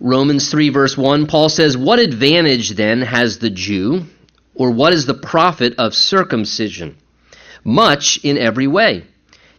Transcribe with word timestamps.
Romans 0.00 0.48
3, 0.50 0.68
verse 0.68 0.96
1, 0.96 1.26
Paul 1.26 1.48
says, 1.48 1.76
What 1.76 1.98
advantage 1.98 2.70
then 2.70 3.02
has 3.02 3.38
the 3.38 3.50
Jew, 3.50 4.06
or 4.54 4.70
what 4.70 4.92
is 4.92 5.06
the 5.06 5.14
profit 5.14 5.74
of 5.76 5.92
circumcision? 5.92 6.96
Much 7.64 8.20
in 8.22 8.38
every 8.38 8.68
way, 8.68 9.04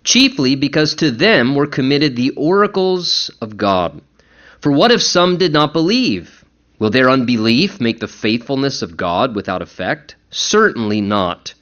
chiefly 0.03 0.55
because 0.55 0.95
to 0.95 1.11
them 1.11 1.55
were 1.55 1.67
committed 1.67 2.15
the 2.15 2.31
oracles 2.31 3.29
of 3.41 3.57
God. 3.57 4.01
For 4.61 4.71
what 4.71 4.91
if 4.91 5.01
some 5.01 5.37
did 5.37 5.51
not 5.51 5.73
believe? 5.73 6.45
Will 6.79 6.89
their 6.89 7.09
unbelief 7.09 7.81
make 7.81 7.99
the 7.99 8.07
faithfulness 8.07 8.81
of 8.81 8.95
God 8.95 9.35
without 9.35 9.61
effect? 9.61 10.15
Certainly 10.29 11.01
not. 11.01 11.53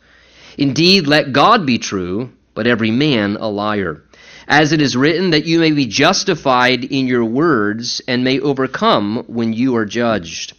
Indeed, 0.56 1.08
let 1.08 1.34
God 1.34 1.66
be 1.66 1.80
true, 1.80 2.30
but 2.54 2.68
every 2.68 2.92
man 2.92 3.38
a 3.38 3.48
liar 3.48 4.04
as 4.48 4.72
it 4.72 4.82
is 4.82 4.96
written, 4.96 5.32
that 5.32 5.46
you 5.46 5.60
may 5.60 5.72
be 5.72 5.86
justified 5.86 6.84
in 6.84 7.08
your 7.08 7.26
words 7.26 8.02
and 8.08 8.24
may 8.24 8.40
overcome 8.40 9.24
when 9.28 9.54
you 9.54 9.76
are 9.76 9.86
judged. 9.86 10.54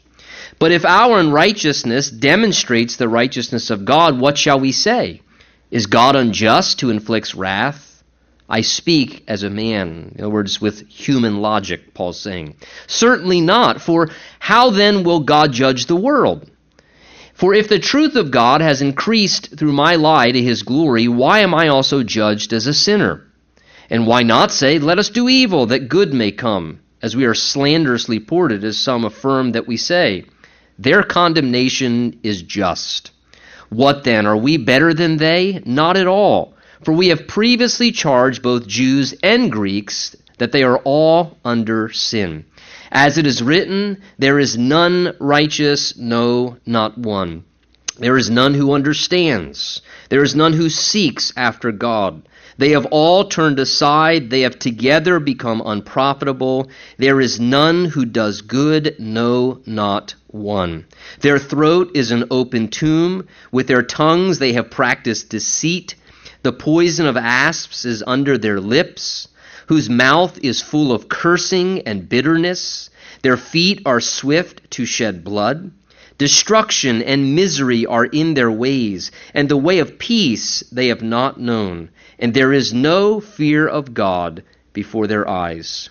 But 0.59 0.73
if 0.73 0.85
our 0.85 1.19
unrighteousness 1.19 2.11
demonstrates 2.11 2.97
the 2.97 3.09
righteousness 3.09 3.71
of 3.71 3.85
God, 3.85 4.21
what 4.21 4.37
shall 4.37 4.61
we 4.61 4.73
say? 4.73 5.23
Is 5.71 5.87
God 5.87 6.17
unjust 6.17 6.81
who 6.81 6.91
inflicts 6.91 7.35
wrath? 7.35 8.03
I 8.49 8.63
speak 8.63 9.25
as 9.29 9.43
a 9.43 9.51
man. 9.51 10.13
In 10.17 10.25
other 10.25 10.33
words, 10.33 10.61
with 10.61 10.89
human 10.89 11.43
logic, 11.43 11.93
Paul's 11.93 12.19
saying. 12.19 12.57
Certainly 12.87 13.43
not, 13.43 13.83
for 13.83 14.09
how 14.39 14.71
then 14.71 15.05
will 15.05 15.21
God 15.21 15.53
judge 15.53 15.87
the 15.87 15.97
world? 15.97 16.51
For 17.35 17.55
if 17.55 17.69
the 17.69 17.79
truth 17.79 18.17
of 18.17 18.31
God 18.31 18.63
has 18.63 18.83
increased 18.83 19.57
through 19.57 19.73
my 19.73 19.95
lie 19.95 20.33
to 20.33 20.43
his 20.43 20.63
glory, 20.63 21.07
why 21.07 21.41
am 21.41 21.55
I 21.55 21.69
also 21.69 22.03
judged 22.03 22.53
as 22.53 22.67
a 22.67 22.75
sinner? 22.75 23.28
And 23.91 24.07
why 24.07 24.23
not 24.23 24.53
say, 24.53 24.79
Let 24.79 24.99
us 24.99 25.09
do 25.09 25.29
evil, 25.29 25.67
that 25.67 25.89
good 25.89 26.13
may 26.13 26.31
come, 26.31 26.81
as 27.01 27.17
we 27.17 27.25
are 27.25 27.35
slanderously 27.35 28.21
ported, 28.21 28.65
as 28.65 28.77
some 28.77 29.05
affirm 29.05 29.53
that 29.53 29.67
we 29.67 29.77
say? 29.77 30.25
Their 30.79 31.03
condemnation 31.03 32.21
is 32.23 32.43
just. 32.43 33.11
What 33.71 34.05
then? 34.05 34.27
Are 34.27 34.37
we 34.37 34.57
better 34.57 34.95
than 34.95 35.17
they? 35.17 35.63
Not 35.65 35.97
at 35.97 36.07
all. 36.07 36.55
For 36.85 36.93
we 36.93 37.09
have 37.09 37.27
previously 37.27 37.91
charged 37.91 38.43
both 38.43 38.67
Jews 38.67 39.15
and 39.23 39.51
Greeks 39.51 40.15
that 40.39 40.53
they 40.53 40.63
are 40.63 40.79
all 40.79 41.37
under 41.45 41.91
sin. 41.91 42.45
As 42.91 43.19
it 43.19 43.27
is 43.27 43.43
written, 43.43 44.01
There 44.19 44.39
is 44.39 44.57
none 44.57 45.15
righteous, 45.19 45.97
no, 45.97 46.57
not 46.65 46.97
one. 46.97 47.45
There 47.99 48.17
is 48.17 48.31
none 48.31 48.55
who 48.55 48.75
understands. 48.75 49.83
There 50.09 50.23
is 50.23 50.37
none 50.37 50.53
who 50.53 50.69
seeks 50.69 51.33
after 51.37 51.73
God. 51.73 52.23
They 52.57 52.71
have 52.71 52.87
all 52.87 53.25
turned 53.25 53.59
aside. 53.59 54.31
They 54.31 54.43
have 54.43 54.59
together 54.59 55.19
become 55.19 55.61
unprofitable. 55.65 56.71
There 56.97 57.21
is 57.21 57.41
none 57.41 57.87
who 57.87 58.05
does 58.05 58.43
good, 58.43 58.95
no, 59.01 59.61
not 59.67 60.15
one. 60.29 60.87
Their 61.21 61.41
throat 61.41 61.91
is 61.95 62.13
an 62.13 62.25
open 62.31 62.69
tomb. 62.69 63.27
With 63.51 63.67
their 63.67 63.83
tongues 63.83 64.39
they 64.39 64.53
have 64.53 64.71
practiced 64.71 65.31
deceit. 65.31 65.97
The 66.43 66.53
poison 66.53 67.07
of 67.07 67.17
asps 67.17 67.85
is 67.85 68.05
under 68.07 68.39
their 68.39 68.61
lips, 68.61 69.27
whose 69.67 69.91
mouth 69.91 70.39
is 70.43 70.63
full 70.63 70.93
of 70.93 71.09
cursing 71.09 71.83
and 71.83 72.09
bitterness. 72.09 72.91
Their 73.23 73.37
feet 73.37 73.83
are 73.87 74.01
swift 74.01 74.71
to 74.73 74.87
shed 74.87 75.25
blood. 75.25 75.73
Destruction 76.19 77.03
and 77.03 77.35
misery 77.35 77.87
are 77.87 78.05
in 78.05 78.35
their 78.35 78.51
ways, 78.51 79.11
and 79.33 79.49
the 79.49 79.57
way 79.57 79.79
of 79.79 79.99
peace 79.99 80.61
they 80.71 80.89
have 80.89 81.03
not 81.03 81.41
known 81.41 81.91
and 82.19 82.35
there 82.35 82.53
is 82.53 82.75
no 82.75 83.21
fear 83.21 83.67
of 83.67 83.95
God 83.95 84.43
before 84.73 85.07
their 85.07 85.29
eyes. 85.29 85.91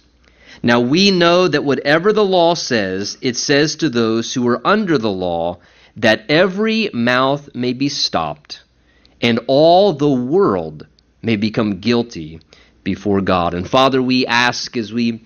Now 0.61 0.79
we 0.81 1.11
know 1.11 1.47
that 1.47 1.63
whatever 1.63 2.11
the 2.11 2.25
law 2.25 2.53
says, 2.55 3.17
it 3.21 3.37
says 3.37 3.77
to 3.77 3.89
those 3.89 4.33
who 4.33 4.47
are 4.47 4.65
under 4.65 4.97
the 4.97 5.11
law 5.11 5.59
that 5.95 6.25
every 6.29 6.89
mouth 6.93 7.49
may 7.55 7.73
be 7.73 7.89
stopped 7.89 8.61
and 9.21 9.39
all 9.47 9.93
the 9.93 10.09
world 10.09 10.85
may 11.21 11.35
become 11.35 11.79
guilty 11.79 12.39
before 12.83 13.21
God. 13.21 13.53
And 13.53 13.67
Father, 13.67 14.01
we 14.01 14.25
ask 14.25 14.75
as 14.77 14.93
we 14.93 15.23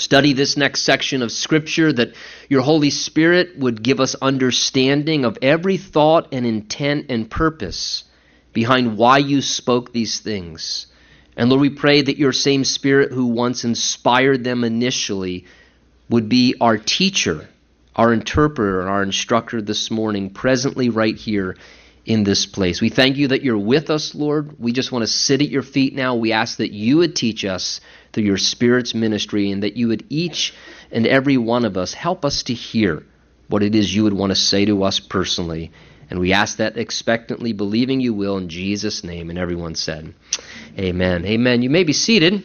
study 0.00 0.32
this 0.32 0.56
next 0.56 0.82
section 0.82 1.22
of 1.22 1.30
Scripture 1.30 1.92
that 1.92 2.14
your 2.48 2.62
Holy 2.62 2.90
Spirit 2.90 3.58
would 3.58 3.82
give 3.82 4.00
us 4.00 4.14
understanding 4.14 5.24
of 5.24 5.38
every 5.42 5.76
thought 5.76 6.28
and 6.32 6.46
intent 6.46 7.06
and 7.10 7.30
purpose 7.30 8.04
behind 8.52 8.96
why 8.96 9.18
you 9.18 9.42
spoke 9.42 9.92
these 9.92 10.20
things. 10.20 10.86
And 11.36 11.50
Lord, 11.50 11.60
we 11.60 11.70
pray 11.70 12.02
that 12.02 12.18
your 12.18 12.32
same 12.32 12.64
Spirit 12.64 13.12
who 13.12 13.26
once 13.26 13.64
inspired 13.64 14.42
them 14.42 14.64
initially 14.64 15.44
would 16.08 16.28
be 16.28 16.54
our 16.60 16.78
teacher, 16.78 17.48
our 17.94 18.12
interpreter, 18.12 18.80
and 18.80 18.88
our 18.88 19.02
instructor 19.02 19.62
this 19.62 19.90
morning, 19.90 20.30
presently 20.30 20.88
right 20.88 21.16
here 21.16 21.56
in 22.06 22.24
this 22.24 22.46
place. 22.46 22.80
We 22.80 22.88
thank 22.88 23.16
you 23.16 23.28
that 23.28 23.42
you're 23.42 23.58
with 23.58 23.90
us, 23.90 24.14
Lord. 24.14 24.58
We 24.58 24.72
just 24.72 24.90
want 24.90 25.02
to 25.02 25.06
sit 25.06 25.42
at 25.42 25.50
your 25.50 25.62
feet 25.62 25.94
now. 25.94 26.16
We 26.16 26.32
ask 26.32 26.56
that 26.56 26.72
you 26.72 26.96
would 26.98 27.14
teach 27.14 27.44
us 27.44 27.80
through 28.12 28.24
your 28.24 28.38
Spirit's 28.38 28.94
ministry 28.94 29.50
and 29.50 29.62
that 29.62 29.76
you 29.76 29.88
would 29.88 30.04
each 30.08 30.54
and 30.90 31.06
every 31.06 31.36
one 31.36 31.64
of 31.64 31.76
us 31.76 31.92
help 31.92 32.24
us 32.24 32.42
to 32.44 32.54
hear 32.54 33.04
what 33.48 33.62
it 33.62 33.74
is 33.74 33.94
you 33.94 34.04
would 34.04 34.12
want 34.12 34.30
to 34.30 34.36
say 34.36 34.64
to 34.64 34.84
us 34.84 35.00
personally. 35.00 35.70
And 36.08 36.18
we 36.18 36.32
ask 36.32 36.56
that 36.56 36.76
expectantly, 36.76 37.52
believing 37.52 38.00
you 38.00 38.12
will 38.12 38.36
in 38.36 38.48
Jesus' 38.48 39.04
name. 39.04 39.30
And 39.30 39.38
everyone 39.38 39.76
said, 39.76 40.12
Amen. 40.78 41.24
Amen. 41.24 41.62
You 41.62 41.70
may 41.70 41.84
be 41.84 41.92
seated. 41.92 42.42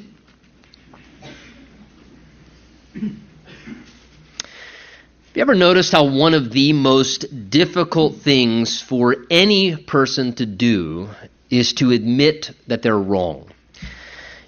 Have 5.36 5.40
you 5.40 5.42
ever 5.42 5.56
noticed 5.56 5.92
how 5.92 6.06
one 6.06 6.34
of 6.34 6.52
the 6.52 6.74
most 6.74 7.50
difficult 7.50 8.18
things 8.18 8.82
for 8.82 9.18
any 9.30 9.76
person 9.76 10.34
to 10.36 10.46
do 10.46 11.10
is 11.50 11.74
to 11.74 11.92
admit 11.92 12.52
that 12.68 12.84
they're 12.84 12.98
wrong? 12.98 13.50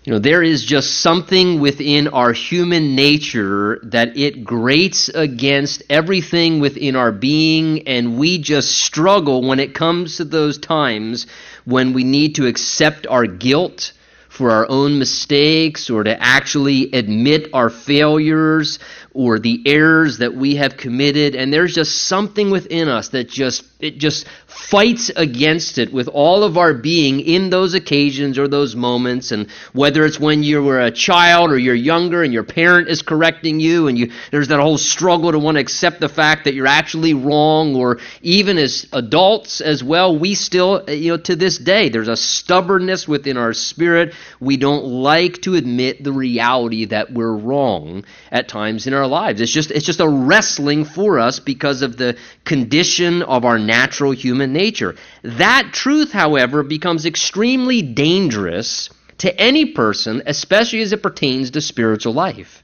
You 0.07 0.13
know, 0.13 0.19
there 0.19 0.41
is 0.41 0.63
just 0.63 1.01
something 1.01 1.59
within 1.59 2.07
our 2.07 2.31
human 2.31 2.95
nature 2.95 3.81
that 3.84 4.16
it 4.16 4.45
grates 4.45 5.09
against 5.09 5.84
everything 5.90 6.62
within 6.62 6.95
our 6.95 7.12
being, 7.12 7.90
and 7.90 8.18
we 8.18 8.38
just 8.38 8.72
struggle 8.73 9.41
when 9.45 9.59
it 9.59 9.73
comes 9.73 10.16
to 10.16 10.23
those 10.23 10.59
times 10.59 11.28
when 11.66 11.91
we 11.91 12.06
need 12.06 12.35
to 12.35 12.47
accept 12.47 13.06
our 13.06 13.25
guilt 13.25 13.91
for 14.29 14.51
our 14.51 14.66
own 14.69 14.97
mistakes 14.97 15.90
or 15.90 16.06
to 16.06 16.24
actually 16.24 16.89
admit 16.94 17.50
our 17.51 17.69
failures 17.69 18.79
or 19.13 19.39
the 19.39 19.62
errors 19.66 20.19
that 20.19 20.34
we 20.34 20.56
have 20.56 20.78
committed. 20.78 21.35
And 21.35 21.51
there's 21.51 21.75
just 21.75 22.03
something 22.03 22.50
within 22.50 22.88
us 22.88 23.09
that 23.09 23.28
just 23.28 23.66
it 23.79 23.97
just 23.97 24.27
fights 24.45 25.09
against 25.15 25.77
it 25.77 25.91
with 25.91 26.07
all 26.07 26.43
of 26.43 26.57
our 26.57 26.73
being 26.73 27.19
in 27.19 27.49
those 27.49 27.73
occasions 27.73 28.38
or 28.38 28.47
those 28.47 28.75
moments 28.75 29.31
and 29.31 29.49
whether 29.73 30.05
it's 30.05 30.19
when 30.19 30.43
you 30.43 30.61
were 30.61 30.81
a 30.81 30.91
child 30.91 31.51
or 31.51 31.57
you're 31.57 31.73
younger 31.73 32.21
and 32.21 32.33
your 32.33 32.43
parent 32.43 32.88
is 32.88 33.01
correcting 33.01 33.59
you 33.59 33.88
and 33.88 33.97
you 33.97 34.11
there's 34.31 34.49
that 34.49 34.59
whole 34.59 34.77
struggle 34.77 35.31
to 35.31 35.39
want 35.39 35.55
to 35.55 35.61
accept 35.61 35.99
the 35.99 36.09
fact 36.09 36.45
that 36.45 36.53
you're 36.53 36.67
actually 36.67 37.13
wrong 37.13 37.75
or 37.75 37.99
even 38.21 38.57
as 38.57 38.88
adults 38.93 39.61
as 39.61 39.83
well 39.83 40.17
we 40.17 40.35
still 40.35 40.83
uh, 40.88 40.91
you 40.91 41.11
know 41.11 41.17
to 41.17 41.35
this 41.35 41.57
day 41.57 41.89
there's 41.89 42.07
a 42.07 42.17
stubbornness 42.17 43.07
within 43.07 43.38
our 43.38 43.53
spirit 43.53 44.13
we 44.39 44.57
don't 44.57 44.85
like 44.85 45.41
to 45.41 45.55
admit 45.55 46.03
the 46.03 46.11
reality 46.11 46.85
that 46.85 47.11
we're 47.11 47.33
wrong 47.33 48.03
at 48.31 48.47
times 48.47 48.85
in 48.85 48.94
our 48.94 49.07
our 49.07 49.21
lives. 49.23 49.41
It's 49.41 49.51
just, 49.51 49.71
it's 49.71 49.85
just 49.85 49.99
a 49.99 50.07
wrestling 50.07 50.85
for 50.85 51.19
us 51.19 51.39
because 51.39 51.81
of 51.81 51.97
the 51.97 52.17
condition 52.44 53.23
of 53.23 53.45
our 53.45 53.57
natural 53.67 54.11
human 54.11 54.53
nature. 54.53 54.95
That 55.22 55.69
truth, 55.73 56.11
however, 56.11 56.63
becomes 56.63 57.05
extremely 57.05 57.81
dangerous 57.83 58.89
to 59.19 59.39
any 59.39 59.66
person, 59.66 60.23
especially 60.25 60.81
as 60.81 60.94
it 60.94 61.03
pertains 61.03 61.51
to 61.51 61.61
spiritual 61.61 62.13
life. 62.13 62.63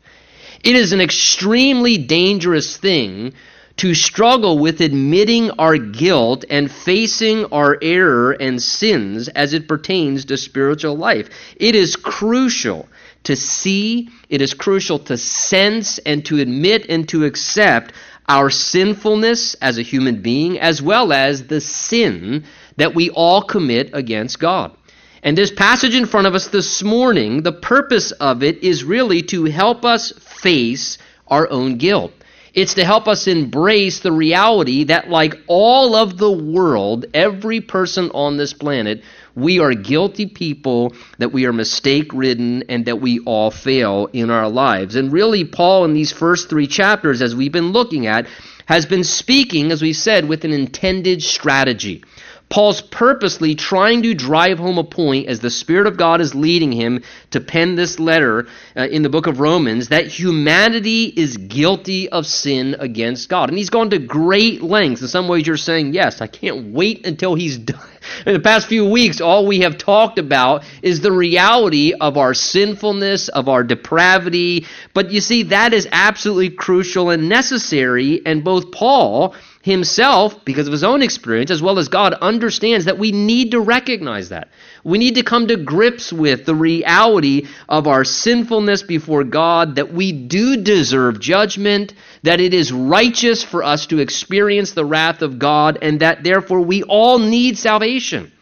It 0.64 0.76
is 0.76 0.94
an 0.94 1.02
extremely 1.02 1.98
dangerous 1.98 2.78
thing 2.78 3.34
to 3.78 3.94
struggle 3.94 4.60
with 4.60 4.82
admitting 4.82 5.52
our 5.52 5.78
guilt 5.78 6.46
and 6.50 6.72
facing 6.72 7.46
our 7.46 7.78
error 7.82 8.32
and 8.32 8.62
sins 8.62 9.28
as 9.30 9.54
it 9.54 9.68
pertains 9.68 10.26
to 10.26 10.38
spiritual 10.38 10.96
life. 10.96 11.30
It 11.58 11.76
is 11.76 11.96
crucial 11.96 12.88
to 13.24 13.36
see, 13.36 14.10
it 14.30 14.42
is 14.42 14.54
crucial 14.54 15.00
to 15.00 15.18
sense 15.18 15.98
and 16.00 16.24
to 16.26 16.40
admit 16.40 16.86
and 16.90 17.08
to 17.10 17.26
accept 17.26 17.94
our 18.28 18.50
sinfulness 18.50 19.56
as 19.56 19.78
a 19.78 19.84
human 19.84 20.22
being, 20.22 20.60
as 20.60 20.82
well 20.82 21.12
as 21.12 21.48
the 21.48 21.62
sin 21.62 22.46
that 22.78 22.96
we 22.96 23.10
all 23.10 23.42
commit 23.42 23.92
against 23.94 24.40
God. 24.40 24.76
And 25.22 25.38
this 25.38 25.52
passage 25.52 25.96
in 25.96 26.06
front 26.06 26.28
of 26.28 26.36
us 26.36 26.48
this 26.48 26.84
morning, 26.84 27.44
the 27.44 27.54
purpose 27.54 28.12
of 28.12 28.44
it 28.44 28.64
is 28.64 28.84
really 28.84 29.22
to 29.24 29.46
help 29.46 29.86
us 29.86 30.12
face 30.12 30.98
our 31.28 31.50
own 31.50 31.78
guilt. 31.78 32.12
It's 32.54 32.76
to 32.76 32.86
help 32.86 33.08
us 33.08 33.28
embrace 33.28 34.02
the 34.02 34.12
reality 34.12 34.84
that, 34.86 35.10
like 35.10 35.36
all 35.48 35.96
of 35.96 36.18
the 36.18 36.32
world, 36.32 37.06
every 37.14 37.62
person 37.62 38.12
on 38.14 38.38
this 38.38 38.54
planet, 38.54 39.04
We 39.36 39.60
are 39.60 39.74
guilty 39.74 40.28
people, 40.28 40.94
that 41.18 41.32
we 41.32 41.46
are 41.46 41.54
mistake 41.54 42.14
ridden, 42.14 42.64
and 42.70 42.86
that 42.86 43.02
we 43.02 43.20
all 43.20 43.50
fail 43.50 44.08
in 44.14 44.30
our 44.30 44.50
lives. 44.50 44.96
And 44.96 45.12
really, 45.12 45.44
Paul, 45.44 45.86
in 45.86 45.94
these 45.94 46.12
first 46.12 46.50
three 46.50 46.68
chapters, 46.68 47.22
as 47.22 47.36
we've 47.36 47.52
been 47.52 47.72
looking 47.72 48.06
at, 48.06 48.28
has 48.66 48.86
been 48.86 49.04
speaking, 49.04 49.72
as 49.72 49.82
we 49.82 49.94
said, 49.94 50.28
with 50.28 50.46
an 50.46 50.54
intended 50.54 51.24
strategy. 51.24 52.04
Paul's 52.50 52.82
purposely 52.82 53.56
trying 53.56 54.04
to 54.04 54.14
drive 54.14 54.60
home 54.60 54.78
a 54.78 54.84
point 54.84 55.28
as 55.28 55.40
the 55.40 55.50
Spirit 55.50 55.88
of 55.88 55.98
God 55.98 56.22
is 56.22 56.36
leading 56.36 56.72
him 56.72 57.02
to 57.32 57.42
pen 57.42 57.76
this 57.76 58.00
letter 58.00 58.48
uh, 58.78 58.82
in 58.82 59.02
the 59.02 59.10
book 59.10 59.26
of 59.26 59.40
Romans 59.40 59.90
that 59.90 60.06
humanity 60.06 61.06
is 61.06 61.36
guilty 61.36 62.10
of 62.10 62.28
sin 62.28 62.76
against 62.78 63.28
God. 63.28 63.50
And 63.50 63.58
he's 63.58 63.72
gone 63.72 63.90
to 63.90 63.98
great 63.98 64.62
lengths. 64.62 65.02
In 65.02 65.08
some 65.08 65.28
ways, 65.28 65.48
you're 65.48 65.58
saying, 65.58 65.94
yes, 65.94 66.22
I 66.22 66.28
can't 66.28 66.74
wait 66.74 67.08
until 67.08 67.34
he's 67.34 67.58
done. 67.74 67.80
In 68.26 68.34
the 68.34 68.40
past 68.40 68.68
few 68.68 68.86
weeks, 68.86 69.22
all 69.22 69.46
we 69.46 69.60
have 69.62 69.78
talked 69.78 70.20
about 70.20 70.64
is 70.82 71.02
the 71.02 71.12
reality 71.12 71.94
of 71.94 72.18
our 72.18 72.34
sinfulness, 72.34 73.30
of 73.30 73.50
our 73.50 73.64
depravity. 73.64 74.66
But 74.94 75.12
you 75.12 75.22
see, 75.22 75.44
that 75.44 75.74
is 75.74 75.88
absolutely 75.92 76.52
crucial 76.52 77.10
and 77.10 77.30
necessary. 77.30 78.22
And 78.26 78.44
both 78.44 78.72
Paul 78.72 79.36
himself, 79.62 80.44
because 80.44 80.68
of 80.68 80.74
his 80.74 80.84
own 80.84 81.02
experience, 81.02 81.50
as 81.50 81.62
well 81.62 81.80
as 81.80 81.88
God, 81.88 82.14
understands 82.16 82.86
that 82.86 83.00
we 83.00 83.14
need 83.14 83.52
to 83.52 83.62
recognize 83.62 84.30
that. 84.30 84.50
We 84.84 84.98
need 84.98 85.16
to 85.16 85.24
come 85.24 85.48
to 85.48 85.56
grips 85.56 86.12
with 86.12 86.46
the 86.46 86.54
reality 86.54 87.48
of 87.70 87.88
our 87.88 88.04
sinfulness 88.04 88.84
before 88.84 89.24
God, 89.24 89.76
that 89.78 89.94
we 89.94 90.12
do 90.12 90.58
deserve 90.58 91.22
judgment, 91.22 91.94
that 92.24 92.42
it 92.42 92.54
is 92.54 92.74
righteous 92.74 93.44
for 93.44 93.64
us 93.64 93.88
to 93.88 94.00
experience 94.00 94.74
the 94.74 94.86
wrath 94.86 95.22
of 95.22 95.40
God, 95.40 95.78
and 95.82 96.02
that 96.02 96.24
therefore 96.24 96.62
we 96.62 96.84
all 96.84 97.20
need 97.20 97.58
salvation. 97.58 98.33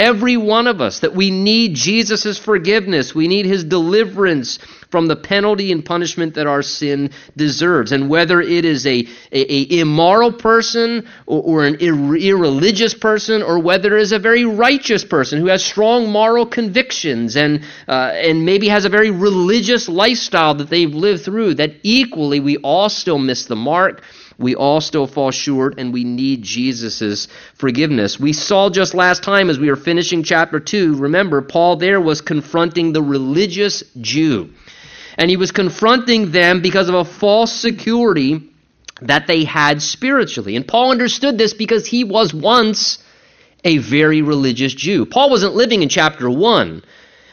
Every 0.00 0.38
one 0.38 0.66
of 0.66 0.80
us, 0.80 1.00
that 1.00 1.14
we 1.14 1.30
need 1.30 1.74
Jesus' 1.74 2.38
forgiveness, 2.38 3.14
we 3.14 3.28
need 3.28 3.44
his 3.44 3.64
deliverance 3.64 4.58
from 4.90 5.08
the 5.08 5.14
penalty 5.14 5.72
and 5.72 5.84
punishment 5.84 6.36
that 6.36 6.46
our 6.46 6.62
sin 6.62 7.10
deserves. 7.36 7.92
And 7.92 8.08
whether 8.08 8.40
it 8.40 8.64
is 8.64 8.86
a, 8.86 9.06
a, 9.30 9.52
a 9.52 9.80
immoral 9.80 10.32
person 10.32 11.06
or, 11.26 11.42
or 11.42 11.64
an 11.66 11.76
ir- 11.80 12.16
irreligious 12.16 12.94
person, 12.94 13.42
or 13.42 13.58
whether 13.58 13.98
it 13.98 14.00
is 14.00 14.12
a 14.12 14.18
very 14.18 14.46
righteous 14.46 15.04
person 15.04 15.38
who 15.38 15.48
has 15.48 15.62
strong 15.62 16.08
moral 16.08 16.46
convictions 16.46 17.36
and, 17.36 17.62
uh, 17.86 18.12
and 18.14 18.46
maybe 18.46 18.68
has 18.68 18.86
a 18.86 18.88
very 18.88 19.10
religious 19.10 19.86
lifestyle 19.86 20.54
that 20.54 20.70
they've 20.70 20.94
lived 20.94 21.26
through, 21.26 21.52
that 21.56 21.72
equally 21.82 22.40
we 22.40 22.56
all 22.56 22.88
still 22.88 23.18
miss 23.18 23.44
the 23.44 23.54
mark 23.54 24.02
we 24.40 24.54
all 24.54 24.80
still 24.80 25.06
fall 25.06 25.30
short 25.30 25.78
and 25.78 25.92
we 25.92 26.02
need 26.02 26.42
Jesus' 26.42 27.28
forgiveness. 27.54 28.18
We 28.18 28.32
saw 28.32 28.70
just 28.70 28.94
last 28.94 29.22
time 29.22 29.50
as 29.50 29.58
we 29.58 29.68
were 29.68 29.76
finishing 29.76 30.22
chapter 30.22 30.58
2, 30.58 30.96
remember, 30.96 31.42
Paul 31.42 31.76
there 31.76 32.00
was 32.00 32.22
confronting 32.22 32.92
the 32.92 33.02
religious 33.02 33.84
Jew. 34.00 34.50
And 35.18 35.28
he 35.28 35.36
was 35.36 35.52
confronting 35.52 36.32
them 36.32 36.62
because 36.62 36.88
of 36.88 36.94
a 36.94 37.04
false 37.04 37.52
security 37.52 38.50
that 39.02 39.26
they 39.26 39.44
had 39.44 39.82
spiritually. 39.82 40.56
And 40.56 40.66
Paul 40.66 40.90
understood 40.90 41.36
this 41.36 41.52
because 41.52 41.86
he 41.86 42.04
was 42.04 42.32
once 42.32 42.98
a 43.62 43.76
very 43.76 44.22
religious 44.22 44.72
Jew. 44.72 45.04
Paul 45.04 45.28
wasn't 45.28 45.54
living 45.54 45.82
in 45.82 45.90
chapter 45.90 46.30
1 46.30 46.82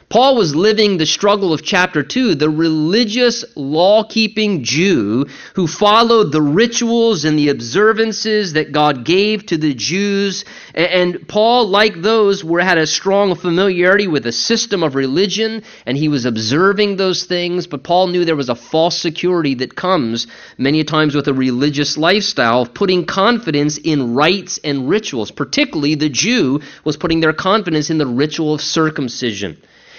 Paul 0.09 0.37
was 0.37 0.55
living 0.55 0.95
the 0.95 1.05
struggle 1.05 1.51
of 1.51 1.63
chapter 1.63 2.01
2, 2.01 2.35
the 2.35 2.49
religious 2.49 3.43
law 3.57 4.05
keeping 4.05 4.63
Jew 4.63 5.25
who 5.53 5.67
followed 5.67 6.31
the 6.31 6.41
rituals 6.41 7.25
and 7.25 7.37
the 7.37 7.49
observances 7.49 8.53
that 8.53 8.71
God 8.71 9.03
gave 9.03 9.45
to 9.47 9.57
the 9.57 9.73
Jews. 9.73 10.45
And 10.73 11.27
Paul, 11.27 11.67
like 11.67 12.01
those, 12.01 12.41
were, 12.41 12.61
had 12.61 12.77
a 12.77 12.87
strong 12.87 13.35
familiarity 13.35 14.07
with 14.07 14.23
the 14.23 14.31
system 14.31 14.81
of 14.81 14.95
religion, 14.95 15.63
and 15.85 15.97
he 15.97 16.07
was 16.07 16.25
observing 16.25 16.95
those 16.95 17.25
things. 17.25 17.67
But 17.67 17.83
Paul 17.83 18.07
knew 18.07 18.23
there 18.23 18.37
was 18.37 18.47
a 18.47 18.55
false 18.55 18.97
security 18.97 19.55
that 19.55 19.75
comes 19.75 20.27
many 20.57 20.85
times 20.85 21.15
with 21.15 21.27
a 21.27 21.33
religious 21.33 21.97
lifestyle 21.97 22.61
of 22.61 22.73
putting 22.73 23.05
confidence 23.05 23.77
in 23.77 24.13
rites 24.13 24.57
and 24.63 24.87
rituals. 24.87 25.31
Particularly, 25.31 25.95
the 25.95 26.07
Jew 26.07 26.61
was 26.85 26.95
putting 26.95 27.19
their 27.19 27.33
confidence 27.33 27.89
in 27.89 27.97
the 27.97 28.07
ritual 28.07 28.53
of 28.53 28.61
circumcision 28.61 29.57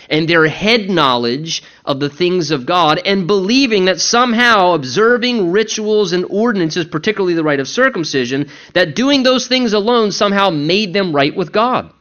and 0.09 0.29
their 0.29 0.47
head 0.47 0.89
knowledge 0.89 1.63
of 1.85 2.01
the 2.01 2.09
things 2.09 2.51
of 2.51 2.67
God 2.67 3.01
and 3.05 3.27
believing 3.27 3.87
that 3.87 4.01
somehow 4.01 4.73
observing 4.73 5.51
rituals 5.51 6.13
and 6.13 6.25
ordinances, 6.29 6.87
particularly 6.87 7.35
the 7.35 7.45
rite 7.45 7.61
of 7.61 7.69
circumcision, 7.69 8.49
that 8.75 8.95
doing 8.95 9.23
those 9.23 9.47
things 9.47 9.73
alone 9.73 10.13
somehow 10.13 10.51
made 10.51 10.93
them 10.93 11.15
right 11.15 11.35
with 11.35 11.53
God. 11.53 11.93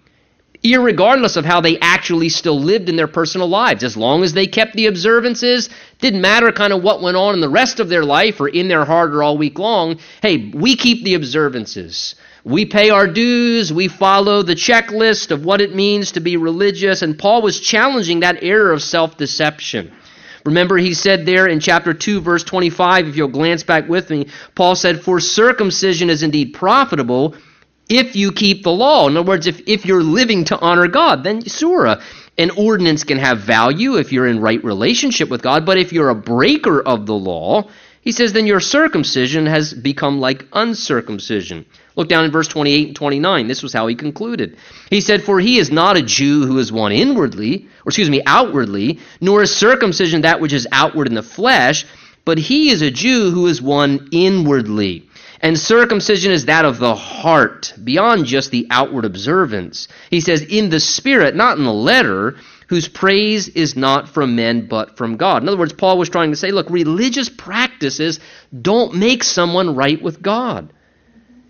Irregardless 0.64 1.38
of 1.38 1.46
how 1.46 1.62
they 1.62 1.78
actually 1.80 2.30
still 2.30 2.60
lived 2.60 2.90
in 2.90 2.96
their 2.96 3.08
personal 3.08 3.48
lives, 3.48 3.84
as 3.84 3.96
long 3.96 4.24
as 4.24 4.34
they 4.34 4.48
kept 4.48 4.74
the 4.74 4.88
observances, 4.88 5.70
didn't 6.00 6.22
matter 6.22 6.52
kind 6.52 6.74
of 6.74 6.82
what 6.82 7.02
went 7.02 7.16
on 7.16 7.36
in 7.36 7.42
the 7.42 7.50
rest 7.50 7.80
of 7.80 7.90
their 7.90 8.04
life 8.04 8.42
or 8.42 8.48
in 8.48 8.68
their 8.68 8.84
heart 8.84 9.14
or 9.14 9.22
all 9.22 9.38
week 9.38 9.60
long. 9.60 10.00
Hey, 10.22 10.50
we 10.54 10.76
keep 10.76 11.04
the 11.04 11.14
observances. 11.14 12.16
We 12.48 12.64
pay 12.64 12.92
our 12.92 13.08
dues, 13.08 13.74
we 13.74 13.90
follow 13.90 14.42
the 14.42 14.56
checklist 14.56 15.32
of 15.32 15.44
what 15.44 15.60
it 15.60 15.76
means 15.76 16.14
to 16.14 16.22
be 16.22 16.38
religious, 16.38 17.02
and 17.02 17.20
Paul 17.20 17.42
was 17.42 17.60
challenging 17.60 18.22
that 18.22 18.42
error 18.42 18.72
of 18.72 18.82
self 18.82 19.18
deception. 19.18 19.92
Remember, 20.46 20.78
he 20.78 20.94
said 20.94 21.26
there 21.26 21.48
in 21.48 21.60
chapter 21.60 21.94
2, 21.94 22.22
verse 22.22 22.46
25, 22.46 23.10
if 23.10 23.18
you'll 23.18 23.28
glance 23.28 23.64
back 23.64 23.90
with 23.90 24.10
me, 24.10 24.28
Paul 24.56 24.76
said, 24.76 25.02
For 25.02 25.20
circumcision 25.20 26.10
is 26.10 26.24
indeed 26.24 26.54
profitable 26.54 27.36
if 27.90 28.16
you 28.16 28.32
keep 28.32 28.64
the 28.64 28.72
law. 28.72 29.10
In 29.10 29.18
other 29.18 29.28
words, 29.28 29.48
if, 29.48 29.68
if 29.68 29.86
you're 29.86 30.02
living 30.02 30.46
to 30.46 30.58
honor 30.58 30.88
God, 30.88 31.26
then 31.26 31.42
surah. 31.42 32.02
An 32.38 32.52
ordinance 32.52 33.04
can 33.04 33.18
have 33.18 33.40
value 33.40 33.98
if 33.98 34.14
you're 34.14 34.26
in 34.26 34.40
right 34.40 34.64
relationship 34.64 35.28
with 35.28 35.42
God, 35.42 35.66
but 35.66 35.78
if 35.78 35.92
you're 35.92 36.08
a 36.08 36.16
breaker 36.16 36.82
of 36.82 37.08
the 37.08 37.16
law, 37.16 37.68
he 38.00 38.14
says, 38.14 38.32
then 38.32 38.48
your 38.48 38.62
circumcision 38.62 39.48
has 39.48 39.74
become 39.74 40.22
like 40.22 40.46
uncircumcision. 40.54 41.66
Look 41.98 42.08
down 42.08 42.26
in 42.26 42.32
verse 42.32 42.48
28 42.48 42.88
and 42.90 42.96
29. 42.96 43.48
This 43.48 43.64
was 43.64 43.74
how 43.74 43.88
he 43.88 43.96
concluded. 43.96 44.58
He 44.92 45.02
said, 45.02 45.24
For 45.24 45.40
he 45.40 45.58
is 45.58 45.72
not 45.72 45.98
a 45.98 46.04
Jew 46.04 46.46
who 46.46 46.60
is 46.60 46.72
one 46.72 46.92
inwardly, 46.92 47.68
or 47.84 47.90
excuse 47.90 48.10
me, 48.10 48.22
outwardly, 48.26 49.00
nor 49.20 49.42
is 49.42 49.56
circumcision 49.56 50.22
that 50.22 50.40
which 50.40 50.54
is 50.54 50.68
outward 50.72 51.08
in 51.08 51.16
the 51.16 51.24
flesh, 51.24 51.88
but 52.24 52.38
he 52.38 52.70
is 52.70 52.84
a 52.84 52.92
Jew 52.92 53.32
who 53.32 53.48
is 53.48 53.64
one 53.64 54.10
inwardly. 54.12 55.10
And 55.42 55.58
circumcision 55.58 56.32
is 56.32 56.46
that 56.46 56.66
of 56.66 56.78
the 56.78 56.96
heart, 56.96 57.74
beyond 57.84 58.26
just 58.26 58.52
the 58.52 58.68
outward 58.70 59.06
observance. 59.06 59.88
He 60.12 60.22
says, 60.22 60.42
in 60.44 60.70
the 60.70 60.80
spirit, 60.80 61.36
not 61.36 61.58
in 61.58 61.64
the 61.64 61.74
letter, 61.74 62.36
whose 62.68 62.88
praise 62.88 63.48
is 63.48 63.76
not 63.76 64.10
from 64.10 64.36
men 64.36 64.68
but 64.68 64.98
from 64.98 65.18
God. 65.18 65.42
In 65.42 65.50
other 65.50 65.58
words, 65.58 65.74
Paul 65.74 65.98
was 65.98 66.10
trying 66.10 66.32
to 66.32 66.38
say, 66.38 66.52
look, 66.52 66.70
religious 66.70 67.30
practices 67.30 68.20
don't 68.62 68.96
make 68.96 69.24
someone 69.24 69.76
right 69.76 70.02
with 70.02 70.22
God. 70.22 70.74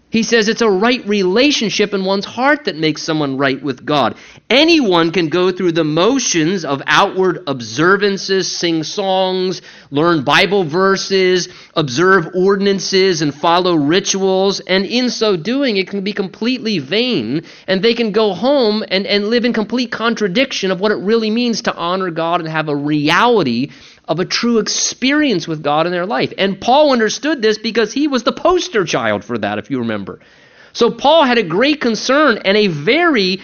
He 0.10 0.24
says 0.24 0.48
it's 0.48 0.62
a 0.62 0.70
right 0.70 1.06
relationship 1.06 1.94
in 1.94 2.06
one's 2.06 2.24
heart 2.24 2.64
that 2.66 2.78
makes 2.78 3.04
someone 3.04 3.38
right 3.38 3.62
with 3.62 3.86
God. 3.86 4.16
Anyone 4.50 5.12
can 5.12 5.28
go 5.28 5.52
through 5.52 5.74
the 5.74 5.84
motions 5.84 6.64
of 6.64 6.82
outward 6.88 7.44
observances, 7.46 8.50
sing 8.50 8.84
songs, 8.84 9.62
learn 9.92 10.24
Bible 10.24 10.64
verses, 10.64 11.50
observe 11.76 12.30
ordinances, 12.34 13.22
and 13.22 13.36
follow 13.36 13.76
rituals, 13.76 14.62
and 14.62 14.86
in 14.86 15.10
so 15.10 15.36
doing, 15.36 15.76
it 15.76 15.90
can 15.90 16.06
be 16.06 16.14
completely 16.14 16.80
vain, 16.80 17.44
and 17.68 17.82
they 17.82 17.94
can 17.94 18.14
go 18.14 18.34
home 18.34 18.86
and, 18.88 19.06
and 19.06 19.28
live 19.28 19.44
in 19.44 19.52
complete 19.52 19.92
contradiction 19.92 20.72
of 20.72 20.80
what 20.80 20.94
it 20.94 21.00
really 21.00 21.30
means 21.30 21.64
to 21.64 21.76
honor 21.76 22.12
God 22.12 22.40
and 22.40 22.50
have 22.50 22.70
a 22.70 22.76
reality 22.76 23.72
of 24.08 24.20
a 24.20 24.26
true 24.26 24.60
experience 24.60 25.48
with 25.48 25.64
God 25.64 25.86
in 25.86 25.92
their 25.92 26.06
life. 26.06 26.34
And 26.38 26.60
Paul 26.60 26.92
understood 26.92 27.42
this 27.42 27.58
because 27.58 27.92
he 27.92 28.08
was 28.08 28.24
the 28.24 28.32
poster 28.32 28.86
child 28.86 29.24
for 29.24 29.38
that, 29.38 29.60
if 29.60 29.70
you 29.70 29.80
remember. 29.80 30.20
So 30.74 30.92
Paul 30.92 31.24
had 31.24 31.38
a 31.38 31.44
great 31.44 31.82
concern 31.82 32.40
and 32.46 32.56
a 32.56 32.68
very 32.68 33.42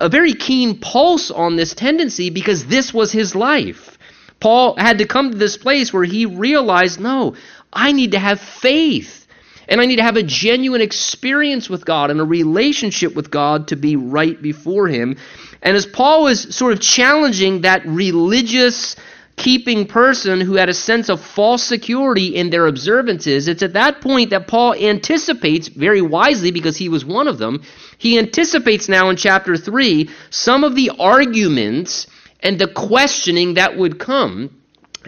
a 0.00 0.08
very 0.08 0.32
keen 0.32 0.80
pulse 0.80 1.30
on 1.30 1.56
this 1.56 1.74
tendency 1.74 2.30
because 2.30 2.66
this 2.66 2.92
was 2.92 3.12
his 3.12 3.34
life. 3.34 3.98
Paul 4.40 4.74
had 4.76 4.98
to 4.98 5.06
come 5.06 5.30
to 5.30 5.38
this 5.38 5.56
place 5.56 5.92
where 5.92 6.02
he 6.02 6.26
realized, 6.26 6.98
no, 6.98 7.36
I 7.72 7.92
need 7.92 8.12
to 8.12 8.18
have 8.18 8.40
faith. 8.40 9.26
And 9.68 9.80
I 9.80 9.86
need 9.86 9.96
to 9.96 10.02
have 10.02 10.16
a 10.16 10.22
genuine 10.22 10.80
experience 10.80 11.70
with 11.70 11.84
God 11.84 12.10
and 12.10 12.20
a 12.20 12.24
relationship 12.24 13.14
with 13.14 13.30
God 13.30 13.68
to 13.68 13.76
be 13.76 13.96
right 13.96 14.40
before 14.40 14.88
Him. 14.88 15.16
And 15.62 15.76
as 15.76 15.86
Paul 15.86 16.24
was 16.24 16.54
sort 16.54 16.72
of 16.72 16.80
challenging 16.80 17.60
that 17.60 17.86
religious 17.86 18.96
keeping 19.36 19.86
person 19.86 20.40
who 20.40 20.54
had 20.54 20.68
a 20.68 20.74
sense 20.74 21.08
of 21.08 21.20
false 21.20 21.62
security 21.62 22.36
in 22.36 22.50
their 22.50 22.66
observances, 22.66 23.48
it's 23.48 23.62
at 23.62 23.72
that 23.72 24.00
point 24.00 24.30
that 24.30 24.46
Paul 24.46 24.74
anticipates, 24.74 25.68
very 25.68 26.02
wisely 26.02 26.50
because 26.50 26.76
he 26.76 26.88
was 26.88 27.04
one 27.04 27.28
of 27.28 27.38
them, 27.38 27.62
he 27.98 28.18
anticipates 28.18 28.88
now 28.88 29.08
in 29.10 29.16
chapter 29.16 29.56
3 29.56 30.08
some 30.30 30.64
of 30.64 30.74
the 30.74 30.90
arguments 30.98 32.06
and 32.40 32.58
the 32.58 32.68
questioning 32.68 33.54
that 33.54 33.76
would 33.76 33.98
come 33.98 34.61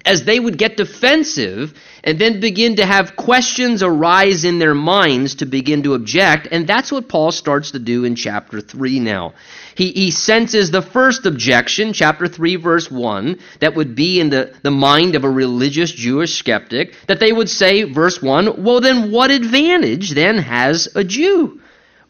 as 0.05 0.25
they 0.25 0.39
would 0.39 0.59
get 0.59 0.77
defensive 0.77 1.75
and 2.03 2.19
then 2.19 2.41
begin 2.41 2.77
to 2.77 2.85
have 2.85 3.17
questions 3.17 3.83
arise 3.83 4.45
in 4.45 4.59
their 4.59 4.75
minds 4.75 5.37
to 5.37 5.47
begin 5.47 5.83
to 5.83 5.95
object. 5.95 6.49
And 6.51 6.67
that's 6.67 6.93
what 6.93 7.09
Paul 7.09 7.33
starts 7.33 7.71
to 7.73 7.79
do 7.79 8.05
in 8.05 8.15
chapter 8.15 8.61
3 8.61 9.01
now. 9.01 9.35
He, 9.75 9.91
he 9.91 10.11
senses 10.11 10.71
the 10.71 10.83
first 10.83 11.27
objection, 11.27 11.93
chapter 11.93 12.29
3, 12.29 12.57
verse 12.57 12.91
1, 12.91 13.39
that 13.61 13.75
would 13.75 13.95
be 13.95 14.21
in 14.21 14.31
the, 14.31 14.55
the 14.63 14.71
mind 14.71 15.15
of 15.15 15.25
a 15.25 15.31
religious 15.31 15.91
Jewish 15.91 16.35
skeptic, 16.35 16.95
that 17.07 17.21
they 17.21 17.33
would 17.33 17.49
say, 17.49 17.85
verse 17.85 18.23
1, 18.23 18.63
well, 18.63 18.81
then 18.81 19.11
what 19.11 19.31
advantage 19.31 20.11
then 20.11 20.39
has 20.39 20.89
a 20.95 21.03
Jew? 21.03 21.61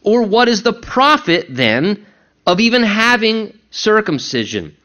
Or 0.02 0.22
what 0.22 0.48
is 0.48 0.62
the 0.62 0.74
profit 0.74 1.46
then 1.48 2.04
of 2.46 2.60
even 2.60 2.82
having 2.82 3.58
circumcision? 3.70 4.76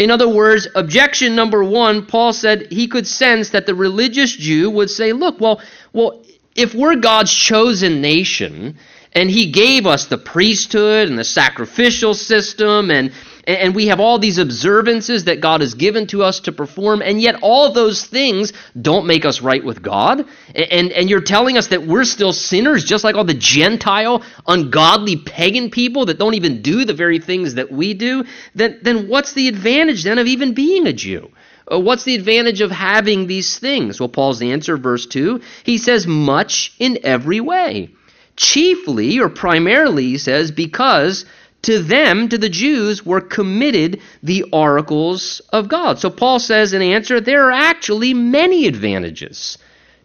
In 0.00 0.10
other 0.10 0.30
words, 0.30 0.66
objection 0.74 1.36
number 1.36 1.62
one, 1.62 2.06
Paul 2.06 2.32
said 2.32 2.72
he 2.72 2.88
could 2.88 3.06
sense 3.06 3.50
that 3.50 3.66
the 3.66 3.74
religious 3.74 4.34
Jew 4.34 4.70
would 4.70 4.88
say, 4.88 5.12
look, 5.12 5.38
well, 5.38 5.60
well, 5.92 6.24
if 6.56 6.74
we're 6.74 6.96
God's 6.96 7.34
chosen 7.34 8.00
nation, 8.00 8.78
and 9.12 9.30
he 9.30 9.50
gave 9.50 9.84
us 9.86 10.06
the 10.06 10.16
priesthood 10.16 11.10
and 11.10 11.18
the 11.18 11.24
sacrificial 11.24 12.14
system 12.14 12.90
and 12.90 13.12
and 13.56 13.74
we 13.74 13.86
have 13.88 14.00
all 14.00 14.18
these 14.18 14.38
observances 14.38 15.24
that 15.24 15.40
God 15.40 15.60
has 15.60 15.74
given 15.74 16.06
to 16.08 16.22
us 16.22 16.40
to 16.40 16.52
perform, 16.52 17.02
and 17.02 17.20
yet 17.20 17.36
all 17.42 17.72
those 17.72 18.04
things 18.04 18.52
don't 18.80 19.06
make 19.06 19.24
us 19.24 19.40
right 19.40 19.64
with 19.64 19.82
God. 19.82 20.24
And, 20.54 20.92
and 20.92 21.08
you're 21.08 21.20
telling 21.20 21.56
us 21.56 21.68
that 21.68 21.86
we're 21.86 22.04
still 22.04 22.32
sinners, 22.32 22.84
just 22.84 23.04
like 23.04 23.14
all 23.14 23.24
the 23.24 23.34
Gentile, 23.34 24.22
ungodly 24.46 25.16
pagan 25.16 25.70
people 25.70 26.06
that 26.06 26.18
don't 26.18 26.34
even 26.34 26.62
do 26.62 26.84
the 26.84 26.94
very 26.94 27.18
things 27.18 27.54
that 27.54 27.70
we 27.70 27.94
do. 27.94 28.24
Then, 28.54 28.80
then 28.82 29.08
what's 29.08 29.32
the 29.32 29.48
advantage 29.48 30.04
then 30.04 30.18
of 30.18 30.26
even 30.26 30.54
being 30.54 30.86
a 30.86 30.92
Jew? 30.92 31.30
Uh, 31.70 31.78
what's 31.78 32.04
the 32.04 32.14
advantage 32.14 32.60
of 32.60 32.70
having 32.70 33.26
these 33.26 33.58
things? 33.58 34.00
Well, 34.00 34.08
Paul's 34.08 34.42
answer, 34.42 34.76
verse 34.76 35.06
2, 35.06 35.40
he 35.64 35.78
says, 35.78 36.06
much 36.06 36.74
in 36.78 36.98
every 37.04 37.40
way. 37.40 37.90
Chiefly, 38.36 39.20
or 39.20 39.28
primarily, 39.28 40.04
he 40.04 40.18
says, 40.18 40.50
because 40.50 41.26
to 41.62 41.82
them, 41.82 42.28
to 42.28 42.38
the 42.38 42.48
Jews, 42.48 43.04
were 43.04 43.20
committed 43.20 44.00
the 44.22 44.44
oracles 44.52 45.40
of 45.52 45.68
God. 45.68 45.98
So 45.98 46.10
Paul 46.10 46.38
says 46.38 46.72
in 46.72 46.82
answer, 46.82 47.20
there 47.20 47.48
are 47.48 47.52
actually 47.52 48.14
many 48.14 48.66
advantages 48.66 49.58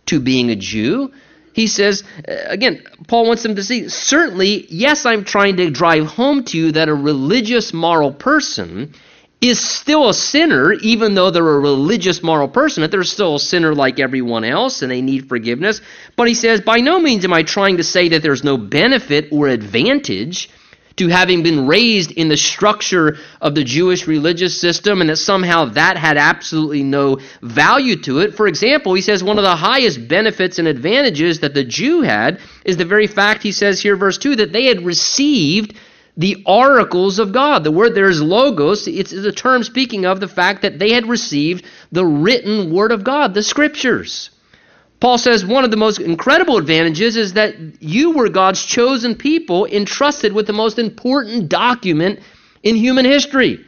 to 0.08 0.20
being 0.20 0.50
a 0.50 0.56
Jew. 0.56 1.14
He 1.54 1.68
says, 1.68 2.04
uh, 2.28 2.34
again, 2.48 2.84
Paul 3.08 3.28
wants 3.28 3.44
them 3.44 3.56
to 3.56 3.64
see, 3.64 3.88
certainly, 3.88 4.68
yes, 4.70 5.06
I'm 5.06 5.24
trying 5.24 5.58
to 5.58 5.72
drive 5.72 6.06
home 6.06 6.44
to 6.46 6.58
you 6.58 6.72
that 6.74 6.90
a 6.90 6.94
religious, 6.94 7.74
moral 7.74 8.12
person 8.12 8.94
is 9.40 9.60
still 9.60 10.10
a 10.10 10.14
sinner, 10.14 10.74
even 10.74 11.14
though 11.14 11.30
they're 11.32 11.48
a 11.48 11.60
religious, 11.60 12.24
moral 12.24 12.48
person, 12.48 12.82
that 12.82 12.92
they're 12.92 13.04
still 13.04 13.36
a 13.36 13.40
sinner 13.40 13.74
like 13.74 14.00
everyone 14.00 14.44
else 14.44 14.82
and 14.82 14.92
they 14.92 15.02
need 15.02 15.30
forgiveness. 15.30 15.82
But 16.16 16.28
he 16.28 16.34
says, 16.34 16.62
by 16.62 16.78
no 16.78 17.00
means 17.00 17.24
am 17.26 17.34
I 17.34 17.44
trying 17.44 17.78
to 17.78 17.84
say 17.84 18.10
that 18.10 18.22
there's 18.22 18.44
no 18.44 18.58
benefit 18.58 19.30
or 19.32 19.48
advantage 19.48 20.50
to 20.98 21.08
having 21.10 21.44
been 21.44 21.68
raised 21.68 22.12
in 22.12 22.30
the 22.30 22.38
structure 22.38 23.18
of 23.42 23.54
the 23.54 23.64
Jewish 23.64 24.08
religious 24.08 24.60
system 24.60 25.02
and 25.02 25.10
that 25.10 25.18
somehow 25.18 25.66
that 25.66 25.98
had 25.98 26.18
absolutely 26.18 26.84
no 26.84 27.20
value 27.42 27.98
to 28.04 28.20
it. 28.20 28.36
For 28.36 28.48
example, 28.48 28.94
he 28.94 29.02
says 29.02 29.24
one 29.24 29.38
of 29.38 29.44
the 29.44 29.56
highest 29.56 30.08
benefits 30.08 30.58
and 30.58 30.68
advantages 30.68 31.42
that 31.42 31.54
the 31.54 31.66
Jew 31.66 32.02
had 32.02 32.40
is 32.64 32.78
the 32.78 32.86
very 32.86 33.08
fact, 33.08 33.44
he 33.44 33.52
says 33.52 33.82
here, 33.82 33.96
verse 33.96 34.18
2, 34.18 34.38
that 34.38 34.54
they 34.54 34.66
had 34.66 34.86
received 34.86 35.76
the 36.18 36.44
oracles 36.46 37.20
of 37.20 37.34
God. 37.34 37.64
The 37.64 37.72
word 37.72 37.94
there 37.94 38.10
is 38.10 38.22
logos. 38.22 38.88
It's 38.88 39.12
a 39.12 39.32
term 39.34 39.64
speaking 39.64 40.06
of 40.06 40.22
the 40.22 40.30
fact 40.30 40.62
that 40.62 40.80
they 40.80 40.92
had 40.92 41.08
received 41.08 41.66
the 41.92 42.06
written 42.06 42.72
word 42.72 42.94
of 42.94 43.04
God, 43.04 43.34
the 43.34 43.44
scriptures. 43.44 44.30
Paul 45.00 45.18
says 45.18 45.46
one 45.46 45.64
of 45.64 45.72
the 45.72 45.78
most 45.78 46.00
incredible 46.00 46.58
advantages 46.58 47.18
is 47.18 47.34
that 47.34 47.56
you 47.82 48.12
were 48.12 48.30
God's 48.30 48.64
chosen 48.64 49.16
people 49.16 49.66
entrusted 49.66 50.34
with 50.34 50.48
the 50.48 50.54
most 50.54 50.80
important 50.80 51.50
document 51.50 52.20
in 52.64 52.76
human 52.76 53.06
history. 53.06 53.66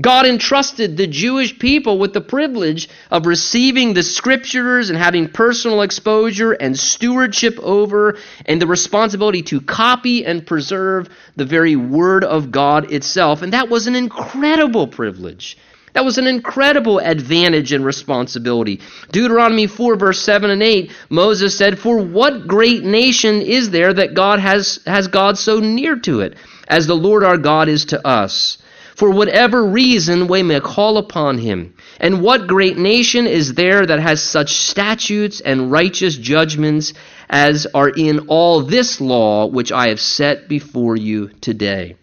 God 0.00 0.26
entrusted 0.26 0.96
the 0.96 1.06
Jewish 1.06 1.58
people 1.58 1.98
with 1.98 2.12
the 2.12 2.20
privilege 2.20 2.88
of 3.10 3.26
receiving 3.26 3.92
the 3.92 4.02
scriptures 4.02 4.88
and 4.88 4.98
having 4.98 5.28
personal 5.28 5.82
exposure 5.82 6.52
and 6.52 6.78
stewardship 6.78 7.58
over 7.60 8.16
and 8.46 8.60
the 8.60 8.66
responsibility 8.66 9.42
to 9.42 9.60
copy 9.60 10.24
and 10.24 10.46
preserve 10.46 11.08
the 11.36 11.44
very 11.44 11.76
word 11.76 12.24
of 12.24 12.50
God 12.50 12.90
itself. 12.90 13.42
And 13.42 13.52
that 13.52 13.68
was 13.68 13.86
an 13.86 13.94
incredible 13.94 14.88
privilege. 14.88 15.58
That 15.94 16.04
was 16.06 16.16
an 16.16 16.26
incredible 16.26 16.98
advantage 17.00 17.72
and 17.72 17.84
responsibility. 17.84 18.80
Deuteronomy 19.10 19.66
4, 19.66 19.96
verse 19.96 20.22
7 20.22 20.50
and 20.50 20.62
8, 20.62 20.90
Moses 21.10 21.56
said, 21.56 21.78
For 21.78 21.98
what 21.98 22.46
great 22.46 22.82
nation 22.82 23.42
is 23.42 23.70
there 23.70 23.92
that 23.92 24.14
God 24.14 24.38
has, 24.38 24.80
has 24.86 25.08
God 25.08 25.36
so 25.36 25.60
near 25.60 25.96
to 25.96 26.20
it, 26.20 26.36
as 26.66 26.86
the 26.86 26.94
Lord 26.94 27.24
our 27.24 27.36
God 27.36 27.68
is 27.68 27.86
to 27.86 28.06
us? 28.06 28.56
For 28.96 29.10
whatever 29.10 29.64
reason 29.64 30.28
we 30.28 30.42
may 30.42 30.60
call 30.60 30.96
upon 30.96 31.38
him. 31.38 31.74
And 31.98 32.22
what 32.22 32.46
great 32.46 32.78
nation 32.78 33.26
is 33.26 33.54
there 33.54 33.84
that 33.84 34.00
has 34.00 34.22
such 34.22 34.52
statutes 34.52 35.40
and 35.40 35.72
righteous 35.72 36.16
judgments 36.16 36.92
as 37.28 37.66
are 37.74 37.88
in 37.88 38.28
all 38.28 38.62
this 38.62 39.00
law 39.00 39.46
which 39.46 39.72
I 39.72 39.88
have 39.88 40.00
set 40.00 40.48
before 40.48 40.96
you 40.96 41.30
today? 41.40 41.96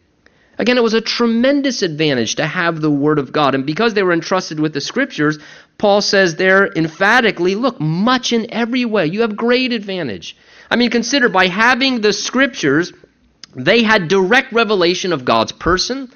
Again, 0.60 0.78
it 0.78 0.84
was 0.84 0.94
a 0.94 1.00
tremendous 1.00 1.82
advantage 1.82 2.36
to 2.36 2.46
have 2.46 2.82
the 2.82 2.92
Word 2.92 3.18
of 3.18 3.32
God. 3.32 3.56
And 3.56 3.66
because 3.66 3.94
they 3.94 4.04
were 4.04 4.12
entrusted 4.12 4.60
with 4.60 4.74
the 4.74 4.82
Scriptures, 4.82 5.40
Paul 5.78 6.02
says 6.02 6.36
there 6.36 6.68
emphatically, 6.76 7.56
look, 7.56 7.80
much 7.80 8.34
in 8.34 8.52
every 8.54 8.84
way. 8.84 9.06
You 9.06 9.22
have 9.22 9.38
great 9.38 9.72
advantage. 9.72 10.36
I 10.70 10.76
mean, 10.76 10.92
consider 10.92 11.30
by 11.30 11.48
having 11.48 12.02
the 12.02 12.12
Scriptures, 12.12 12.92
they 13.56 13.84
had 13.84 14.10
direct 14.10 14.52
revelation 14.52 15.14
of 15.14 15.24
God's 15.24 15.54
person. 15.54 16.12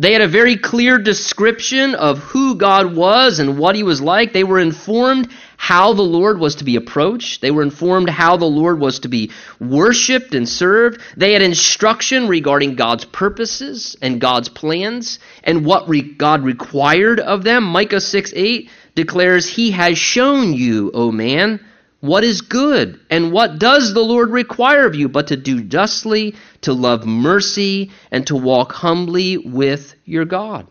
They 0.00 0.12
had 0.12 0.20
a 0.20 0.28
very 0.28 0.56
clear 0.56 0.98
description 0.98 1.94
of 1.94 2.18
who 2.18 2.56
God 2.56 2.96
was 2.96 3.38
and 3.38 3.56
what 3.56 3.76
he 3.76 3.84
was 3.84 4.00
like. 4.00 4.32
They 4.32 4.44
were 4.44 4.58
informed 4.58 5.30
how 5.56 5.92
the 5.92 6.02
Lord 6.02 6.38
was 6.38 6.56
to 6.56 6.64
be 6.64 6.76
approached. 6.76 7.40
They 7.40 7.50
were 7.50 7.62
informed 7.62 8.08
how 8.10 8.36
the 8.36 8.44
Lord 8.44 8.78
was 8.78 9.00
to 9.00 9.08
be 9.08 9.30
worshiped 9.58 10.34
and 10.34 10.48
served. 10.48 11.00
They 11.16 11.32
had 11.32 11.42
instruction 11.42 12.28
regarding 12.28 12.76
God's 12.76 13.04
purposes 13.04 13.96
and 14.00 14.20
God's 14.20 14.48
plans 14.48 15.18
and 15.42 15.64
what 15.64 15.88
re- 15.88 16.02
God 16.02 16.44
required 16.44 17.20
of 17.20 17.42
them. 17.42 17.64
Micah 17.64 18.00
6 18.00 18.32
8 18.34 18.70
declares, 18.94 19.46
He 19.46 19.70
has 19.72 19.98
shown 19.98 20.52
you, 20.52 20.90
O 20.94 21.10
man, 21.10 21.60
what 22.00 22.24
is 22.24 22.40
good 22.42 23.00
and 23.10 23.32
what 23.32 23.58
does 23.58 23.94
the 23.94 24.04
Lord 24.04 24.30
require 24.30 24.86
of 24.86 24.94
you 24.94 25.08
but 25.08 25.28
to 25.28 25.36
do 25.36 25.62
justly, 25.62 26.34
to 26.62 26.72
love 26.72 27.06
mercy, 27.06 27.90
and 28.10 28.26
to 28.26 28.36
walk 28.36 28.72
humbly 28.72 29.38
with 29.38 29.94
your 30.04 30.24
God. 30.24 30.66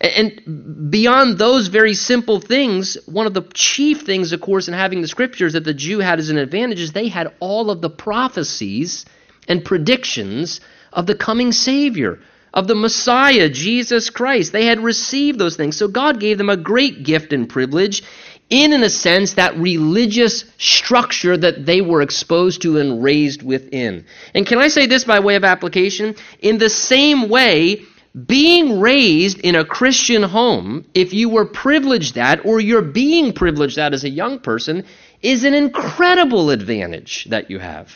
And 0.00 0.90
beyond 0.90 1.36
those 1.36 1.68
very 1.68 1.92
simple 1.92 2.40
things, 2.40 2.96
one 3.04 3.26
of 3.26 3.34
the 3.34 3.42
chief 3.52 4.00
things, 4.02 4.32
of 4.32 4.40
course, 4.40 4.66
in 4.66 4.72
having 4.72 5.02
the 5.02 5.08
scriptures 5.08 5.52
that 5.52 5.64
the 5.64 5.74
Jew 5.74 5.98
had 5.98 6.18
as 6.18 6.30
an 6.30 6.38
advantage 6.38 6.80
is 6.80 6.92
they 6.92 7.08
had 7.08 7.34
all 7.38 7.70
of 7.70 7.82
the 7.82 7.90
prophecies 7.90 9.04
and 9.46 9.62
predictions 9.62 10.60
of 10.90 11.06
the 11.06 11.14
coming 11.14 11.52
Savior, 11.52 12.18
of 12.54 12.66
the 12.66 12.74
Messiah, 12.74 13.50
Jesus 13.50 14.08
Christ. 14.08 14.52
They 14.52 14.64
had 14.64 14.80
received 14.80 15.38
those 15.38 15.56
things. 15.56 15.76
So 15.76 15.86
God 15.86 16.18
gave 16.18 16.38
them 16.38 16.48
a 16.48 16.56
great 16.56 17.02
gift 17.02 17.34
and 17.34 17.46
privilege 17.46 18.02
in, 18.48 18.72
in 18.72 18.82
a 18.82 18.90
sense, 18.90 19.34
that 19.34 19.56
religious 19.56 20.44
structure 20.58 21.36
that 21.36 21.64
they 21.66 21.80
were 21.80 22.02
exposed 22.02 22.62
to 22.62 22.78
and 22.78 23.02
raised 23.02 23.42
within. 23.42 24.06
And 24.34 24.46
can 24.46 24.58
I 24.58 24.68
say 24.68 24.86
this 24.86 25.04
by 25.04 25.20
way 25.20 25.36
of 25.36 25.44
application? 25.44 26.16
In 26.40 26.58
the 26.58 26.70
same 26.70 27.28
way, 27.28 27.82
being 28.26 28.80
raised 28.80 29.38
in 29.40 29.54
a 29.54 29.64
Christian 29.64 30.22
home, 30.22 30.84
if 30.94 31.12
you 31.12 31.28
were 31.28 31.44
privileged 31.44 32.16
that, 32.16 32.44
or 32.44 32.60
you're 32.60 32.82
being 32.82 33.32
privileged 33.32 33.76
that 33.76 33.94
as 33.94 34.04
a 34.04 34.10
young 34.10 34.40
person, 34.40 34.84
is 35.22 35.44
an 35.44 35.54
incredible 35.54 36.50
advantage 36.50 37.26
that 37.26 37.50
you 37.50 37.58
have. 37.58 37.94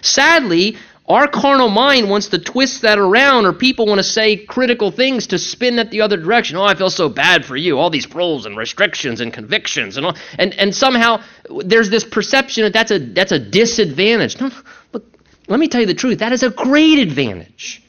Sadly, 0.00 0.76
our 1.08 1.28
carnal 1.28 1.68
mind 1.68 2.10
wants 2.10 2.28
to 2.28 2.38
twist 2.38 2.82
that 2.82 2.98
around, 2.98 3.44
or 3.44 3.52
people 3.52 3.86
want 3.86 3.98
to 3.98 4.04
say 4.04 4.36
critical 4.36 4.90
things 4.90 5.28
to 5.28 5.38
spin 5.38 5.76
that 5.76 5.90
the 5.90 6.00
other 6.00 6.16
direction. 6.16 6.56
Oh, 6.56 6.64
I 6.64 6.74
feel 6.74 6.90
so 6.90 7.08
bad 7.08 7.44
for 7.44 7.56
you. 7.56 7.78
All 7.78 7.90
these 7.90 8.12
rules 8.12 8.46
and 8.46 8.56
restrictions 8.56 9.20
and 9.20 9.32
convictions 9.32 9.96
and 9.96 10.06
all, 10.06 10.16
and 10.38 10.54
and 10.54 10.74
somehow 10.74 11.22
there's 11.50 11.90
this 11.90 12.04
perception 12.04 12.64
that 12.64 12.72
that's 12.72 12.90
a 12.90 12.98
that's 12.98 13.32
a 13.32 13.38
disadvantage. 13.38 14.40
No, 14.40 14.50
look, 14.92 15.04
let 15.48 15.60
me 15.60 15.68
tell 15.68 15.80
you 15.80 15.86
the 15.86 15.94
truth. 15.94 16.20
That 16.20 16.32
is 16.32 16.42
a 16.42 16.50
great 16.50 16.98
advantage. 16.98 17.82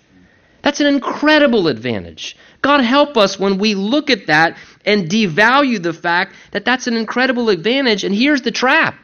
That's 0.64 0.80
an 0.80 0.88
incredible 0.88 1.68
advantage. 1.68 2.38
God 2.62 2.82
help 2.82 3.18
us 3.18 3.38
when 3.38 3.58
we 3.58 3.76
look 3.76 4.10
at 4.10 4.28
that 4.28 4.58
and 4.86 5.10
devalue 5.10 5.84
the 5.84 5.94
fact 5.94 6.34
that 6.52 6.66
that's 6.66 6.88
an 6.88 6.96
incredible 6.96 7.50
advantage. 7.50 8.04
And 8.04 8.16
here's 8.16 8.42
the 8.42 8.52
trap 8.52 8.96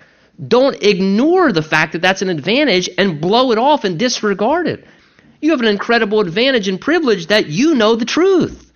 don't 0.48 0.82
ignore 0.82 1.51
the 1.51 1.62
fact 1.62 1.92
that 1.92 2.01
that's 2.01 2.22
an 2.22 2.30
advantage 2.30 2.89
and 2.98 3.20
blow 3.20 3.51
it 3.51 3.58
off 3.58 3.84
and 3.84 4.00
disregard 4.00 4.68
it. 4.68 4.86
You 5.42 5.51
have 5.51 5.60
an 5.60 5.68
incredible 5.68 6.22
advantage 6.22 6.70
and 6.70 6.80
privilege 6.80 7.28
that 7.28 7.48
you 7.48 7.75
know 7.75 7.96
the 7.96 8.06
truth. 8.06 8.72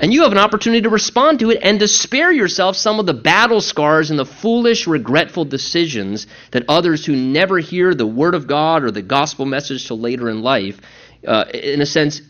And 0.00 0.12
you 0.14 0.22
have 0.22 0.32
an 0.32 0.38
opportunity 0.38 0.82
to 0.82 0.90
respond 0.90 1.40
to 1.40 1.50
it 1.50 1.58
and 1.60 1.80
to 1.80 1.88
spare 1.88 2.32
yourself 2.32 2.76
some 2.76 3.00
of 3.00 3.06
the 3.06 3.14
battle 3.14 3.60
scars 3.60 4.10
and 4.10 4.18
the 4.18 4.24
foolish, 4.24 4.86
regretful 4.86 5.44
decisions 5.44 6.26
that 6.52 6.64
others 6.68 7.04
who 7.04 7.16
never 7.16 7.58
hear 7.58 7.94
the 7.94 8.06
Word 8.06 8.34
of 8.34 8.46
God 8.46 8.84
or 8.84 8.92
the 8.92 9.02
gospel 9.02 9.44
message 9.44 9.86
till 9.86 9.98
later 9.98 10.30
in 10.30 10.42
life, 10.42 10.80
uh, 11.26 11.44
in 11.52 11.80
a 11.80 11.86
sense, 11.86 12.20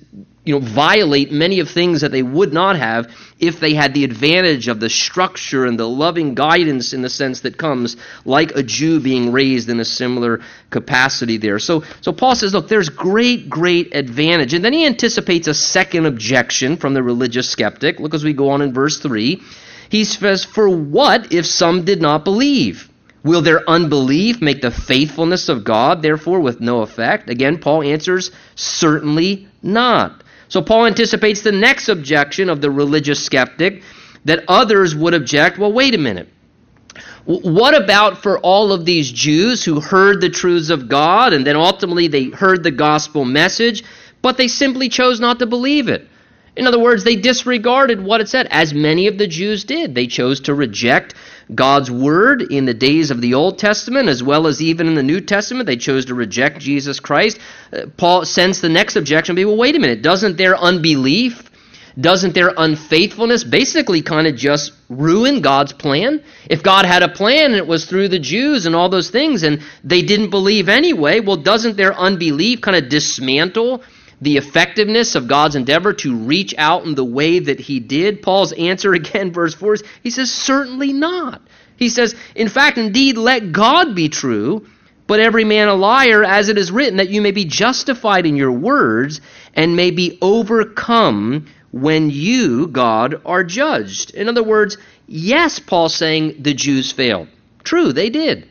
you 0.44 0.58
know, 0.58 0.66
violate 0.66 1.30
many 1.30 1.60
of 1.60 1.68
things 1.68 2.00
that 2.00 2.10
they 2.10 2.22
would 2.22 2.54
not 2.54 2.76
have 2.76 3.14
if 3.38 3.60
they 3.60 3.74
had 3.74 3.92
the 3.92 4.02
advantage 4.02 4.68
of 4.68 4.80
the 4.80 4.88
structure 4.88 5.66
and 5.66 5.78
the 5.78 5.86
loving 5.86 6.34
guidance 6.34 6.94
in 6.94 7.02
the 7.02 7.10
sense 7.10 7.40
that 7.40 7.58
comes 7.58 7.98
like 8.24 8.52
a 8.52 8.62
Jew 8.62 8.98
being 8.98 9.30
raised 9.30 9.68
in 9.68 9.78
a 9.78 9.84
similar 9.84 10.40
capacity 10.70 11.36
there. 11.36 11.58
So, 11.58 11.84
so 12.00 12.12
Paul 12.12 12.34
says, 12.34 12.54
look, 12.54 12.68
there's 12.68 12.88
great, 12.88 13.50
great 13.50 13.94
advantage. 13.94 14.54
And 14.54 14.64
then 14.64 14.72
he 14.72 14.86
anticipates 14.86 15.48
a 15.48 15.54
second 15.54 16.06
objection 16.06 16.78
from 16.78 16.94
the 16.94 17.02
religious 17.02 17.50
skeptic. 17.50 18.00
Look 18.00 18.14
as 18.14 18.24
we 18.24 18.32
go 18.32 18.48
on 18.48 18.62
in 18.62 18.72
verse 18.72 18.98
3. 19.00 19.42
He 19.90 20.04
says, 20.04 20.44
For 20.44 20.68
what 20.68 21.32
if 21.32 21.44
some 21.44 21.84
did 21.84 22.00
not 22.00 22.24
believe? 22.24 22.88
Will 23.24 23.42
their 23.42 23.68
unbelief 23.68 24.40
make 24.40 24.62
the 24.62 24.70
faithfulness 24.70 25.48
of 25.48 25.64
God, 25.64 26.02
therefore, 26.02 26.40
with 26.40 26.60
no 26.60 26.82
effect? 26.82 27.28
Again, 27.28 27.58
Paul 27.58 27.82
answers, 27.82 28.30
Certainly 28.54 29.48
not. 29.62 30.22
So 30.48 30.62
Paul 30.62 30.86
anticipates 30.86 31.42
the 31.42 31.52
next 31.52 31.88
objection 31.88 32.48
of 32.48 32.60
the 32.60 32.70
religious 32.70 33.22
skeptic 33.22 33.82
that 34.24 34.44
others 34.48 34.94
would 34.94 35.14
object 35.14 35.58
well, 35.58 35.72
wait 35.72 35.94
a 35.94 35.98
minute. 35.98 36.28
What 37.24 37.74
about 37.74 38.22
for 38.22 38.38
all 38.38 38.72
of 38.72 38.86
these 38.86 39.12
Jews 39.12 39.62
who 39.62 39.80
heard 39.80 40.20
the 40.20 40.30
truths 40.30 40.70
of 40.70 40.88
God 40.88 41.34
and 41.34 41.46
then 41.46 41.56
ultimately 41.56 42.08
they 42.08 42.24
heard 42.24 42.62
the 42.62 42.70
gospel 42.70 43.24
message, 43.24 43.84
but 44.22 44.38
they 44.38 44.48
simply 44.48 44.88
chose 44.88 45.20
not 45.20 45.38
to 45.40 45.46
believe 45.46 45.88
it? 45.88 46.08
In 46.56 46.66
other 46.66 46.78
words, 46.78 47.04
they 47.04 47.16
disregarded 47.16 48.02
what 48.02 48.20
it 48.20 48.28
said, 48.28 48.48
as 48.50 48.72
many 48.72 49.06
of 49.06 49.18
the 49.18 49.26
Jews 49.26 49.64
did. 49.64 49.94
They 49.94 50.06
chose 50.06 50.40
to 50.40 50.54
reject 50.54 51.14
God's 51.54 51.90
word 51.90 52.42
in 52.42 52.66
the 52.66 52.74
days 52.74 53.10
of 53.10 53.20
the 53.20 53.34
Old 53.34 53.58
Testament 53.58 54.08
as 54.08 54.22
well 54.22 54.46
as 54.46 54.60
even 54.60 54.86
in 54.86 54.94
the 54.94 55.02
New 55.02 55.20
Testament. 55.20 55.66
They 55.66 55.76
chose 55.76 56.06
to 56.06 56.14
reject 56.14 56.60
Jesus 56.60 57.00
Christ. 57.00 57.38
Uh, 57.72 57.86
Paul 57.96 58.24
sends 58.24 58.60
the 58.60 58.68
next 58.68 58.96
objection 58.96 59.34
be, 59.34 59.44
well, 59.44 59.56
wait 59.56 59.76
a 59.76 59.78
minute, 59.78 60.02
doesn't 60.02 60.36
their 60.36 60.56
unbelief, 60.56 61.50
doesn't 61.98 62.34
their 62.34 62.52
unfaithfulness 62.56 63.44
basically 63.44 64.02
kind 64.02 64.26
of 64.26 64.36
just 64.36 64.72
ruin 64.88 65.40
God's 65.40 65.72
plan? 65.72 66.22
If 66.48 66.62
God 66.62 66.84
had 66.84 67.02
a 67.02 67.08
plan 67.08 67.46
and 67.46 67.56
it 67.56 67.66
was 67.66 67.86
through 67.86 68.08
the 68.08 68.18
Jews 68.18 68.66
and 68.66 68.76
all 68.76 68.88
those 68.88 69.10
things 69.10 69.42
and 69.42 69.62
they 69.82 70.02
didn't 70.02 70.30
believe 70.30 70.68
anyway, 70.68 71.20
well, 71.20 71.36
doesn't 71.36 71.76
their 71.76 71.94
unbelief 71.94 72.60
kind 72.60 72.76
of 72.76 72.90
dismantle 72.90 73.82
the 74.20 74.36
effectiveness 74.36 75.14
of 75.14 75.28
God's 75.28 75.56
endeavor 75.56 75.92
to 75.94 76.16
reach 76.16 76.54
out 76.58 76.84
in 76.84 76.94
the 76.94 77.04
way 77.04 77.38
that 77.38 77.60
he 77.60 77.80
did? 77.80 78.22
Paul's 78.22 78.52
answer 78.52 78.92
again, 78.94 79.32
verse 79.32 79.54
4, 79.54 79.74
is 79.74 79.82
he 80.02 80.10
says, 80.10 80.32
Certainly 80.32 80.92
not. 80.92 81.42
He 81.76 81.88
says, 81.88 82.14
In 82.34 82.48
fact, 82.48 82.78
indeed, 82.78 83.16
let 83.16 83.52
God 83.52 83.94
be 83.94 84.08
true, 84.08 84.66
but 85.06 85.20
every 85.20 85.44
man 85.44 85.68
a 85.68 85.74
liar, 85.74 86.24
as 86.24 86.48
it 86.48 86.58
is 86.58 86.70
written, 86.70 86.96
that 86.96 87.08
you 87.08 87.22
may 87.22 87.30
be 87.30 87.44
justified 87.44 88.26
in 88.26 88.36
your 88.36 88.52
words 88.52 89.20
and 89.54 89.76
may 89.76 89.90
be 89.90 90.18
overcome 90.20 91.46
when 91.70 92.10
you, 92.10 92.66
God, 92.66 93.22
are 93.24 93.44
judged. 93.44 94.14
In 94.14 94.28
other 94.28 94.42
words, 94.42 94.76
yes, 95.06 95.58
Paul's 95.58 95.94
saying 95.94 96.42
the 96.42 96.54
Jews 96.54 96.92
failed. 96.92 97.28
True, 97.62 97.92
they 97.92 98.10
did. 98.10 98.48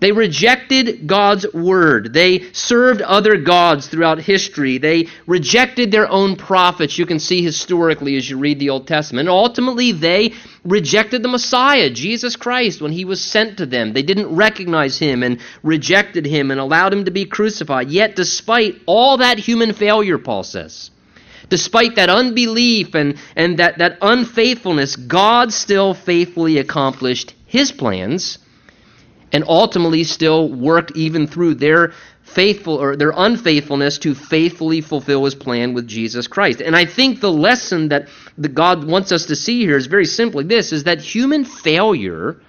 They 0.00 0.12
rejected 0.12 1.06
God's 1.06 1.46
word. 1.52 2.14
They 2.14 2.52
served 2.52 3.02
other 3.02 3.36
gods 3.36 3.86
throughout 3.86 4.18
history. 4.18 4.78
They 4.78 5.08
rejected 5.26 5.92
their 5.92 6.10
own 6.10 6.36
prophets. 6.36 6.98
You 6.98 7.04
can 7.04 7.20
see 7.20 7.42
historically 7.42 8.16
as 8.16 8.28
you 8.28 8.38
read 8.38 8.58
the 8.58 8.70
Old 8.70 8.86
Testament. 8.86 9.28
And 9.28 9.28
ultimately, 9.28 9.92
they 9.92 10.32
rejected 10.64 11.22
the 11.22 11.28
Messiah, 11.28 11.90
Jesus 11.90 12.34
Christ, 12.36 12.80
when 12.80 12.92
he 12.92 13.04
was 13.04 13.20
sent 13.20 13.58
to 13.58 13.66
them. 13.66 13.92
They 13.92 14.02
didn't 14.02 14.34
recognize 14.34 14.98
him 14.98 15.22
and 15.22 15.38
rejected 15.62 16.24
him 16.24 16.50
and 16.50 16.58
allowed 16.58 16.94
him 16.94 17.04
to 17.04 17.10
be 17.10 17.26
crucified. 17.26 17.90
Yet, 17.90 18.16
despite 18.16 18.80
all 18.86 19.18
that 19.18 19.38
human 19.38 19.74
failure, 19.74 20.16
Paul 20.16 20.44
says, 20.44 20.90
despite 21.50 21.96
that 21.96 22.08
unbelief 22.08 22.94
and, 22.94 23.18
and 23.36 23.58
that, 23.58 23.76
that 23.78 23.98
unfaithfulness, 24.00 24.96
God 24.96 25.52
still 25.52 25.92
faithfully 25.92 26.56
accomplished 26.56 27.34
his 27.44 27.70
plans 27.70 28.38
and 29.32 29.44
ultimately 29.46 30.04
still 30.04 30.48
worked 30.48 30.96
even 30.96 31.26
through 31.26 31.54
their 31.54 31.92
faithful 32.22 32.74
or 32.74 32.96
their 32.96 33.12
unfaithfulness 33.16 33.98
to 33.98 34.14
faithfully 34.14 34.80
fulfill 34.80 35.24
his 35.24 35.34
plan 35.34 35.74
with 35.74 35.86
Jesus 35.86 36.26
Christ. 36.26 36.60
And 36.60 36.76
I 36.76 36.84
think 36.84 37.20
the 37.20 37.32
lesson 37.32 37.88
that 37.88 38.08
the 38.38 38.48
God 38.48 38.84
wants 38.84 39.12
us 39.12 39.26
to 39.26 39.36
see 39.36 39.60
here 39.60 39.76
is 39.76 39.86
very 39.86 40.04
simply 40.04 40.44
this 40.44 40.72
is 40.72 40.84
that 40.84 41.00
human 41.00 41.44
failure 41.44 42.40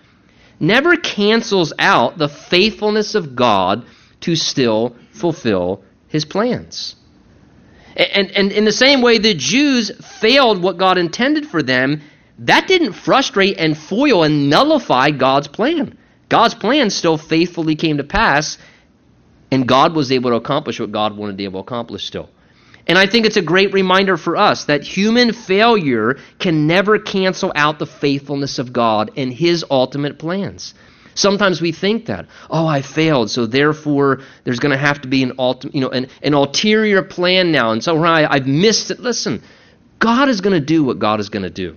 never 0.60 0.96
cancels 0.96 1.74
out 1.80 2.18
the 2.18 2.30
faithfulness 2.30 3.16
of 3.16 3.36
God 3.36 3.86
to 4.22 4.36
still 4.36 4.96
fulfill 5.12 5.84
his 6.08 6.26
plans. 6.26 6.96
And, 7.96 8.32
and 8.32 8.52
in 8.52 8.66
the 8.66 8.72
same 8.72 9.02
way 9.02 9.18
the 9.18 9.34
Jews 9.34 9.92
failed 10.20 10.62
what 10.62 10.78
God 10.78 10.98
intended 10.98 11.48
for 11.48 11.64
them, 11.64 12.02
that 12.40 12.68
didn't 12.68 12.94
frustrate 12.94 13.58
and 13.58 13.78
foil 13.78 14.24
and 14.24 14.50
nullify 14.50 15.12
God's 15.12 15.48
plan. 15.48 15.98
God's 16.32 16.54
plan 16.54 16.90
still 16.90 17.18
faithfully 17.18 17.76
came 17.76 17.98
to 17.98 18.06
pass, 18.06 18.58
and 19.52 19.68
God 19.68 19.94
was 19.94 20.14
able 20.14 20.30
to 20.30 20.38
accomplish 20.38 20.80
what 20.80 20.94
God 20.94 21.18
wanted 21.18 21.34
to 21.34 21.38
be 21.38 21.44
able 21.44 21.62
to 21.62 21.68
accomplish 21.68 22.06
still. 22.06 22.30
And 22.88 22.98
I 22.98 23.06
think 23.06 23.26
it's 23.26 23.36
a 23.36 23.42
great 23.42 23.74
reminder 23.74 24.16
for 24.16 24.38
us 24.38 24.64
that 24.66 24.82
human 24.82 25.34
failure 25.34 26.18
can 26.40 26.68
never 26.68 27.00
cancel 27.00 27.52
out 27.54 27.80
the 27.80 27.86
faithfulness 27.86 28.60
of 28.60 28.72
God 28.72 29.12
and 29.18 29.34
His 29.34 29.66
ultimate 29.70 30.20
plans. 30.20 30.74
Sometimes 31.16 31.60
we 31.60 31.74
think 31.74 32.06
that, 32.06 32.28
oh, 32.50 32.66
I 32.66 32.82
failed, 32.82 33.30
so 33.30 33.46
therefore 33.46 34.22
there's 34.46 34.60
going 34.60 34.72
to 34.72 34.78
have 34.78 35.02
to 35.02 35.10
be 35.10 35.24
an, 35.24 35.34
ultimate, 35.38 35.76
you 35.76 35.82
know, 35.82 35.90
an, 35.90 36.08
an 36.24 36.34
ulterior 36.34 37.02
plan 37.02 37.52
now, 37.52 37.74
and 37.74 37.84
so 37.84 38.02
I, 38.02 38.36
I've 38.36 38.48
missed 38.48 38.90
it. 38.90 39.02
Listen, 39.02 39.44
God 40.00 40.30
is 40.30 40.40
going 40.40 40.58
to 40.58 40.66
do 40.66 40.86
what 40.86 40.98
God 40.98 41.20
is 41.20 41.28
going 41.28 41.44
to 41.44 41.50
do. 41.50 41.76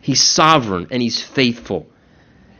He's 0.00 0.20
sovereign 0.20 0.88
and 0.90 1.00
He's 1.00 1.22
faithful. 1.22 1.86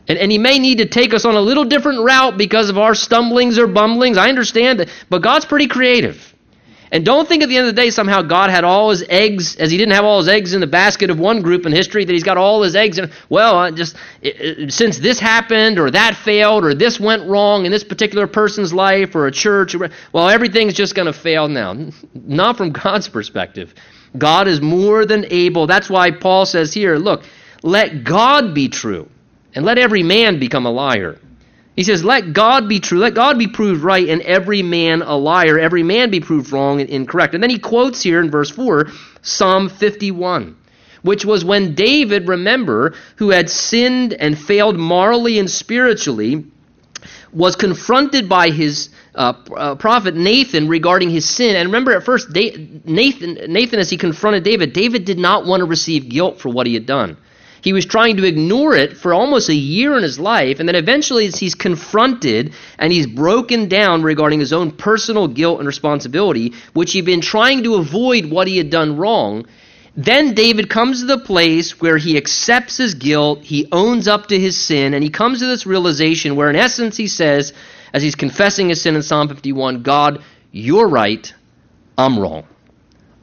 And, 0.07 0.17
and 0.17 0.31
he 0.31 0.37
may 0.37 0.59
need 0.59 0.79
to 0.79 0.85
take 0.85 1.13
us 1.13 1.25
on 1.25 1.35
a 1.35 1.41
little 1.41 1.65
different 1.65 2.03
route 2.03 2.37
because 2.37 2.69
of 2.69 2.77
our 2.77 2.95
stumblings 2.95 3.57
or 3.57 3.67
bumblings. 3.67 4.17
I 4.17 4.29
understand 4.29 4.79
that. 4.79 4.89
But 5.09 5.21
God's 5.21 5.45
pretty 5.45 5.67
creative. 5.67 6.33
And 6.93 7.03
don't 7.03 7.27
think 7.27 7.41
at 7.41 7.49
the 7.49 7.57
end 7.57 7.67
of 7.67 7.75
the 7.75 7.81
day 7.81 7.89
somehow 7.89 8.21
God 8.21 8.51
had 8.51 8.63
all 8.63 8.91
his 8.91 9.03
eggs, 9.09 9.55
as 9.55 9.71
he 9.71 9.77
didn't 9.77 9.95
have 9.95 10.05
all 10.05 10.19
his 10.19 10.27
eggs 10.27 10.53
in 10.53 10.61
the 10.61 10.67
basket 10.67 11.09
of 11.09 11.17
one 11.17 11.41
group 11.41 11.65
in 11.65 11.71
history, 11.71 12.05
that 12.05 12.13
he's 12.13 12.23
got 12.23 12.37
all 12.37 12.61
his 12.61 12.75
eggs 12.75 12.99
in. 12.99 13.11
Well, 13.29 13.71
just 13.71 13.95
since 14.67 14.99
this 14.99 15.19
happened 15.19 15.79
or 15.79 15.89
that 15.89 16.15
failed 16.15 16.63
or 16.63 16.75
this 16.75 16.99
went 16.99 17.27
wrong 17.27 17.65
in 17.65 17.71
this 17.71 17.83
particular 17.83 18.27
person's 18.27 18.75
life 18.75 19.15
or 19.15 19.25
a 19.25 19.31
church, 19.31 19.75
well, 20.11 20.29
everything's 20.29 20.75
just 20.75 20.93
going 20.93 21.07
to 21.07 21.13
fail 21.13 21.47
now. 21.47 21.73
Not 22.13 22.57
from 22.57 22.71
God's 22.71 23.09
perspective. 23.09 23.73
God 24.15 24.47
is 24.47 24.61
more 24.61 25.07
than 25.07 25.25
able. 25.31 25.65
That's 25.65 25.89
why 25.89 26.11
Paul 26.11 26.45
says 26.45 26.75
here, 26.75 26.97
look, 26.97 27.23
let 27.63 28.03
God 28.03 28.53
be 28.53 28.69
true 28.69 29.09
and 29.55 29.65
let 29.65 29.77
every 29.77 30.03
man 30.03 30.39
become 30.39 30.65
a 30.65 30.71
liar. 30.71 31.19
He 31.75 31.83
says, 31.83 32.03
Let 32.03 32.33
God 32.33 32.69
be 32.69 32.79
true, 32.79 32.99
let 32.99 33.15
God 33.15 33.37
be 33.37 33.47
proved 33.47 33.83
right, 33.83 34.07
and 34.07 34.21
every 34.21 34.61
man 34.61 35.01
a 35.01 35.15
liar, 35.15 35.57
every 35.57 35.83
man 35.83 36.11
be 36.11 36.19
proved 36.19 36.51
wrong 36.51 36.81
and 36.81 36.89
incorrect. 36.89 37.33
And 37.33 37.41
then 37.41 37.49
he 37.49 37.59
quotes 37.59 38.01
here 38.01 38.21
in 38.21 38.29
verse 38.29 38.49
4 38.49 38.89
Psalm 39.21 39.69
51, 39.69 40.55
which 41.01 41.25
was 41.25 41.43
when 41.43 41.73
David, 41.73 42.27
remember, 42.27 42.93
who 43.15 43.31
had 43.31 43.49
sinned 43.49 44.13
and 44.13 44.37
failed 44.37 44.77
morally 44.77 45.39
and 45.39 45.49
spiritually, 45.49 46.45
was 47.31 47.55
confronted 47.55 48.29
by 48.29 48.49
his 48.49 48.89
uh, 49.15 49.33
uh, 49.55 49.75
prophet 49.75 50.15
Nathan 50.15 50.67
regarding 50.67 51.09
his 51.09 51.27
sin. 51.27 51.55
And 51.55 51.67
remember, 51.69 51.93
at 51.93 52.03
first, 52.03 52.29
Nathan, 52.29 53.51
Nathan, 53.51 53.79
as 53.79 53.89
he 53.89 53.97
confronted 53.97 54.43
David, 54.43 54.73
David 54.73 55.05
did 55.05 55.17
not 55.17 55.45
want 55.45 55.61
to 55.61 55.65
receive 55.65 56.09
guilt 56.09 56.39
for 56.39 56.49
what 56.49 56.67
he 56.67 56.75
had 56.75 56.85
done. 56.85 57.17
He 57.63 57.71
was 57.71 57.85
trying 57.85 58.17
to 58.17 58.25
ignore 58.25 58.75
it 58.75 58.97
for 58.97 59.13
almost 59.13 59.47
a 59.47 59.55
year 59.55 59.95
in 59.95 60.03
his 60.03 60.19
life, 60.19 60.59
and 60.59 60.67
then 60.67 60.75
eventually 60.75 61.29
he's 61.29 61.55
confronted 61.55 62.53
and 62.77 62.91
he's 62.91 63.07
broken 63.07 63.69
down 63.69 64.03
regarding 64.03 64.41
his 64.41 64.51
own 64.51 64.71
personal 64.71 65.29
guilt 65.29 65.59
and 65.59 65.65
responsibility, 65.65 66.51
which 66.73 66.91
he'd 66.91 67.05
been 67.05 67.21
trying 67.21 67.63
to 67.63 67.75
avoid 67.75 68.25
what 68.25 68.49
he 68.49 68.57
had 68.57 68.69
done 68.69 68.97
wrong. 68.97 69.45
Then 69.95 70.33
David 70.33 70.69
comes 70.69 70.99
to 70.99 71.05
the 71.05 71.19
place 71.19 71.79
where 71.79 71.97
he 71.97 72.17
accepts 72.17 72.75
his 72.75 72.95
guilt, 72.95 73.43
he 73.43 73.69
owns 73.71 74.09
up 74.09 74.27
to 74.27 74.37
his 74.37 74.57
sin, 74.57 74.93
and 74.93 75.01
he 75.01 75.09
comes 75.09 75.39
to 75.39 75.45
this 75.45 75.65
realization 75.65 76.35
where, 76.35 76.49
in 76.49 76.57
essence, 76.57 76.97
he 76.97 77.07
says, 77.07 77.53
as 77.93 78.03
he's 78.03 78.15
confessing 78.15 78.67
his 78.67 78.81
sin 78.81 78.97
in 78.97 79.03
Psalm 79.03 79.29
51, 79.29 79.83
God, 79.83 80.21
you're 80.51 80.89
right, 80.89 81.33
I'm 81.97 82.19
wrong. 82.19 82.43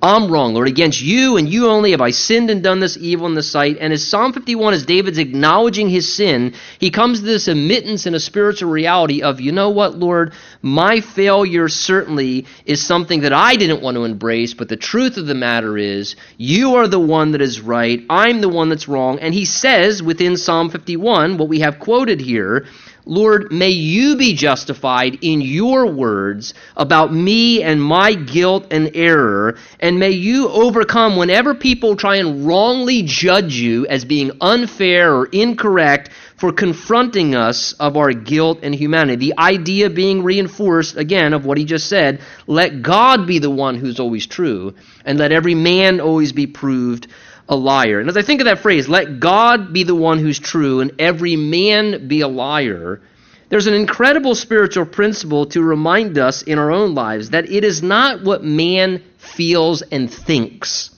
I'm 0.03 0.33
wrong, 0.33 0.55
Lord. 0.55 0.69
Against 0.69 1.03
you 1.03 1.37
and 1.37 1.47
you 1.47 1.69
only 1.69 1.91
have 1.91 2.01
I 2.01 2.11
sinned 2.11 2.49
and 2.49 2.63
done 2.63 2.81
this 2.81 2.97
evil 2.97 3.27
in 3.27 3.35
the 3.35 3.43
sight. 3.43 3.77
And 3.81 3.93
as 3.93 4.07
Psalm 4.07 4.33
51, 4.33 4.73
as 4.73 4.87
David's 4.87 5.19
acknowledging 5.19 5.91
his 5.91 6.11
sin, 6.11 6.55
he 6.79 6.91
comes 6.91 7.21
to 7.21 7.27
this 7.27 7.49
admittance 7.49 8.07
and 8.07 8.17
a 8.17 8.21
spiritual 8.21 8.71
reality 8.71 9.21
of, 9.21 9.41
you 9.41 9.53
know 9.53 9.69
what, 9.69 9.99
Lord, 9.99 10.33
my 10.63 11.01
failure 11.01 11.69
certainly 11.69 12.47
is 12.65 12.87
something 12.87 13.21
that 13.21 13.35
I 13.35 13.57
didn't 13.57 13.83
want 13.83 13.97
to 13.97 14.05
embrace, 14.05 14.55
but 14.55 14.71
the 14.71 14.77
truth 14.77 15.19
of 15.19 15.27
the 15.27 15.35
matter 15.35 15.77
is, 15.77 16.17
you 16.39 16.77
are 16.77 16.89
the 16.89 16.99
one 16.99 17.33
that 17.33 17.43
is 17.43 17.61
right, 17.61 18.03
I'm 18.09 18.41
the 18.41 18.49
one 18.49 18.71
that's 18.71 18.89
wrong. 18.89 19.19
And 19.19 19.35
he 19.35 19.45
says 19.45 20.03
within 20.03 20.39
Psalm 20.39 20.71
51, 20.71 21.37
what 21.37 21.49
we 21.49 21.61
have 21.61 21.79
quoted 21.79 22.21
here, 22.21 22.67
Lord, 23.11 23.51
may 23.51 23.71
you 23.71 24.15
be 24.15 24.35
justified 24.35 25.19
in 25.21 25.41
your 25.41 25.87
words 25.91 26.55
about 26.77 27.13
me 27.13 27.61
and 27.61 27.83
my 27.83 28.15
guilt 28.15 28.69
and 28.71 28.93
error, 28.95 29.59
and 29.81 29.99
may 29.99 30.13
you 30.13 30.49
overcome 30.49 31.17
whenever 31.17 31.53
people 31.53 31.97
try 31.97 32.17
and 32.19 32.47
wrongly 32.47 33.03
judge 33.03 33.55
you 33.57 33.85
as 33.89 34.05
being 34.05 34.31
unfair 34.41 35.13
or 35.13 35.27
incorrect 35.27 36.11
for 36.37 36.53
confronting 36.53 37.35
us 37.35 37.73
of 37.81 37.97
our 37.97 38.13
guilt 38.13 38.61
and 38.63 38.77
humanity. 38.77 39.17
The 39.17 39.41
idea 39.41 39.91
being 39.91 40.23
reinforced, 40.23 40.97
again, 40.97 41.33
of 41.35 41.45
what 41.45 41.59
he 41.59 41.65
just 41.65 41.89
said 41.89 42.21
let 42.47 42.81
God 42.81 43.27
be 43.27 43.41
the 43.41 43.51
one 43.51 43.75
who's 43.75 43.99
always 43.99 44.29
true, 44.29 44.75
and 45.05 45.19
let 45.19 45.33
every 45.33 45.57
man 45.57 46.01
always 46.01 46.31
be 46.31 46.47
proved 46.47 47.09
a 47.51 47.57
liar. 47.57 47.99
And 47.99 48.09
as 48.09 48.17
I 48.17 48.23
think 48.23 48.41
of 48.41 48.45
that 48.45 48.61
phrase, 48.61 48.89
let 48.89 49.19
God 49.19 49.73
be 49.73 49.83
the 49.83 49.95
one 49.95 50.21
who's 50.21 50.39
true 50.39 50.81
and 50.81 50.93
every 51.01 51.35
man 51.35 52.07
be 52.07 52.21
a 52.21 52.29
liar, 52.29 53.03
there's 53.49 53.67
an 53.67 53.75
incredible 53.75 54.37
spiritual 54.37 54.87
principle 54.87 55.47
to 55.47 55.61
remind 55.61 56.17
us 56.17 56.43
in 56.43 56.59
our 56.59 56.71
own 56.71 56.95
lives 56.95 57.31
that 57.31 57.51
it 57.51 57.65
is 57.65 57.83
not 57.83 58.23
what 58.23 58.45
man 58.45 59.03
feels 59.19 59.83
and 59.83 60.11
thinks 60.11 60.91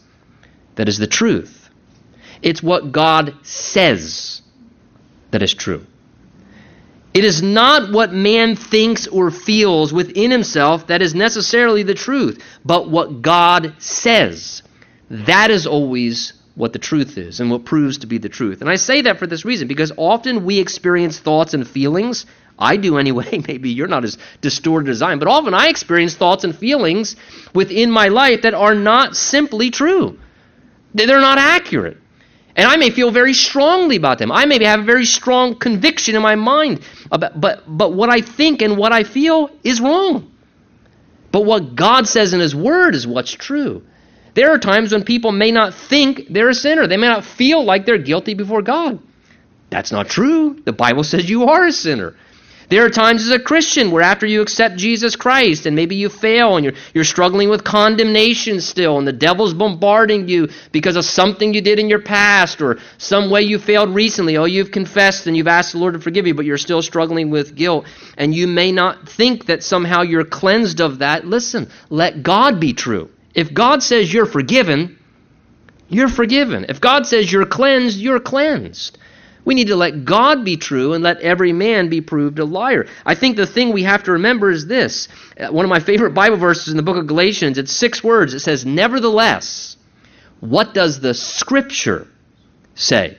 that 0.75 0.89
is 0.89 0.99
the 0.99 1.07
truth. 1.07 1.71
It's 2.43 2.63
what 2.63 2.93
God 2.93 3.35
says 3.43 4.43
that 5.31 5.43
is 5.43 5.55
true. 5.55 5.87
It 7.15 7.25
is 7.25 7.43
not 7.43 7.93
what 7.93 8.13
man 8.13 8.57
thinks 8.57 9.07
or 9.07 9.31
feels 9.31 9.93
within 9.93 10.31
himself 10.31 10.89
that 10.89 11.01
is 11.01 11.15
necessarily 11.15 11.83
the 11.83 11.95
truth, 11.95 12.43
but 12.65 12.91
what 12.91 13.23
God 13.23 13.75
says. 13.79 14.63
That 15.11 15.51
is 15.51 15.67
always 15.67 16.33
what 16.55 16.73
the 16.73 16.79
truth 16.79 17.17
is 17.17 17.41
and 17.41 17.51
what 17.51 17.65
proves 17.65 17.99
to 17.99 18.07
be 18.07 18.19
the 18.19 18.29
truth. 18.29 18.61
And 18.61 18.69
I 18.69 18.77
say 18.77 19.03
that 19.03 19.19
for 19.19 19.27
this 19.27 19.45
reason 19.45 19.69
because 19.69 19.93
often 19.97 20.45
we 20.45 20.59
experience 20.59 21.19
thoughts 21.19 21.55
and 21.55 21.67
feelings. 21.67 22.27
I 22.59 22.77
do 22.77 22.99
anyway. 22.99 23.43
Maybe 23.49 23.71
you're 23.71 23.89
not 23.89 24.05
as 24.05 24.19
distorted 24.41 24.91
as 24.91 25.03
I 25.03 25.13
am, 25.13 25.19
but 25.19 25.29
often 25.29 25.55
I 25.55 25.69
experience 25.69 26.15
thoughts 26.15 26.45
and 26.45 26.57
feelings 26.57 27.17
within 27.55 27.91
my 27.91 28.09
life 28.09 28.43
that 28.43 28.55
are 28.55 28.75
not 28.75 29.17
simply 29.17 29.71
true. 29.71 30.19
They're 30.95 31.21
not 31.21 31.39
accurate. 31.39 31.97
And 32.55 32.69
I 32.69 32.77
may 32.77 32.91
feel 32.91 33.11
very 33.11 33.33
strongly 33.33 33.97
about 33.97 34.19
them. 34.19 34.31
I 34.31 34.45
may 34.45 34.63
have 34.65 34.81
a 34.81 34.85
very 34.85 35.07
strong 35.07 35.55
conviction 35.55 36.17
in 36.17 36.23
my 36.23 36.35
mind 36.35 36.83
about 37.11 37.41
but 37.41 37.63
but 37.67 37.95
what 37.95 38.11
I 38.11 38.21
think 38.21 38.61
and 38.61 38.77
what 38.77 38.93
I 38.93 39.05
feel 39.05 39.51
is 39.65 39.81
wrong. 39.81 40.31
But 41.31 41.47
what 41.47 41.75
God 41.75 42.07
says 42.07 42.35
in 42.35 42.41
his 42.41 42.55
word 42.55 42.95
is 42.95 43.07
what's 43.07 43.33
true. 43.33 43.83
There 44.35 44.51
are 44.53 44.59
times 44.59 44.93
when 44.93 45.05
people 45.05 45.33
may 45.33 45.51
not 45.51 45.75
think 45.75 46.29
they're 46.29 46.49
a 46.49 46.55
sinner. 46.55 46.87
They 46.87 46.97
may 46.97 47.09
not 47.09 47.25
feel 47.25 47.65
like 47.65 47.85
they're 47.85 47.99
guilty 47.99 48.35
before 48.35 48.63
God. 48.63 48.99
That's 49.71 49.93
not 49.93 50.09
true. 50.09 50.61
The 50.65 50.73
Bible 50.73 51.05
says 51.05 51.29
you 51.29 51.45
are 51.45 51.67
a 51.67 51.73
sinner. 51.73 52.15
There 52.73 52.87
are 52.87 52.91
times 52.91 53.23
as 53.23 53.31
a 53.31 53.39
Christian 53.39 53.91
where 53.91 54.03
after 54.03 54.27
you 54.27 54.41
accept 54.41 54.77
Jesus 54.77 55.15
Christ 55.15 55.67
and 55.67 55.77
maybe 55.77 55.97
you 55.97 56.09
fail 56.09 56.57
and 56.57 56.65
you're, 56.65 56.73
you're 56.95 57.05
struggling 57.05 57.51
with 57.51 57.65
condemnation 57.65 58.63
still 58.63 58.97
and 58.97 59.07
the 59.07 59.13
devil's 59.13 59.53
bombarding 59.53 60.27
you 60.27 60.49
because 60.71 60.97
of 60.97 61.05
something 61.05 61.53
you 61.53 61.61
did 61.61 61.79
in 61.79 61.91
your 61.91 62.01
past 62.01 62.63
or 62.63 62.79
some 62.97 63.29
way 63.29 63.43
you 63.43 63.59
failed 63.59 63.95
recently. 63.95 64.39
Oh, 64.39 64.47
you've 64.47 64.71
confessed 64.71 65.27
and 65.27 65.37
you've 65.37 65.49
asked 65.49 65.73
the 65.73 65.79
Lord 65.79 65.93
to 65.93 66.01
forgive 66.01 66.27
you, 66.27 66.33
but 66.33 66.47
you're 66.47 66.57
still 66.57 66.81
struggling 66.81 67.29
with 67.29 67.55
guilt. 67.55 67.85
And 68.17 68.35
you 68.35 68.47
may 68.47 68.73
not 68.73 69.07
think 69.07 69.47
that 69.47 69.63
somehow 69.63 70.01
you're 70.01 70.25
cleansed 70.25 70.81
of 70.81 71.01
that. 71.01 71.27
Listen, 71.27 71.69
let 71.91 72.23
God 72.23 72.59
be 72.59 72.73
true. 72.73 73.11
If 73.35 73.53
God 73.53 73.83
says 73.83 74.13
you're 74.13 74.27
forgiven, 74.27 74.99
you're 75.89 76.09
forgiven. 76.09 76.67
If 76.69 76.81
God 76.81 77.07
says 77.07 77.31
you're 77.31 77.47
cleansed, 77.47 77.99
you're 77.99 78.21
cleansed. 78.21 78.99
We 79.45 79.55
need 79.55 79.69
to 79.69 79.77
let 79.77 80.05
God 80.05 80.45
be 80.45 80.57
true 80.57 80.93
and 80.93 81.03
let 81.03 81.21
every 81.21 81.53
man 81.53 81.89
be 81.89 82.01
proved 82.01 82.39
a 82.39 82.45
liar. 82.45 82.87
I 83.05 83.15
think 83.15 83.37
the 83.37 83.47
thing 83.47 83.73
we 83.73 83.83
have 83.83 84.05
to 84.05 84.13
remember 84.13 84.51
is 84.51 84.67
this. 84.67 85.09
Uh, 85.39 85.49
one 85.49 85.65
of 85.65 85.69
my 85.69 85.81
favorite 85.81 86.15
Bible 86.15 86.37
verses 86.37 86.69
in 86.69 86.77
the 86.77 86.83
book 86.83 86.97
of 86.97 87.09
Galatians, 87.09 87.59
it's 87.59 87.73
six 87.73 88.05
words. 88.05 88.35
It 88.35 88.41
says, 88.41 88.65
Nevertheless, 88.65 89.77
what 90.39 90.75
does 90.75 91.01
the 91.01 91.15
Scripture 91.15 92.07
say? 92.75 93.19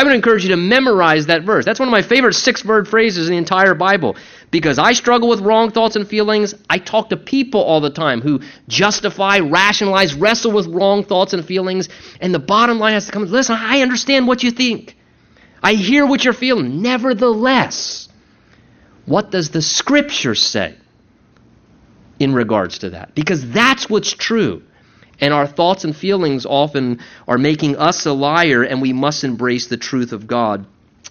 I 0.00 0.02
would 0.02 0.14
encourage 0.14 0.44
you 0.44 0.48
to 0.48 0.56
memorize 0.56 1.26
that 1.26 1.42
verse. 1.42 1.66
That's 1.66 1.78
one 1.78 1.86
of 1.86 1.92
my 1.92 2.00
favorite 2.00 2.32
six 2.32 2.64
word 2.64 2.88
phrases 2.88 3.28
in 3.28 3.32
the 3.32 3.36
entire 3.36 3.74
Bible. 3.74 4.16
Because 4.50 4.78
I 4.78 4.94
struggle 4.94 5.28
with 5.28 5.40
wrong 5.40 5.70
thoughts 5.70 5.94
and 5.94 6.08
feelings, 6.08 6.54
I 6.70 6.78
talk 6.78 7.10
to 7.10 7.18
people 7.18 7.60
all 7.60 7.82
the 7.82 7.90
time 7.90 8.22
who 8.22 8.40
justify, 8.66 9.40
rationalize, 9.40 10.14
wrestle 10.14 10.52
with 10.52 10.68
wrong 10.68 11.04
thoughts 11.04 11.34
and 11.34 11.44
feelings. 11.44 11.90
And 12.18 12.32
the 12.32 12.38
bottom 12.38 12.78
line 12.78 12.94
has 12.94 13.04
to 13.06 13.12
come 13.12 13.26
listen, 13.26 13.56
I 13.60 13.82
understand 13.82 14.26
what 14.26 14.42
you 14.42 14.50
think. 14.52 14.96
I 15.62 15.74
hear 15.74 16.06
what 16.06 16.24
you're 16.24 16.32
feeling. 16.32 16.80
Nevertheless, 16.80 18.08
what 19.04 19.30
does 19.30 19.50
the 19.50 19.60
scripture 19.60 20.34
say 20.34 20.76
in 22.18 22.32
regards 22.32 22.78
to 22.78 22.90
that? 22.90 23.14
Because 23.14 23.50
that's 23.50 23.90
what's 23.90 24.14
true. 24.14 24.62
And 25.20 25.34
our 25.34 25.46
thoughts 25.46 25.84
and 25.84 25.94
feelings 25.94 26.46
often 26.46 27.00
are 27.28 27.38
making 27.38 27.76
us 27.76 28.06
a 28.06 28.12
liar, 28.12 28.62
and 28.62 28.80
we 28.80 28.92
must 28.92 29.24
embrace 29.24 29.66
the 29.66 29.76
truth 29.76 30.12
of 30.12 30.26
God. 30.26 30.66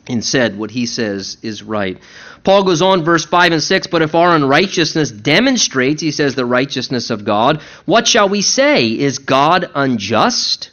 Instead, 0.07 0.57
what 0.57 0.71
he 0.71 0.87
says 0.87 1.37
is 1.43 1.61
right. 1.61 1.99
Paul 2.43 2.63
goes 2.63 2.81
on, 2.81 3.03
verse 3.03 3.25
5 3.25 3.51
and 3.51 3.63
6, 3.63 3.87
but 3.87 4.01
if 4.01 4.15
our 4.15 4.35
unrighteousness 4.35 5.11
demonstrates, 5.11 6.01
he 6.01 6.11
says, 6.11 6.33
the 6.33 6.45
righteousness 6.45 7.11
of 7.11 7.25
God, 7.25 7.61
what 7.85 8.07
shall 8.07 8.27
we 8.27 8.41
say? 8.41 8.87
Is 8.87 9.19
God 9.19 9.69
unjust 9.75 10.71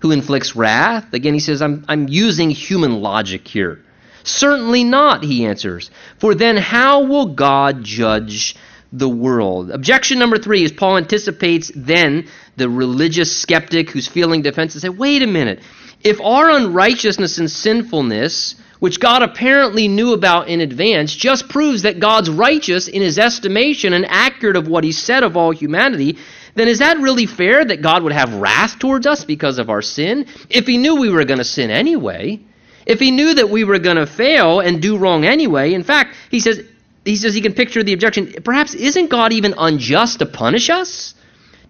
who 0.00 0.12
inflicts 0.12 0.54
wrath? 0.54 1.12
Again, 1.14 1.34
he 1.34 1.40
says, 1.40 1.62
I'm, 1.62 1.84
I'm 1.88 2.06
using 2.08 2.50
human 2.50 3.00
logic 3.00 3.48
here. 3.48 3.82
Certainly 4.22 4.84
not, 4.84 5.24
he 5.24 5.46
answers. 5.46 5.90
For 6.18 6.34
then 6.34 6.56
how 6.56 7.04
will 7.04 7.34
God 7.34 7.82
judge 7.82 8.56
the 8.98 9.08
world. 9.08 9.70
Objection 9.70 10.18
number 10.18 10.38
three 10.38 10.64
is 10.64 10.72
Paul 10.72 10.96
anticipates 10.96 11.70
then 11.74 12.28
the 12.56 12.68
religious 12.68 13.36
skeptic 13.36 13.90
who's 13.90 14.08
feeling 14.08 14.42
defensive 14.42 14.82
and 14.82 14.94
say, 14.94 14.98
wait 14.98 15.22
a 15.22 15.26
minute. 15.26 15.60
If 16.02 16.20
our 16.20 16.50
unrighteousness 16.50 17.38
and 17.38 17.50
sinfulness, 17.50 18.54
which 18.78 19.00
God 19.00 19.22
apparently 19.22 19.88
knew 19.88 20.12
about 20.12 20.48
in 20.48 20.60
advance, 20.60 21.14
just 21.14 21.48
proves 21.48 21.82
that 21.82 22.00
God's 22.00 22.30
righteous 22.30 22.88
in 22.88 23.02
his 23.02 23.18
estimation 23.18 23.92
and 23.92 24.06
accurate 24.06 24.56
of 24.56 24.68
what 24.68 24.84
he 24.84 24.92
said 24.92 25.22
of 25.22 25.36
all 25.36 25.50
humanity, 25.50 26.18
then 26.54 26.68
is 26.68 26.78
that 26.78 26.98
really 26.98 27.26
fair 27.26 27.64
that 27.64 27.82
God 27.82 28.02
would 28.02 28.12
have 28.12 28.34
wrath 28.34 28.78
towards 28.78 29.06
us 29.06 29.24
because 29.24 29.58
of 29.58 29.68
our 29.68 29.82
sin? 29.82 30.26
If 30.48 30.66
he 30.66 30.78
knew 30.78 30.96
we 30.96 31.10
were 31.10 31.24
going 31.24 31.38
to 31.38 31.44
sin 31.44 31.70
anyway, 31.70 32.40
if 32.86 32.98
he 32.98 33.10
knew 33.10 33.34
that 33.34 33.50
we 33.50 33.64
were 33.64 33.78
going 33.78 33.96
to 33.96 34.06
fail 34.06 34.60
and 34.60 34.80
do 34.80 34.96
wrong 34.96 35.24
anyway, 35.26 35.74
in 35.74 35.82
fact, 35.82 36.14
he 36.30 36.40
says, 36.40 36.62
he 37.06 37.16
says 37.16 37.34
he 37.34 37.40
can 37.40 37.54
picture 37.54 37.82
the 37.82 37.92
objection. 37.92 38.34
Perhaps 38.44 38.74
isn't 38.74 39.08
God 39.08 39.32
even 39.32 39.54
unjust 39.56 40.18
to 40.18 40.26
punish 40.26 40.70
us? 40.70 41.14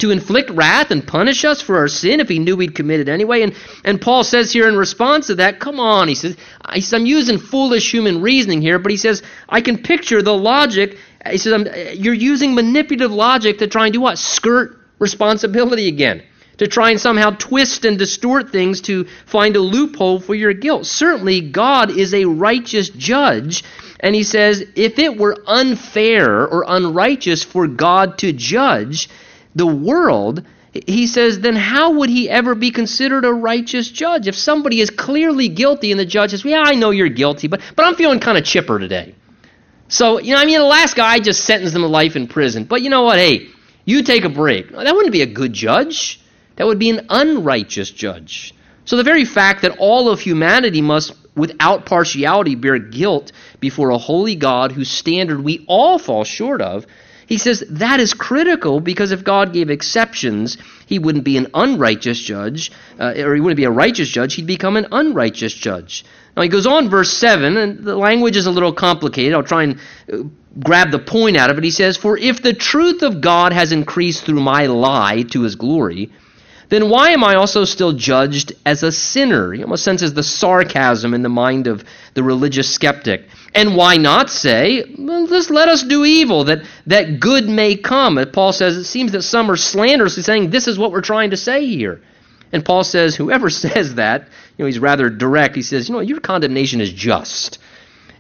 To 0.00 0.10
inflict 0.10 0.50
wrath 0.50 0.90
and 0.90 1.06
punish 1.06 1.44
us 1.44 1.62
for 1.62 1.78
our 1.78 1.88
sin 1.88 2.20
if 2.20 2.28
he 2.28 2.38
knew 2.38 2.56
we'd 2.56 2.74
committed 2.74 3.08
anyway? 3.08 3.42
And, 3.42 3.54
and 3.82 4.00
Paul 4.00 4.24
says 4.24 4.52
here 4.52 4.68
in 4.68 4.76
response 4.76 5.28
to 5.28 5.36
that, 5.36 5.58
come 5.58 5.80
on, 5.80 6.08
he 6.08 6.14
says, 6.14 6.36
I'm 6.62 7.06
using 7.06 7.38
foolish 7.38 7.90
human 7.90 8.20
reasoning 8.20 8.60
here, 8.60 8.78
but 8.78 8.90
he 8.90 8.98
says, 8.98 9.22
I 9.48 9.62
can 9.62 9.78
picture 9.78 10.20
the 10.20 10.34
logic. 10.36 10.98
He 11.30 11.38
says, 11.38 11.98
you're 11.98 12.12
using 12.12 12.54
manipulative 12.54 13.10
logic 13.10 13.58
to 13.58 13.68
try 13.68 13.86
and 13.86 13.94
do 13.94 14.02
what? 14.02 14.18
Skirt 14.18 14.78
responsibility 14.98 15.88
again 15.88 16.22
to 16.58 16.66
try 16.66 16.90
and 16.90 17.00
somehow 17.00 17.30
twist 17.30 17.84
and 17.84 17.98
distort 17.98 18.50
things 18.50 18.80
to 18.82 19.04
find 19.26 19.56
a 19.56 19.60
loophole 19.60 20.20
for 20.20 20.34
your 20.34 20.52
guilt. 20.52 20.86
Certainly, 20.86 21.50
God 21.50 21.90
is 21.90 22.14
a 22.14 22.24
righteous 22.24 22.88
judge, 22.88 23.62
and 24.06 24.14
he 24.14 24.22
says, 24.22 24.62
if 24.76 25.00
it 25.00 25.16
were 25.16 25.36
unfair 25.48 26.46
or 26.46 26.64
unrighteous 26.68 27.42
for 27.42 27.66
God 27.66 28.18
to 28.18 28.32
judge 28.32 29.10
the 29.56 29.66
world, 29.66 30.44
he 30.72 31.08
says, 31.08 31.40
then 31.40 31.56
how 31.56 31.90
would 31.94 32.08
he 32.08 32.30
ever 32.30 32.54
be 32.54 32.70
considered 32.70 33.24
a 33.24 33.32
righteous 33.32 33.90
judge? 33.90 34.28
If 34.28 34.36
somebody 34.36 34.80
is 34.80 34.90
clearly 34.90 35.48
guilty 35.48 35.90
and 35.90 35.98
the 35.98 36.06
judge 36.06 36.30
says, 36.30 36.44
yeah, 36.44 36.62
I 36.64 36.76
know 36.76 36.90
you're 36.90 37.08
guilty, 37.08 37.48
but, 37.48 37.60
but 37.74 37.84
I'm 37.84 37.96
feeling 37.96 38.20
kind 38.20 38.38
of 38.38 38.44
chipper 38.44 38.78
today. 38.78 39.16
So, 39.88 40.20
you 40.20 40.34
know, 40.34 40.40
I 40.40 40.44
mean, 40.44 40.60
the 40.60 40.64
last 40.64 40.94
guy 40.94 41.18
just 41.18 41.44
sentenced 41.44 41.74
him 41.74 41.82
to 41.82 41.88
life 41.88 42.14
in 42.14 42.28
prison. 42.28 42.62
But 42.62 42.82
you 42.82 42.90
know 42.90 43.02
what? 43.02 43.18
Hey, 43.18 43.48
you 43.84 44.04
take 44.04 44.24
a 44.24 44.28
break. 44.28 44.70
That 44.70 44.94
wouldn't 44.94 45.12
be 45.12 45.22
a 45.22 45.26
good 45.26 45.52
judge. 45.52 46.20
That 46.54 46.68
would 46.68 46.78
be 46.78 46.90
an 46.90 47.08
unrighteous 47.10 47.90
judge. 47.90 48.54
So 48.84 48.96
the 48.96 49.02
very 49.02 49.24
fact 49.24 49.62
that 49.62 49.78
all 49.78 50.08
of 50.08 50.20
humanity 50.20 50.80
must, 50.80 51.12
without 51.36 51.86
partiality, 51.86 52.54
bear 52.54 52.78
guilt 52.78 53.30
before 53.60 53.90
a 53.90 53.98
holy 53.98 54.34
God 54.34 54.72
whose 54.72 54.90
standard 54.90 55.44
we 55.44 55.64
all 55.68 55.98
fall 55.98 56.24
short 56.24 56.60
of 56.60 56.86
He 57.26 57.38
says 57.38 57.64
that 57.70 58.00
is 58.00 58.14
critical 58.14 58.80
because 58.80 59.10
if 59.10 59.24
God 59.24 59.52
gave 59.52 59.68
exceptions, 59.68 60.56
he 60.86 60.98
wouldn't 60.98 61.24
be 61.24 61.36
an 61.36 61.48
unrighteous 61.54 62.20
judge, 62.20 62.70
uh, 63.00 63.14
or 63.18 63.34
he 63.34 63.40
wouldn't 63.40 63.56
be 63.56 63.64
a 63.64 63.70
righteous 63.70 64.08
judge, 64.08 64.34
he'd 64.34 64.46
become 64.46 64.76
an 64.76 64.86
unrighteous 64.92 65.52
judge. 65.52 66.04
Now 66.36 66.42
he 66.42 66.48
goes 66.48 66.66
on, 66.66 66.88
verse 66.88 67.12
7, 67.12 67.56
and 67.56 67.84
the 67.84 67.96
language 67.96 68.36
is 68.36 68.46
a 68.46 68.50
little 68.50 68.72
complicated. 68.72 69.34
I'll 69.34 69.42
try 69.42 69.64
and 69.64 69.80
uh, 70.12 70.18
grab 70.62 70.90
the 70.90 70.98
point 70.98 71.36
out 71.36 71.50
of 71.50 71.58
it. 71.58 71.64
He 71.64 71.70
says, 71.70 71.96
For 71.96 72.16
if 72.16 72.42
the 72.42 72.54
truth 72.54 73.02
of 73.02 73.20
God 73.20 73.52
has 73.52 73.72
increased 73.72 74.24
through 74.24 74.40
my 74.40 74.66
lie 74.66 75.22
to 75.30 75.42
his 75.42 75.56
glory, 75.56 76.12
then 76.68 76.90
why 76.90 77.10
am 77.10 77.22
I 77.22 77.36
also 77.36 77.64
still 77.64 77.92
judged 77.92 78.52
as 78.64 78.82
a 78.82 78.90
sinner? 78.90 79.52
He 79.52 79.62
almost 79.62 79.84
senses 79.84 80.14
the 80.14 80.22
sarcasm 80.22 81.14
in 81.14 81.22
the 81.22 81.28
mind 81.28 81.66
of 81.66 81.84
the 82.14 82.22
religious 82.22 82.72
skeptic. 82.72 83.28
And 83.54 83.76
why 83.76 83.96
not 83.96 84.30
say, 84.30 84.84
well, 84.98 85.26
just 85.26 85.50
let 85.50 85.68
us 85.68 85.84
do 85.84 86.04
evil, 86.04 86.44
that, 86.44 86.66
that 86.86 87.20
good 87.20 87.48
may 87.48 87.76
come? 87.76 88.18
Paul 88.32 88.52
says, 88.52 88.76
it 88.76 88.84
seems 88.84 89.12
that 89.12 89.22
some 89.22 89.50
are 89.50 89.56
slanderously 89.56 90.22
saying, 90.22 90.50
this 90.50 90.66
is 90.66 90.78
what 90.78 90.90
we're 90.90 91.00
trying 91.00 91.30
to 91.30 91.36
say 91.36 91.66
here. 91.66 92.00
And 92.52 92.64
Paul 92.64 92.84
says, 92.84 93.14
whoever 93.14 93.48
says 93.50 93.94
that, 93.94 94.22
you 94.56 94.64
know, 94.64 94.66
he's 94.66 94.78
rather 94.78 95.08
direct. 95.08 95.54
He 95.54 95.62
says, 95.62 95.88
you 95.88 95.94
know, 95.94 96.00
your 96.00 96.20
condemnation 96.20 96.80
is 96.80 96.92
just. 96.92 97.58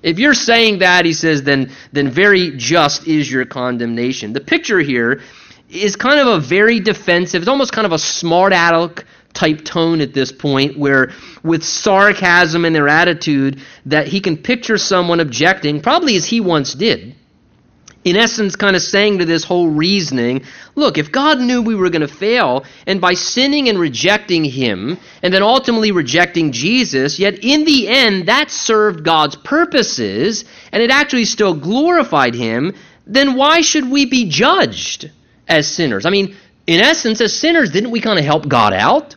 If 0.02 0.20
you're 0.20 0.34
saying 0.34 0.80
that, 0.80 1.04
he 1.04 1.14
says, 1.14 1.42
then, 1.42 1.72
then 1.92 2.10
very 2.10 2.52
just 2.56 3.08
is 3.08 3.30
your 3.30 3.44
condemnation. 3.44 4.32
The 4.32 4.40
picture 4.40 4.78
here 4.78 5.22
is 5.68 5.96
kind 5.96 6.20
of 6.20 6.26
a 6.26 6.40
very 6.40 6.80
defensive, 6.80 7.42
it's 7.42 7.48
almost 7.48 7.72
kind 7.72 7.86
of 7.86 7.92
a 7.92 7.98
smart 7.98 8.52
aleck 8.52 9.04
type 9.36 9.64
tone 9.64 10.00
at 10.00 10.14
this 10.14 10.32
point 10.32 10.78
where 10.78 11.12
with 11.42 11.62
sarcasm 11.62 12.64
in 12.64 12.72
their 12.72 12.88
attitude 12.88 13.60
that 13.84 14.08
he 14.08 14.20
can 14.20 14.36
picture 14.36 14.78
someone 14.78 15.20
objecting 15.20 15.80
probably 15.80 16.16
as 16.16 16.24
he 16.24 16.40
once 16.40 16.72
did 16.72 17.14
in 18.02 18.16
essence 18.16 18.56
kind 18.56 18.74
of 18.74 18.80
saying 18.80 19.18
to 19.18 19.26
this 19.26 19.44
whole 19.44 19.68
reasoning 19.68 20.42
look 20.74 20.96
if 20.96 21.12
god 21.12 21.38
knew 21.38 21.60
we 21.60 21.74
were 21.74 21.90
going 21.90 22.00
to 22.00 22.08
fail 22.08 22.64
and 22.86 22.98
by 22.98 23.12
sinning 23.12 23.68
and 23.68 23.78
rejecting 23.78 24.42
him 24.42 24.96
and 25.22 25.34
then 25.34 25.42
ultimately 25.42 25.92
rejecting 25.92 26.50
jesus 26.50 27.18
yet 27.18 27.44
in 27.44 27.66
the 27.66 27.88
end 27.88 28.28
that 28.28 28.50
served 28.50 29.04
god's 29.04 29.36
purposes 29.36 30.46
and 30.72 30.82
it 30.82 30.90
actually 30.90 31.26
still 31.26 31.52
glorified 31.52 32.34
him 32.34 32.72
then 33.06 33.34
why 33.34 33.60
should 33.60 33.90
we 33.90 34.06
be 34.06 34.30
judged 34.30 35.10
as 35.48 35.66
sinners. 35.66 36.06
I 36.06 36.10
mean, 36.10 36.36
in 36.66 36.80
essence, 36.80 37.20
as 37.20 37.38
sinners, 37.38 37.70
didn't 37.70 37.90
we 37.90 38.00
kind 38.00 38.18
of 38.18 38.24
help 38.24 38.48
God 38.48 38.72
out? 38.72 39.16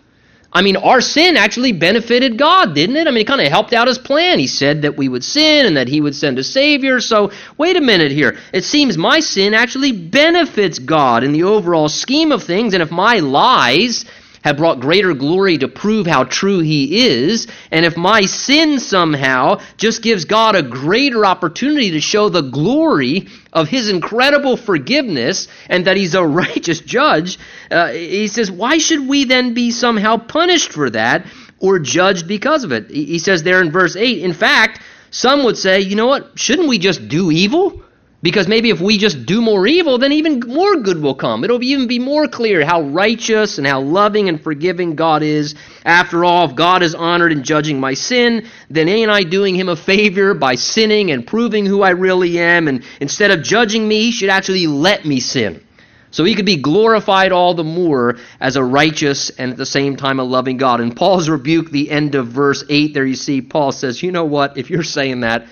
I 0.52 0.64
mean, 0.64 0.78
our 0.78 1.00
sin 1.00 1.38
actually 1.38 1.74
benefited 1.74 2.38
God, 2.38 2.74
didn't 2.74 2.96
it? 2.96 3.08
I 3.08 3.12
mean, 3.12 3.22
it 3.22 3.28
kind 3.28 3.42
of 3.42 3.48
helped 3.48 3.72
out 3.72 3.88
his 3.88 4.00
plan. 4.00 4.40
He 4.40 4.48
said 4.48 4.82
that 4.82 4.98
we 4.98 5.08
would 5.08 5.24
sin 5.24 5.68
and 5.68 5.78
that 5.78 5.88
he 5.88 6.02
would 6.02 6.16
send 6.16 6.40
a 6.40 6.44
Savior. 6.44 7.00
So, 7.02 7.32
wait 7.56 7.78
a 7.78 7.82
minute 7.82 8.12
here. 8.12 8.38
It 8.52 8.64
seems 8.64 8.98
my 8.98 9.20
sin 9.20 9.54
actually 9.54 9.92
benefits 9.92 10.80
God 10.80 11.24
in 11.24 11.34
the 11.34 11.44
overall 11.44 11.88
scheme 11.88 12.32
of 12.32 12.44
things. 12.44 12.74
And 12.74 12.82
if 12.82 12.90
my 12.90 13.20
lies 13.20 14.06
have 14.44 14.58
brought 14.58 14.80
greater 14.80 15.14
glory 15.14 15.58
to 15.58 15.68
prove 15.68 16.08
how 16.08 16.24
true 16.24 16.60
he 16.60 17.08
is, 17.08 17.48
and 17.72 17.86
if 17.86 17.98
my 17.98 18.22
sin 18.22 18.80
somehow 18.80 19.60
just 19.78 20.02
gives 20.02 20.26
God 20.26 20.56
a 20.56 20.64
greater 20.64 21.26
opportunity 21.26 21.92
to 21.92 22.00
show 22.00 22.30
the 22.30 22.42
glory 22.42 23.28
of 23.52 23.68
his 23.68 23.90
incredible 23.90 24.58
forgiveness 24.58 25.48
and 25.68 25.86
that 25.86 25.98
he's 25.98 26.16
a 26.16 26.26
righteous 26.44 26.80
judge, 26.80 27.40
uh, 27.72 27.90
he 27.90 28.28
says, 28.28 28.52
why 28.52 28.78
should 28.78 29.08
we 29.08 29.26
then 29.26 29.54
be 29.54 29.72
somehow 29.72 30.18
punished 30.18 30.72
for 30.74 30.90
that 30.90 31.26
or 31.60 31.80
judged 31.80 32.28
because 32.28 32.64
of 32.64 32.72
it? 32.72 32.90
He 32.90 33.20
says 33.20 33.44
there 33.44 33.62
in 33.62 33.72
verse 33.72 33.96
8, 33.96 34.20
in 34.20 34.34
fact, 34.34 34.82
some 35.12 35.44
would 35.44 35.58
say, 35.58 35.82
you 35.82 35.96
know 35.96 36.08
what, 36.08 36.38
shouldn't 36.38 36.68
we 36.70 36.78
just 36.78 37.08
do 37.08 37.32
evil? 37.32 37.84
Because 38.22 38.50
maybe 38.50 38.70
if 38.70 38.82
we 38.82 38.98
just 38.98 39.26
do 39.26 39.42
more 39.42 39.66
evil, 39.66 39.98
then 39.98 40.12
even 40.12 40.42
more 40.46 40.76
good 40.76 41.02
will 41.02 41.16
come. 41.16 41.46
It'll 41.46 41.64
even 41.64 41.88
be 41.88 42.00
more 42.00 42.28
clear 42.28 42.66
how 42.66 42.82
righteous 42.82 43.58
and 43.58 43.66
how 43.66 43.80
loving 43.80 44.28
and 44.28 44.42
forgiving 44.42 44.96
God 44.96 45.24
is. 45.24 45.56
After 45.86 46.26
all, 46.26 46.50
if 46.50 46.56
God 46.56 46.84
is 46.84 46.96
honored 46.96 47.32
in 47.32 47.44
judging 47.44 47.80
my 47.80 47.94
sin, 47.94 48.46
then 48.70 48.90
ain't 48.90 49.10
I 49.10 49.24
doing 49.24 49.56
him 49.56 49.70
a 49.70 49.76
favor 49.78 50.34
by 50.34 50.56
sinning 50.56 51.12
and 51.12 51.26
proving 51.26 51.66
who 51.66 51.82
I 51.82 51.92
really 51.92 52.38
am? 52.40 52.68
And 52.68 52.84
instead 53.00 53.32
of 53.32 53.42
judging 53.42 53.88
me, 53.88 54.02
he 54.02 54.12
should 54.12 54.30
actually 54.30 54.68
let 54.68 55.06
me 55.06 55.22
sin. 55.22 55.64
So 56.12 56.26
he 56.26 56.36
could 56.36 56.46
be 56.46 56.58
glorified 56.58 57.32
all 57.32 57.54
the 57.54 57.64
more 57.64 58.18
as 58.42 58.58
a 58.58 58.64
righteous 58.64 59.30
and 59.30 59.52
at 59.52 59.58
the 59.58 59.66
same 59.66 59.96
time 59.96 60.20
a 60.20 60.24
loving 60.24 60.58
God. 60.58 60.82
And 60.82 60.94
Paul's 60.94 61.30
rebuke, 61.30 61.70
the 61.70 61.90
end 61.90 62.16
of 62.16 62.28
verse 62.28 62.66
8, 62.68 62.94
there 62.94 63.06
you 63.06 63.16
see, 63.16 63.42
Paul 63.42 63.72
says, 63.72 64.04
You 64.04 64.12
know 64.12 64.26
what? 64.26 64.58
If 64.58 64.70
you're 64.70 64.84
saying 64.84 65.22
that, 65.22 65.48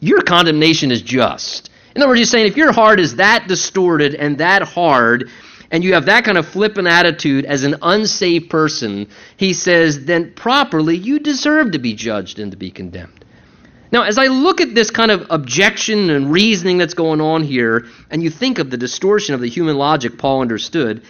your 0.00 0.20
condemnation 0.20 0.90
is 0.90 1.00
just. 1.00 1.70
In 1.96 2.02
other 2.02 2.10
words, 2.10 2.20
he's 2.20 2.30
saying 2.30 2.46
if 2.46 2.58
your 2.58 2.72
heart 2.72 3.00
is 3.00 3.16
that 3.16 3.48
distorted 3.48 4.14
and 4.14 4.36
that 4.36 4.60
hard, 4.60 5.30
and 5.70 5.82
you 5.82 5.94
have 5.94 6.04
that 6.04 6.24
kind 6.24 6.36
of 6.36 6.46
flippant 6.46 6.86
attitude 6.86 7.46
as 7.46 7.64
an 7.64 7.76
unsaved 7.80 8.50
person, 8.50 9.08
he 9.38 9.54
says, 9.54 10.04
then 10.04 10.34
properly 10.34 10.94
you 10.94 11.18
deserve 11.18 11.72
to 11.72 11.78
be 11.78 11.94
judged 11.94 12.38
and 12.38 12.50
to 12.50 12.58
be 12.58 12.70
condemned. 12.70 13.24
Now, 13.90 14.02
as 14.02 14.18
I 14.18 14.26
look 14.26 14.60
at 14.60 14.74
this 14.74 14.90
kind 14.90 15.10
of 15.10 15.26
objection 15.30 16.10
and 16.10 16.30
reasoning 16.30 16.76
that's 16.76 16.92
going 16.92 17.22
on 17.22 17.42
here, 17.42 17.86
and 18.10 18.22
you 18.22 18.28
think 18.28 18.58
of 18.58 18.68
the 18.70 18.76
distortion 18.76 19.34
of 19.34 19.40
the 19.40 19.48
human 19.48 19.78
logic 19.78 20.18
Paul 20.18 20.42
understood, 20.42 21.02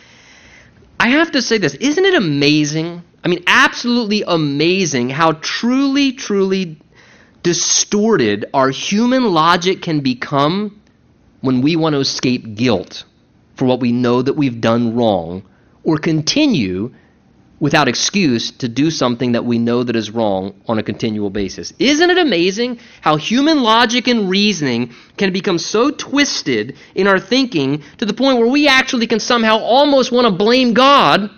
I 1.01 1.09
have 1.09 1.33
to 1.33 1.42
say 1.42 1.59
this. 1.59 1.75
Isn't 1.75 2.05
it 2.05 2.14
amazing? 2.14 3.03
I 3.25 3.29
mean, 3.29 3.42
absolutely 3.49 4.22
amazing 4.25 5.11
how 5.11 5.33
truly, 5.33 6.12
truly 6.12 6.79
distorted 7.46 8.44
our 8.52 8.70
human 8.70 9.32
logic 9.32 9.80
can 9.80 10.00
become 10.00 10.82
when 11.42 11.62
we 11.62 11.76
want 11.76 11.92
to 11.92 12.00
escape 12.00 12.56
guilt 12.56 13.04
for 13.54 13.66
what 13.66 13.78
we 13.78 13.92
know 13.92 14.20
that 14.20 14.32
we've 14.32 14.61
done 14.61 14.96
wrong 14.96 15.44
or 15.85 15.96
continue 15.96 16.92
without 17.61 17.87
excuse 17.87 18.50
to 18.50 18.68
do 18.68 18.90
something 18.90 19.30
that 19.30 19.44
we 19.44 19.59
know 19.59 19.85
that 19.85 19.94
is 19.94 20.11
wrong 20.11 20.61
on 20.66 20.80
a 20.80 20.82
continual 20.82 21.30
basis. 21.30 21.72
Isn't 21.78 22.11
it 22.11 22.18
amazing 22.18 22.80
how 23.00 23.14
human 23.14 23.62
logic 23.62 24.09
and 24.09 24.28
reasoning 24.28 24.92
can 25.16 25.32
become 25.32 25.59
so 25.59 25.92
twisted 25.92 26.76
in 26.96 27.06
our 27.06 27.20
thinking 27.20 27.85
to 27.98 28.06
the 28.06 28.12
point 28.12 28.38
where 28.38 28.48
we 28.48 28.66
actually 28.66 29.06
can 29.06 29.20
somehow 29.20 29.59
almost 29.59 30.11
want 30.11 30.26
to 30.26 30.32
blame 30.32 30.74
God 30.74 31.30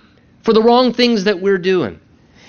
for 0.42 0.54
the 0.54 0.62
wrong 0.62 0.94
things 0.94 1.24
that 1.24 1.42
we're 1.42 1.58
doing? 1.58 2.00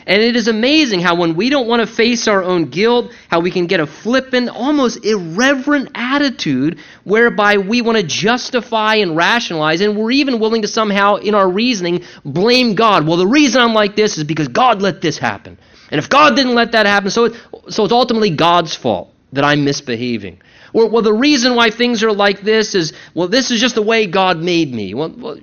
And 0.05 0.21
it 0.21 0.35
is 0.35 0.47
amazing 0.47 1.01
how 1.01 1.15
when 1.15 1.35
we 1.35 1.49
don't 1.49 1.67
want 1.67 1.81
to 1.81 1.88
face 1.88 2.27
our 2.27 2.43
own 2.43 2.65
guilt, 2.69 3.12
how 3.27 3.39
we 3.39 3.51
can 3.51 3.67
get 3.67 3.79
a 3.79 3.88
flippant, 3.88 4.49
almost 4.49 5.05
irreverent 5.05 5.89
attitude 5.95 6.79
whereby 7.03 7.57
we 7.57 7.81
want 7.81 7.97
to 7.97 8.03
justify 8.03 8.95
and 8.95 9.15
rationalize, 9.15 9.81
and 9.81 9.97
we're 9.97 10.12
even 10.12 10.39
willing 10.39 10.62
to 10.63 10.67
somehow, 10.67 11.15
in 11.15 11.35
our 11.35 11.49
reasoning, 11.49 12.03
blame 12.25 12.75
God. 12.75 13.07
Well, 13.07 13.17
the 13.17 13.27
reason 13.27 13.62
I'm 13.62 13.73
like 13.73 13.95
this 13.95 14.17
is 14.17 14.23
because 14.23 14.47
God 14.47 14.81
let 14.81 15.01
this 15.01 15.17
happen. 15.17 15.57
And 15.91 15.99
if 15.99 16.09
God 16.09 16.35
didn't 16.35 16.55
let 16.55 16.73
that 16.73 16.85
happen, 16.85 17.09
so, 17.09 17.25
it, 17.25 17.33
so 17.69 17.83
it's 17.83 17.93
ultimately 17.93 18.29
God's 18.29 18.75
fault 18.75 19.13
that 19.33 19.43
I'm 19.43 19.63
misbehaving. 19.63 20.41
Or, 20.73 20.89
well, 20.89 21.01
the 21.01 21.13
reason 21.13 21.55
why 21.55 21.69
things 21.69 22.03
are 22.03 22.12
like 22.12 22.41
this 22.41 22.75
is, 22.75 22.93
well, 23.13 23.27
this 23.27 23.51
is 23.51 23.60
just 23.60 23.75
the 23.75 23.82
way 23.82 24.05
God 24.05 24.39
made 24.39 24.73
me. 24.73 24.93
Well, 24.93 25.10
well 25.10 25.38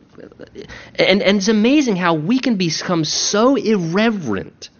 and, 0.95 1.23
and 1.23 1.39
it's 1.39 1.49
amazing 1.49 1.97
how 1.97 2.15
we 2.15 2.39
can 2.39 2.57
become 2.57 3.05
so 3.05 3.57
irreverent 3.57 4.71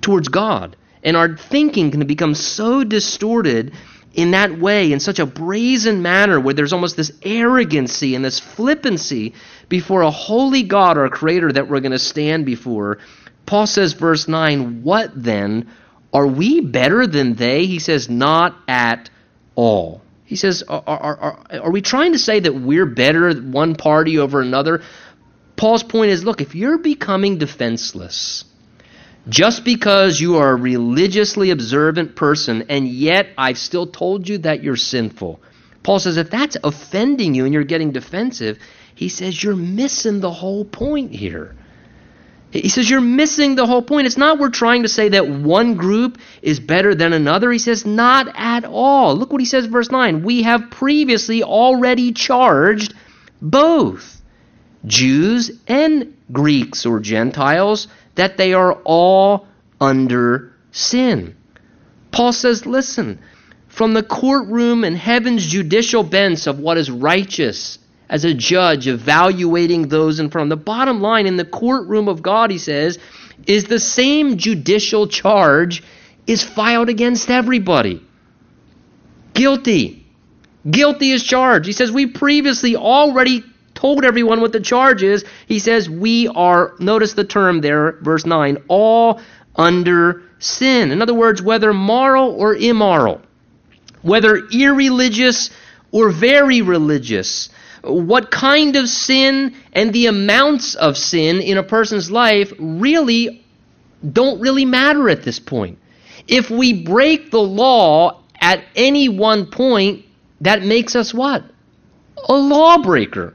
towards 0.00 0.28
God. 0.28 0.76
And 1.02 1.16
our 1.16 1.36
thinking 1.36 1.90
can 1.90 2.06
become 2.06 2.34
so 2.34 2.84
distorted 2.84 3.72
in 4.12 4.32
that 4.32 4.58
way, 4.58 4.92
in 4.92 5.00
such 5.00 5.18
a 5.18 5.26
brazen 5.26 6.02
manner, 6.02 6.40
where 6.40 6.54
there's 6.54 6.72
almost 6.72 6.96
this 6.96 7.12
arrogancy 7.22 8.14
and 8.14 8.24
this 8.24 8.40
flippancy 8.40 9.34
before 9.68 10.02
a 10.02 10.10
holy 10.10 10.64
God, 10.64 10.98
our 10.98 11.08
Creator, 11.08 11.52
that 11.52 11.68
we're 11.68 11.80
going 11.80 11.92
to 11.92 11.98
stand 11.98 12.44
before. 12.44 12.98
Paul 13.46 13.66
says, 13.66 13.92
verse 13.92 14.28
9, 14.28 14.82
What 14.82 15.12
then? 15.14 15.68
Are 16.12 16.26
we 16.26 16.60
better 16.60 17.06
than 17.06 17.34
they? 17.34 17.66
He 17.66 17.78
says, 17.78 18.08
Not 18.08 18.56
at 18.66 19.10
all. 19.54 20.02
He 20.30 20.36
says, 20.36 20.62
are, 20.68 20.82
are, 20.86 21.16
are, 21.16 21.38
are 21.64 21.70
we 21.72 21.82
trying 21.82 22.12
to 22.12 22.18
say 22.18 22.38
that 22.38 22.54
we're 22.54 22.86
better 22.86 23.34
one 23.34 23.74
party 23.74 24.18
over 24.18 24.40
another? 24.40 24.82
Paul's 25.56 25.82
point 25.82 26.12
is 26.12 26.22
look, 26.22 26.40
if 26.40 26.54
you're 26.54 26.78
becoming 26.78 27.38
defenseless, 27.38 28.44
just 29.28 29.64
because 29.64 30.20
you 30.20 30.36
are 30.36 30.52
a 30.52 30.54
religiously 30.54 31.50
observant 31.50 32.14
person, 32.14 32.66
and 32.68 32.86
yet 32.86 33.30
I've 33.36 33.58
still 33.58 33.88
told 33.88 34.28
you 34.28 34.38
that 34.38 34.62
you're 34.62 34.76
sinful. 34.76 35.40
Paul 35.82 35.98
says, 35.98 36.16
if 36.16 36.30
that's 36.30 36.56
offending 36.62 37.34
you 37.34 37.44
and 37.44 37.52
you're 37.52 37.64
getting 37.64 37.90
defensive, 37.90 38.60
he 38.94 39.08
says, 39.08 39.42
you're 39.42 39.56
missing 39.56 40.20
the 40.20 40.30
whole 40.30 40.64
point 40.64 41.12
here. 41.12 41.56
He 42.50 42.68
says 42.68 42.90
you're 42.90 43.00
missing 43.00 43.54
the 43.54 43.66
whole 43.66 43.82
point. 43.82 44.06
It's 44.06 44.16
not 44.16 44.38
we're 44.38 44.50
trying 44.50 44.82
to 44.82 44.88
say 44.88 45.10
that 45.10 45.28
one 45.28 45.76
group 45.76 46.18
is 46.42 46.58
better 46.58 46.94
than 46.94 47.12
another. 47.12 47.52
He 47.52 47.60
says 47.60 47.86
not 47.86 48.28
at 48.34 48.64
all. 48.64 49.14
Look 49.14 49.30
what 49.30 49.40
he 49.40 49.46
says 49.46 49.66
verse 49.66 49.90
9. 49.90 50.24
We 50.24 50.42
have 50.42 50.70
previously 50.70 51.44
already 51.44 52.12
charged 52.12 52.94
both 53.40 54.20
Jews 54.84 55.52
and 55.68 56.16
Greeks 56.32 56.86
or 56.86 56.98
Gentiles 56.98 57.86
that 58.16 58.36
they 58.36 58.52
are 58.52 58.72
all 58.84 59.46
under 59.80 60.52
sin. 60.72 61.36
Paul 62.10 62.32
says, 62.32 62.66
listen, 62.66 63.20
from 63.68 63.94
the 63.94 64.02
courtroom 64.02 64.82
and 64.82 64.96
heaven's 64.96 65.46
judicial 65.46 66.02
bench 66.02 66.48
of 66.48 66.58
what 66.58 66.78
is 66.78 66.90
righteous 66.90 67.78
as 68.10 68.24
a 68.24 68.34
judge 68.34 68.88
evaluating 68.88 69.88
those 69.88 70.18
in 70.18 70.28
front. 70.30 70.52
Of 70.52 70.58
the 70.58 70.64
bottom 70.64 71.00
line 71.00 71.26
in 71.26 71.36
the 71.36 71.44
courtroom 71.44 72.08
of 72.08 72.22
God, 72.22 72.50
he 72.50 72.58
says, 72.58 72.98
is 73.46 73.64
the 73.64 73.78
same 73.78 74.36
judicial 74.36 75.06
charge 75.06 75.82
is 76.26 76.42
filed 76.42 76.88
against 76.88 77.30
everybody. 77.30 78.02
Guilty. 79.32 80.04
Guilty 80.68 81.12
is 81.12 81.22
charged. 81.22 81.66
He 81.66 81.72
says, 81.72 81.90
We 81.92 82.06
previously 82.06 82.76
already 82.76 83.44
told 83.74 84.04
everyone 84.04 84.40
what 84.40 84.52
the 84.52 84.60
charge 84.60 85.02
is. 85.04 85.24
He 85.46 85.60
says, 85.60 85.88
We 85.88 86.26
are, 86.28 86.74
notice 86.80 87.14
the 87.14 87.24
term 87.24 87.60
there, 87.60 87.92
verse 88.02 88.26
9, 88.26 88.64
all 88.68 89.20
under 89.54 90.22
sin. 90.40 90.90
In 90.90 91.00
other 91.00 91.14
words, 91.14 91.40
whether 91.40 91.72
moral 91.72 92.32
or 92.32 92.56
immoral, 92.56 93.22
whether 94.02 94.36
irreligious 94.52 95.50
or 95.92 96.10
very 96.10 96.60
religious, 96.60 97.48
what 97.82 98.30
kind 98.30 98.76
of 98.76 98.88
sin 98.88 99.54
and 99.72 99.92
the 99.92 100.06
amounts 100.06 100.74
of 100.74 100.96
sin 100.96 101.40
in 101.40 101.58
a 101.58 101.62
person's 101.62 102.10
life 102.10 102.52
really 102.58 103.44
don't 104.12 104.40
really 104.40 104.64
matter 104.64 105.08
at 105.08 105.22
this 105.22 105.38
point. 105.38 105.78
If 106.26 106.50
we 106.50 106.84
break 106.84 107.30
the 107.30 107.40
law 107.40 108.22
at 108.40 108.64
any 108.74 109.08
one 109.08 109.46
point, 109.46 110.04
that 110.40 110.62
makes 110.62 110.96
us 110.96 111.12
what? 111.12 111.44
A 112.28 112.34
lawbreaker. 112.34 113.34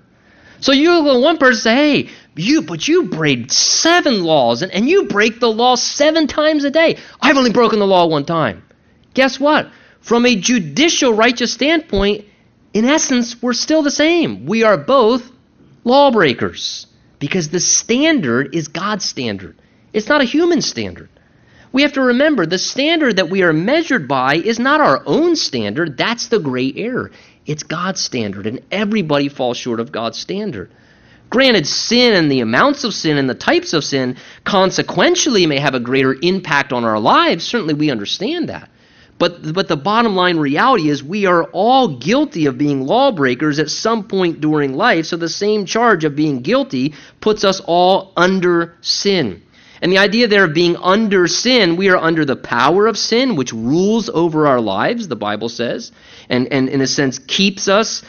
So 0.60 0.71
you 0.71 1.03
one 1.03 1.38
person 1.38 1.62
say, 1.62 1.75
hey, 1.75 2.10
you 2.36 2.63
but 2.63 2.88
you 2.88 3.03
break 3.03 3.51
seven 3.51 4.23
laws 4.23 4.62
and, 4.62 4.71
and 4.71 4.89
you 4.89 5.05
break 5.05 5.39
the 5.39 5.51
law 5.51 5.75
seven 5.75 6.27
times 6.27 6.63
a 6.63 6.71
day. 6.71 6.97
I've 7.21 7.38
only 7.38 7.51
broken 7.51 7.79
the 7.79 7.88
law 7.88 8.08
one 8.08 8.25
time. 8.25 8.63
Guess 9.13 9.39
what? 9.39 9.69
From 10.01 10.25
a 10.25 10.36
judicial 10.36 11.13
righteous 11.13 11.53
standpoint, 11.53 12.25
in 12.75 12.83
essence, 12.83 13.41
we're 13.41 13.53
still 13.53 13.83
the 13.83 13.89
same. 13.89 14.45
We 14.45 14.63
are 14.63 14.77
both 14.77 15.31
lawbreakers 15.85 16.88
because 17.19 17.47
the 17.47 17.61
standard 17.61 18.53
is 18.53 18.67
God's 18.67 19.05
standard. 19.05 19.55
It's 19.93 20.09
not 20.09 20.19
a 20.19 20.25
human 20.25 20.61
standard. 20.61 21.07
We 21.71 21.83
have 21.83 21.93
to 21.93 22.01
remember 22.01 22.45
the 22.45 22.57
standard 22.57 23.15
that 23.15 23.29
we 23.29 23.43
are 23.43 23.53
measured 23.53 24.09
by 24.09 24.35
is 24.35 24.59
not 24.59 24.81
our 24.81 25.01
own 25.05 25.38
standard. 25.38 25.97
That's 25.97 26.27
the 26.27 26.39
great 26.39 26.75
error. 26.77 27.11
It's 27.45 27.63
God's 27.63 28.01
standard, 28.01 28.45
and 28.45 28.59
everybody 28.71 29.29
falls 29.29 29.55
short 29.55 29.79
of 29.79 29.93
God's 29.93 30.19
standard. 30.19 30.69
Granted, 31.29 31.67
sin 31.67 32.13
and 32.13 32.29
the 32.29 32.41
amounts 32.41 32.83
of 32.83 32.93
sin 32.93 33.17
and 33.17 33.29
the 33.29 33.35
types 33.35 33.71
of 33.71 33.85
sin 33.85 34.17
consequentially 34.43 35.47
may 35.47 35.59
have 35.59 35.75
a 35.75 35.79
greater 35.79 36.13
impact 36.21 36.73
on 36.73 36.83
our 36.83 36.99
lives. 36.99 37.45
Certainly, 37.45 37.75
we 37.75 37.89
understand 37.89 38.49
that. 38.49 38.69
But, 39.17 39.54
but 39.54 39.69
the 39.69 39.78
bottom 39.78 40.15
line 40.15 40.38
reality 40.38 40.89
is 40.89 41.01
we 41.01 41.25
are 41.25 41.45
all 41.45 41.88
guilty 41.88 42.47
of 42.47 42.58
being 42.58 42.86
lawbreakers 42.86 43.60
at 43.60 43.69
some 43.69 44.04
point 44.04 44.41
during 44.41 44.75
life, 44.75 45.06
so 45.06 45.15
the 45.15 45.30
same 45.30 45.65
charge 45.65 46.04
of 46.04 46.15
being 46.15 46.41
guilty 46.41 46.93
puts 47.21 47.45
us 47.45 47.62
all 47.62 48.12
under 48.17 48.75
sin. 48.82 49.41
And 49.82 49.91
the 49.91 49.99
idea 49.99 50.28
there 50.28 50.45
of 50.45 50.54
being 50.54 50.75
under 50.78 51.28
sin, 51.28 51.75
we 51.75 51.89
are 51.89 51.97
under 51.97 52.25
the 52.25 52.36
power 52.36 52.88
of 52.88 52.97
sin, 52.97 53.36
which 53.36 53.54
rules 53.54 54.10
over 54.10 54.47
our 54.47 54.60
lives, 54.60 55.08
the 55.08 55.15
Bible 55.15 55.49
says, 55.49 55.91
and, 56.30 56.51
and 56.51 56.67
in 56.69 56.82
a 56.82 56.88
sense 56.88 57.19
keeps 57.19 57.67
us 57.67 58.04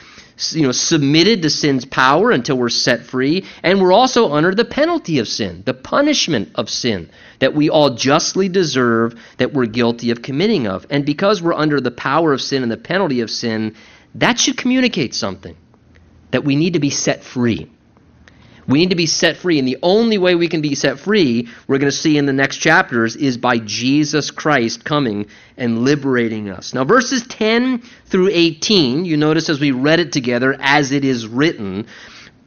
you 0.51 0.63
know, 0.63 0.73
submitted 0.73 1.43
to 1.43 1.51
sin's 1.51 1.85
power 1.85 2.31
until 2.31 2.59
we're 2.59 2.69
set 2.69 3.03
free. 3.03 3.45
And 3.63 3.81
we're 3.81 3.93
also 3.93 4.33
under 4.33 4.55
the 4.55 4.65
penalty 4.65 5.19
of 5.19 5.29
sin, 5.29 5.63
the 5.65 5.75
punishment 5.75 6.51
of 6.55 6.69
sin 6.69 7.11
that 7.39 7.55
we 7.55 7.71
all 7.71 7.91
justly 7.91 8.49
deserve 8.49 9.15
that 9.39 9.53
we're 9.53 9.67
guilty 9.67 10.11
of 10.11 10.23
committing 10.23 10.67
of. 10.67 10.87
And 10.91 11.07
because 11.07 11.43
we're 11.43 11.55
under 11.55 11.81
the 11.81 11.91
power 11.91 12.33
of 12.33 12.41
sin 12.41 12.63
and 12.63 12.71
the 12.71 12.77
penalty 12.77 13.21
of 13.21 13.31
sin, 13.31 13.75
that 14.15 14.39
should 14.39 14.57
communicate 14.57 15.15
something 15.15 15.57
that 16.31 16.45
we 16.45 16.57
need 16.57 16.75
to 16.75 16.81
be 16.81 16.91
set 16.91 17.23
free. 17.23 17.71
We 18.69 18.81
need 18.81 18.91
to 18.91 18.97
be 18.97 19.07
set 19.07 19.37
free. 19.37 19.59
And 19.59 19.67
the 19.67 19.79
only 19.83 20.19
way 20.19 20.35
we 20.35 20.49
can 20.49 20.61
be 20.61 20.75
set 20.75 20.99
free, 20.99 21.49
we're 21.67 21.79
going 21.79 21.91
to 21.91 21.97
see 21.97 22.19
in 22.19 22.27
the 22.27 22.33
next 22.33 22.57
chapters, 22.57 23.17
is 23.17 23.39
by 23.39 23.59
Jesus 23.59 24.31
Christ 24.31 24.85
coming 24.85 25.27
and 25.57 25.85
liberating 25.85 26.51
us. 26.51 26.75
Now, 26.75 26.85
verses 26.85 27.27
10 27.27 27.83
through 28.07 28.31
18, 28.33 29.05
you 29.05 29.17
notice 29.17 29.49
as 29.49 29.61
we 29.61 29.71
read 29.71 30.01
it 30.01 30.13
together, 30.13 30.57
as 30.59 30.93
it 30.93 31.05
is 31.05 31.27
written, 31.27 31.87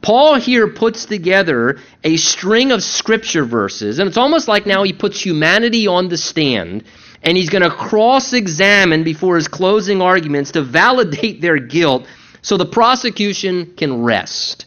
Paul 0.02 0.36
here 0.36 0.68
puts 0.68 1.04
together 1.04 1.78
a 2.04 2.16
string 2.16 2.72
of 2.72 2.82
scripture 2.82 3.44
verses, 3.44 3.98
and 3.98 4.08
it's 4.08 4.16
almost 4.16 4.48
like 4.48 4.66
now 4.66 4.82
he 4.82 4.92
puts 4.92 5.20
humanity 5.20 5.86
on 5.86 6.08
the 6.08 6.16
stand, 6.16 6.84
and 7.22 7.36
he's 7.36 7.50
going 7.50 7.62
to 7.62 7.70
cross 7.70 8.32
examine 8.32 9.04
before 9.04 9.36
his 9.36 9.48
closing 9.48 10.00
arguments 10.00 10.52
to 10.52 10.62
validate 10.62 11.42
their 11.42 11.58
guilt 11.58 12.06
so 12.40 12.56
the 12.56 12.64
prosecution 12.64 13.74
can 13.76 14.02
rest. 14.02 14.64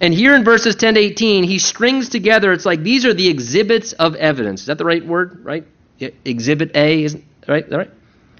And 0.00 0.12
here 0.12 0.34
in 0.34 0.44
verses 0.44 0.76
10 0.76 0.94
to 0.94 1.00
18, 1.00 1.44
he 1.44 1.58
strings 1.58 2.08
together, 2.08 2.52
it's 2.52 2.66
like 2.66 2.82
these 2.82 3.04
are 3.04 3.14
the 3.14 3.28
exhibits 3.28 3.92
of 3.92 4.16
evidence. 4.16 4.62
Is 4.62 4.66
that 4.66 4.78
the 4.78 4.84
right 4.84 5.04
word? 5.04 5.44
Right? 5.44 5.66
Exhibit 6.24 6.74
A, 6.74 7.04
isn't 7.04 7.24
right? 7.46 7.70
All 7.70 7.78
right? 7.78 7.90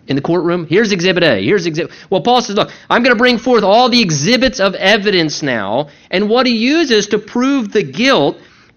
In 0.06 0.16
the 0.16 0.22
courtroom, 0.22 0.66
here's 0.66 0.92
exhibit 0.92 1.22
A. 1.22 1.42
Here's 1.42 1.64
exhibit. 1.64 1.92
Well, 2.10 2.20
Paul 2.20 2.42
says, 2.42 2.56
look, 2.56 2.70
I'm 2.90 3.02
going 3.02 3.14
to 3.14 3.18
bring 3.18 3.38
forth 3.38 3.64
all 3.64 3.88
the 3.88 4.02
exhibits 4.02 4.60
of 4.60 4.74
evidence 4.74 5.42
now. 5.42 5.88
And 6.10 6.28
what 6.28 6.46
he 6.46 6.56
uses 6.56 7.06
to 7.08 7.18
prove 7.18 7.72
the 7.72 7.82
guilt 7.82 8.36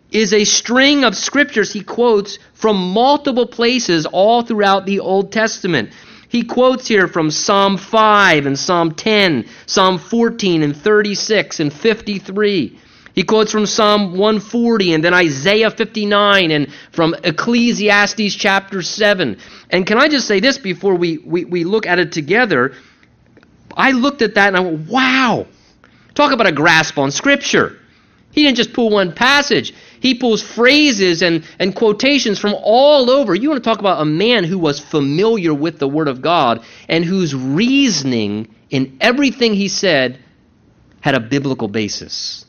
is 0.09 0.31
a 0.31 0.45
string 0.45 1.03
of 1.03 1.17
scriptures 1.17 1.73
he 1.73 1.81
quotes 1.81 2.39
from 2.53 2.77
multiple 2.93 3.45
places 3.45 4.05
all 4.05 4.41
throughout 4.41 4.85
the 4.85 5.01
Old 5.01 5.33
Testament. 5.33 5.89
He 6.29 6.43
quotes 6.43 6.87
here 6.87 7.07
from 7.07 7.31
Psalm 7.31 7.77
5 7.77 8.45
and 8.45 8.59
Psalm 8.59 8.93
10, 8.93 9.45
Psalm 9.65 9.97
14 9.97 10.63
and 10.63 10.75
36 10.75 11.59
and 11.59 11.71
53. 11.71 12.79
He 13.13 13.23
quotes 13.23 13.51
from 13.51 13.65
Psalm 13.65 14.11
140 14.11 14.93
and 14.93 15.03
then 15.03 15.13
Isaiah 15.13 15.71
59 15.71 16.51
and 16.51 16.71
from 16.91 17.15
Ecclesiastes 17.23 18.35
chapter 18.35 18.81
7. 18.81 19.37
And 19.71 19.87
can 19.87 19.97
I 19.97 20.07
just 20.07 20.27
say 20.27 20.39
this 20.39 20.57
before 20.57 20.95
we, 20.95 21.17
we, 21.17 21.45
we 21.45 21.63
look 21.63 21.87
at 21.87 21.97
it 21.97 22.11
together? 22.11 22.73
I 23.75 23.91
looked 23.93 24.21
at 24.21 24.35
that 24.35 24.49
and 24.49 24.57
I 24.57 24.59
went, 24.59 24.87
wow. 24.87 25.47
Talk 26.13 26.31
about 26.31 26.47
a 26.47 26.51
grasp 26.51 26.97
on 26.97 27.09
Scripture. 27.09 27.79
He 28.31 28.43
didn't 28.43 28.57
just 28.57 28.73
pull 28.73 28.91
one 28.91 29.13
passage. 29.13 29.73
He 29.99 30.15
pulls 30.15 30.41
phrases 30.41 31.21
and, 31.21 31.43
and 31.59 31.75
quotations 31.75 32.39
from 32.39 32.55
all 32.57 33.09
over. 33.09 33.33
You 33.33 33.49
want 33.49 33.63
to 33.63 33.69
talk 33.69 33.79
about 33.79 34.01
a 34.01 34.05
man 34.05 34.43
who 34.43 34.59
was 34.59 34.79
familiar 34.79 35.53
with 35.53 35.79
the 35.79 35.87
Word 35.87 36.07
of 36.07 36.21
God 36.21 36.63
and 36.87 37.03
whose 37.03 37.33
reasoning 37.35 38.53
in 38.69 38.97
everything 39.01 39.53
he 39.53 39.67
said 39.67 40.19
had 41.01 41.15
a 41.15 41.19
biblical 41.19 41.67
basis. 41.67 42.45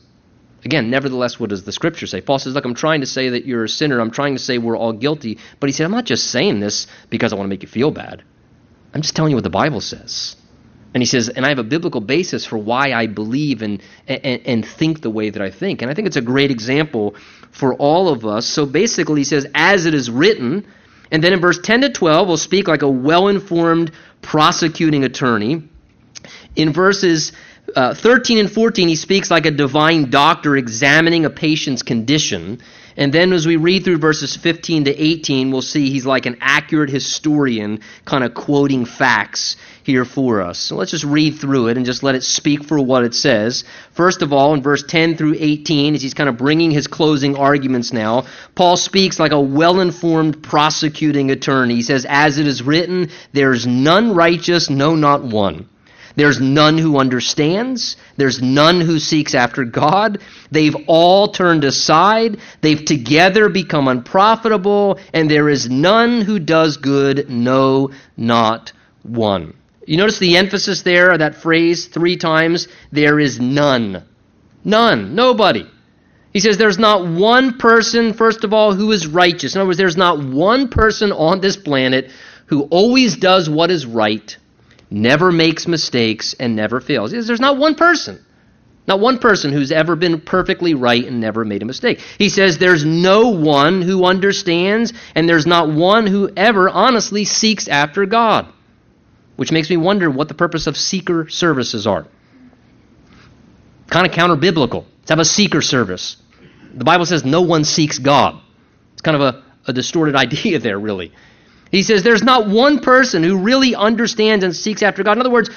Again, 0.65 0.89
nevertheless, 0.89 1.39
what 1.39 1.49
does 1.49 1.63
the 1.63 1.71
scripture 1.71 2.07
say? 2.07 2.19
Paul 2.19 2.39
says, 2.39 2.53
Look, 2.53 2.65
I'm 2.65 2.75
trying 2.75 3.01
to 3.01 3.07
say 3.07 3.29
that 3.29 3.45
you're 3.45 3.63
a 3.63 3.69
sinner. 3.69 3.99
I'm 3.99 4.11
trying 4.11 4.35
to 4.35 4.41
say 4.41 4.57
we're 4.57 4.77
all 4.77 4.91
guilty. 4.91 5.37
But 5.59 5.69
he 5.69 5.73
said, 5.73 5.85
I'm 5.85 5.91
not 5.91 6.05
just 6.05 6.27
saying 6.27 6.59
this 6.59 6.87
because 7.09 7.31
I 7.31 7.37
want 7.37 7.45
to 7.45 7.49
make 7.49 7.63
you 7.63 7.69
feel 7.69 7.91
bad. 7.91 8.23
I'm 8.93 9.01
just 9.01 9.15
telling 9.15 9.31
you 9.31 9.37
what 9.37 9.43
the 9.43 9.49
Bible 9.49 9.81
says. 9.81 10.35
And 10.93 11.03
he 11.03 11.05
says, 11.05 11.29
and 11.29 11.45
I 11.45 11.49
have 11.49 11.59
a 11.59 11.63
biblical 11.63 12.01
basis 12.01 12.45
for 12.45 12.57
why 12.57 12.93
I 12.93 13.05
believe 13.05 13.61
and, 13.61 13.81
and, 14.07 14.41
and 14.45 14.65
think 14.65 15.01
the 15.01 15.09
way 15.09 15.29
that 15.29 15.41
I 15.41 15.51
think. 15.51 15.81
And 15.81 15.91
I 15.91 15.93
think 15.93 16.07
it's 16.07 16.15
a 16.15 16.21
great 16.21 16.49
example 16.49 17.15
for 17.51 17.75
all 17.75 18.09
of 18.09 18.25
us. 18.25 18.47
So 18.47 18.65
basically, 18.65 19.21
he 19.21 19.25
says, 19.25 19.45
as 19.53 19.85
it 19.85 19.93
is 19.93 20.09
written. 20.09 20.65
And 21.11 21.23
then 21.23 21.33
in 21.33 21.41
verse 21.41 21.59
10 21.59 21.81
to 21.81 21.89
12, 21.89 22.27
we'll 22.27 22.37
speak 22.37 22.67
like 22.67 22.81
a 22.81 22.89
well 22.89 23.27
informed 23.27 23.91
prosecuting 24.21 25.03
attorney. 25.03 25.63
In 26.55 26.73
verses 26.73 27.33
uh, 27.75 27.93
13 27.93 28.39
and 28.39 28.51
14, 28.51 28.87
he 28.87 28.95
speaks 28.95 29.29
like 29.29 29.45
a 29.45 29.51
divine 29.51 30.09
doctor 30.09 30.57
examining 30.57 31.25
a 31.25 31.29
patient's 31.29 31.83
condition. 31.83 32.61
And 32.99 33.13
then 33.13 33.31
as 33.31 33.47
we 33.47 33.55
read 33.55 33.85
through 33.85 33.99
verses 33.99 34.35
15 34.35 34.83
to 34.83 34.91
18, 34.91 35.51
we'll 35.51 35.61
see 35.61 35.89
he's 35.89 36.05
like 36.05 36.25
an 36.25 36.35
accurate 36.41 36.89
historian, 36.89 37.79
kind 38.03 38.25
of 38.25 38.33
quoting 38.33 38.83
facts 38.83 39.55
here 39.83 40.03
for 40.03 40.41
us. 40.41 40.59
So 40.59 40.75
let's 40.75 40.91
just 40.91 41.05
read 41.05 41.35
through 41.39 41.69
it 41.69 41.77
and 41.77 41.85
just 41.85 42.03
let 42.03 42.15
it 42.15 42.23
speak 42.23 42.65
for 42.65 42.77
what 42.77 43.05
it 43.05 43.15
says. 43.15 43.63
First 43.93 44.21
of 44.21 44.33
all, 44.33 44.53
in 44.53 44.61
verse 44.61 44.83
10 44.83 45.15
through 45.15 45.37
18, 45.39 45.95
as 45.95 46.01
he's 46.01 46.13
kind 46.13 46.27
of 46.27 46.35
bringing 46.35 46.71
his 46.71 46.87
closing 46.87 47.37
arguments 47.37 47.93
now, 47.93 48.25
Paul 48.53 48.75
speaks 48.75 49.17
like 49.17 49.31
a 49.31 49.39
well 49.39 49.79
informed 49.79 50.43
prosecuting 50.43 51.31
attorney. 51.31 51.75
He 51.75 51.83
says, 51.83 52.05
As 52.07 52.37
it 52.37 52.47
is 52.47 52.61
written, 52.61 53.11
there's 53.31 53.65
none 53.65 54.13
righteous, 54.13 54.69
no, 54.69 54.97
not 54.97 55.23
one. 55.23 55.69
There's 56.15 56.41
none 56.41 56.77
who 56.77 56.97
understands. 56.97 57.97
There's 58.17 58.41
none 58.41 58.81
who 58.81 58.99
seeks 58.99 59.35
after 59.35 59.63
God. 59.63 60.19
They've 60.51 60.75
all 60.87 61.29
turned 61.29 61.63
aside. 61.63 62.39
They've 62.61 62.83
together 62.83 63.49
become 63.49 63.87
unprofitable. 63.87 64.99
And 65.13 65.29
there 65.29 65.49
is 65.49 65.69
none 65.69 66.21
who 66.21 66.39
does 66.39 66.77
good, 66.77 67.29
no, 67.29 67.91
not 68.17 68.71
one. 69.03 69.53
You 69.85 69.97
notice 69.97 70.19
the 70.19 70.37
emphasis 70.37 70.81
there, 70.81 71.17
that 71.17 71.35
phrase 71.35 71.87
three 71.87 72.17
times. 72.17 72.67
There 72.91 73.19
is 73.19 73.39
none. 73.39 74.03
None. 74.63 75.15
Nobody. 75.15 75.65
He 76.31 76.39
says 76.39 76.57
there's 76.57 76.77
not 76.77 77.07
one 77.07 77.57
person, 77.57 78.13
first 78.13 78.43
of 78.43 78.53
all, 78.53 78.73
who 78.73 78.91
is 78.91 79.07
righteous. 79.07 79.55
In 79.55 79.61
other 79.61 79.67
words, 79.67 79.79
there's 79.79 79.97
not 79.97 80.23
one 80.23 80.67
person 80.67 81.11
on 81.11 81.41
this 81.41 81.57
planet 81.57 82.11
who 82.47 82.63
always 82.63 83.15
does 83.17 83.49
what 83.49 83.71
is 83.71 83.85
right 83.85 84.37
never 84.89 85.31
makes 85.31 85.67
mistakes, 85.67 86.35
and 86.39 86.55
never 86.55 86.79
fails. 86.79 87.11
There's 87.11 87.39
not 87.39 87.57
one 87.57 87.75
person, 87.75 88.25
not 88.87 88.99
one 88.99 89.19
person 89.19 89.53
who's 89.53 89.71
ever 89.71 89.95
been 89.95 90.21
perfectly 90.21 90.73
right 90.73 91.05
and 91.05 91.19
never 91.19 91.45
made 91.45 91.61
a 91.61 91.65
mistake. 91.65 91.99
He 92.17 92.29
says 92.29 92.57
there's 92.57 92.85
no 92.85 93.29
one 93.29 93.81
who 93.81 94.05
understands, 94.05 94.93
and 95.15 95.29
there's 95.29 95.45
not 95.45 95.69
one 95.69 96.07
who 96.07 96.31
ever 96.35 96.69
honestly 96.69 97.25
seeks 97.25 97.67
after 97.67 98.05
God. 98.05 98.51
Which 99.35 99.51
makes 99.51 99.69
me 99.69 99.77
wonder 99.77 100.09
what 100.09 100.27
the 100.27 100.33
purpose 100.33 100.67
of 100.67 100.75
seeker 100.75 101.29
services 101.29 101.87
are. 101.87 102.07
Kind 103.87 104.05
of 104.05 104.11
counter 104.11 104.35
biblical. 104.35 104.85
Let's 104.99 105.09
have 105.09 105.19
a 105.19 105.25
seeker 105.25 105.61
service. 105.61 106.17
The 106.73 106.83
Bible 106.83 107.05
says 107.05 107.25
no 107.25 107.41
one 107.41 107.63
seeks 107.63 107.99
God. 107.99 108.39
It's 108.93 109.01
kind 109.01 109.15
of 109.15 109.21
a, 109.21 109.43
a 109.67 109.73
distorted 109.73 110.15
idea 110.17 110.59
there, 110.59 110.79
really. 110.79 111.13
He 111.71 111.83
says 111.83 112.03
there's 112.03 112.23
not 112.23 112.47
one 112.47 112.79
person 112.79 113.23
who 113.23 113.37
really 113.37 113.75
understands 113.75 114.43
and 114.43 114.55
seeks 114.55 114.81
after 114.81 115.03
God. 115.03 115.13
In 115.13 115.21
other 115.21 115.29
words, 115.29 115.49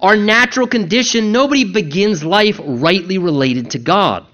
our 0.00 0.16
natural 0.16 0.66
condition, 0.66 1.32
nobody 1.32 1.64
begins 1.64 2.22
life 2.24 2.60
rightly 2.64 3.18
related 3.18 3.72
to 3.72 3.78
God. 3.78 4.26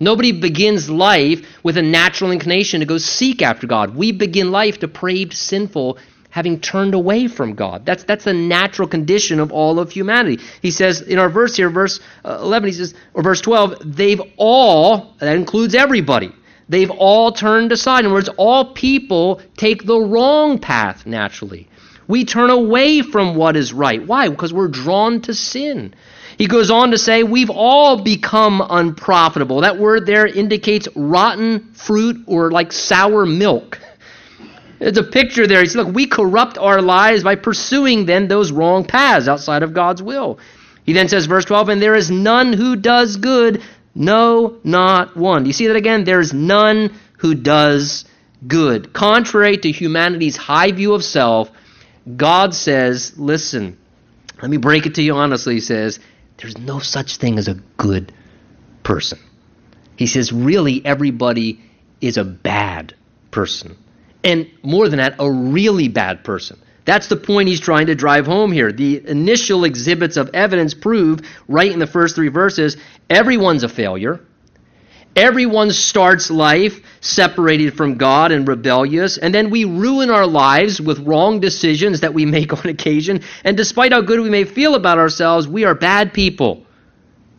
Nobody 0.00 0.32
begins 0.32 0.90
life 0.90 1.46
with 1.62 1.76
a 1.76 1.82
natural 1.82 2.32
inclination 2.32 2.80
to 2.80 2.86
go 2.86 2.98
seek 2.98 3.40
after 3.40 3.68
God. 3.68 3.94
We 3.94 4.10
begin 4.10 4.50
life 4.50 4.80
depraved, 4.80 5.32
sinful, 5.32 5.98
having 6.28 6.58
turned 6.58 6.94
away 6.94 7.28
from 7.28 7.54
God. 7.54 7.86
That's, 7.86 8.02
that's 8.04 8.24
the 8.24 8.32
natural 8.32 8.88
condition 8.88 9.38
of 9.38 9.52
all 9.52 9.78
of 9.78 9.92
humanity. 9.92 10.42
He 10.60 10.70
says 10.70 11.02
in 11.02 11.18
our 11.18 11.28
verse 11.28 11.54
here, 11.54 11.70
verse 11.70 12.00
uh, 12.24 12.38
11, 12.40 12.68
he 12.70 12.74
says, 12.74 12.94
or 13.14 13.22
verse 13.22 13.40
12, 13.42 13.82
they've 13.84 14.20
all, 14.38 15.14
that 15.20 15.36
includes 15.36 15.74
everybody, 15.74 16.32
they've 16.72 16.90
all 16.90 17.32
turned 17.32 17.72
aside. 17.72 18.00
In 18.00 18.06
other 18.06 18.14
words, 18.14 18.30
all 18.36 18.72
people 18.72 19.40
take 19.56 19.84
the 19.84 20.00
wrong 20.00 20.58
path 20.58 21.06
naturally. 21.06 21.68
We 22.08 22.24
turn 22.24 22.50
away 22.50 23.02
from 23.02 23.36
what 23.36 23.56
is 23.56 23.72
right. 23.72 24.04
Why? 24.04 24.28
Because 24.28 24.52
we're 24.52 24.68
drawn 24.68 25.20
to 25.22 25.34
sin. 25.34 25.94
He 26.36 26.46
goes 26.46 26.70
on 26.70 26.90
to 26.90 26.98
say, 26.98 27.22
We've 27.22 27.50
all 27.50 28.02
become 28.02 28.62
unprofitable. 28.68 29.60
That 29.60 29.78
word 29.78 30.06
there 30.06 30.26
indicates 30.26 30.88
rotten 30.96 31.72
fruit 31.74 32.24
or 32.26 32.50
like 32.50 32.72
sour 32.72 33.24
milk. 33.24 33.78
It's 34.80 34.98
a 34.98 35.04
picture 35.04 35.46
there. 35.46 35.60
He 35.60 35.66
says, 35.66 35.76
Look, 35.76 35.94
we 35.94 36.06
corrupt 36.06 36.58
our 36.58 36.82
lives 36.82 37.22
by 37.22 37.36
pursuing 37.36 38.06
then 38.06 38.26
those 38.26 38.50
wrong 38.50 38.84
paths 38.84 39.28
outside 39.28 39.62
of 39.62 39.74
God's 39.74 40.02
will. 40.02 40.40
He 40.84 40.92
then 40.92 41.08
says, 41.08 41.26
verse 41.26 41.44
12, 41.44 41.68
And 41.68 41.82
there 41.82 41.94
is 41.94 42.10
none 42.10 42.52
who 42.52 42.76
does 42.76 43.16
good, 43.16 43.62
no, 43.94 44.58
not 44.64 45.16
one. 45.16 45.44
Do 45.44 45.48
you 45.48 45.54
see 45.54 45.66
that 45.66 45.76
again? 45.76 46.04
There's 46.04 46.32
none 46.32 46.94
who 47.18 47.34
does 47.34 48.04
good. 48.46 48.92
Contrary 48.92 49.56
to 49.58 49.70
humanity's 49.70 50.36
high 50.36 50.72
view 50.72 50.94
of 50.94 51.04
self, 51.04 51.50
God 52.16 52.54
says, 52.54 53.16
listen, 53.16 53.78
let 54.40 54.50
me 54.50 54.56
break 54.56 54.86
it 54.86 54.96
to 54.96 55.02
you 55.02 55.14
honestly. 55.14 55.54
He 55.54 55.60
says, 55.60 56.00
there's 56.38 56.58
no 56.58 56.78
such 56.80 57.16
thing 57.16 57.38
as 57.38 57.48
a 57.48 57.54
good 57.76 58.12
person. 58.82 59.18
He 59.96 60.06
says, 60.06 60.32
really, 60.32 60.84
everybody 60.84 61.60
is 62.00 62.16
a 62.16 62.24
bad 62.24 62.94
person. 63.30 63.76
And 64.24 64.50
more 64.62 64.88
than 64.88 64.98
that, 64.98 65.16
a 65.18 65.30
really 65.30 65.88
bad 65.88 66.24
person. 66.24 66.58
That's 66.84 67.06
the 67.06 67.16
point 67.16 67.48
he's 67.48 67.60
trying 67.60 67.86
to 67.86 67.94
drive 67.94 68.26
home 68.26 68.50
here. 68.50 68.72
The 68.72 69.06
initial 69.06 69.64
exhibits 69.64 70.16
of 70.16 70.30
evidence 70.34 70.74
prove, 70.74 71.20
right 71.48 71.70
in 71.70 71.78
the 71.78 71.86
first 71.86 72.16
three 72.16 72.28
verses, 72.28 72.76
everyone's 73.08 73.62
a 73.62 73.68
failure. 73.68 74.20
Everyone 75.14 75.70
starts 75.70 76.30
life 76.30 76.80
separated 77.00 77.74
from 77.74 77.98
God 77.98 78.32
and 78.32 78.48
rebellious, 78.48 79.18
and 79.18 79.34
then 79.34 79.50
we 79.50 79.64
ruin 79.64 80.10
our 80.10 80.26
lives 80.26 80.80
with 80.80 81.00
wrong 81.00 81.38
decisions 81.38 82.00
that 82.00 82.14
we 82.14 82.24
make 82.36 82.52
on 82.52 82.68
occasion. 82.68 83.22
And 83.44 83.56
despite 83.56 83.92
how 83.92 84.00
good 84.00 84.20
we 84.20 84.30
may 84.30 84.44
feel 84.44 84.74
about 84.74 84.98
ourselves, 84.98 85.46
we 85.46 85.64
are 85.64 85.74
bad 85.74 86.12
people 86.14 86.66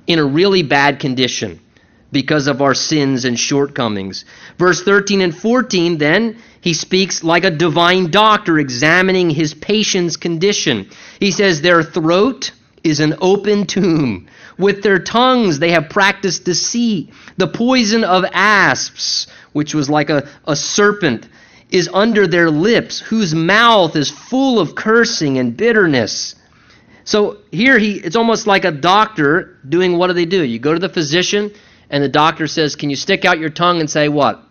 in 0.05 0.19
a 0.19 0.25
really 0.25 0.63
bad 0.63 0.99
condition 0.99 1.59
because 2.11 2.47
of 2.47 2.61
our 2.61 2.75
sins 2.75 3.25
and 3.25 3.39
shortcomings. 3.39 4.23
Verse 4.59 4.83
13 4.83 5.21
and 5.21 5.35
14, 5.35 5.97
then, 5.97 6.37
he 6.63 6.73
speaks 6.73 7.25
like 7.25 7.43
a 7.43 7.51
divine 7.51 8.09
doctor 8.09 8.57
examining 8.57 9.29
his 9.29 9.53
patient's 9.53 10.15
condition. 10.15 10.89
He 11.19 11.31
says, 11.31 11.59
Their 11.59 11.83
throat 11.83 12.53
is 12.85 13.01
an 13.01 13.15
open 13.19 13.65
tomb. 13.65 14.27
With 14.57 14.81
their 14.81 14.99
tongues 14.99 15.59
they 15.59 15.71
have 15.71 15.89
practiced 15.89 16.45
deceit. 16.45 17.09
The 17.35 17.49
poison 17.49 18.05
of 18.05 18.23
asps, 18.31 19.27
which 19.51 19.75
was 19.75 19.89
like 19.89 20.09
a, 20.09 20.29
a 20.47 20.55
serpent, 20.55 21.27
is 21.69 21.89
under 21.93 22.27
their 22.27 22.49
lips, 22.49 23.01
whose 23.01 23.35
mouth 23.35 23.97
is 23.97 24.09
full 24.09 24.57
of 24.57 24.73
cursing 24.73 25.39
and 25.39 25.57
bitterness. 25.57 26.35
So 27.03 27.39
here 27.51 27.77
he 27.77 27.95
it's 27.95 28.15
almost 28.15 28.47
like 28.47 28.63
a 28.63 28.71
doctor 28.71 29.57
doing 29.67 29.97
what 29.97 30.07
do 30.07 30.13
they 30.13 30.23
do? 30.23 30.41
You 30.41 30.59
go 30.59 30.73
to 30.73 30.79
the 30.79 30.87
physician 30.87 31.51
and 31.89 32.01
the 32.01 32.07
doctor 32.07 32.47
says, 32.47 32.77
Can 32.77 32.89
you 32.89 32.95
stick 32.95 33.25
out 33.25 33.37
your 33.37 33.49
tongue 33.49 33.81
and 33.81 33.89
say 33.89 34.07
what? 34.07 34.41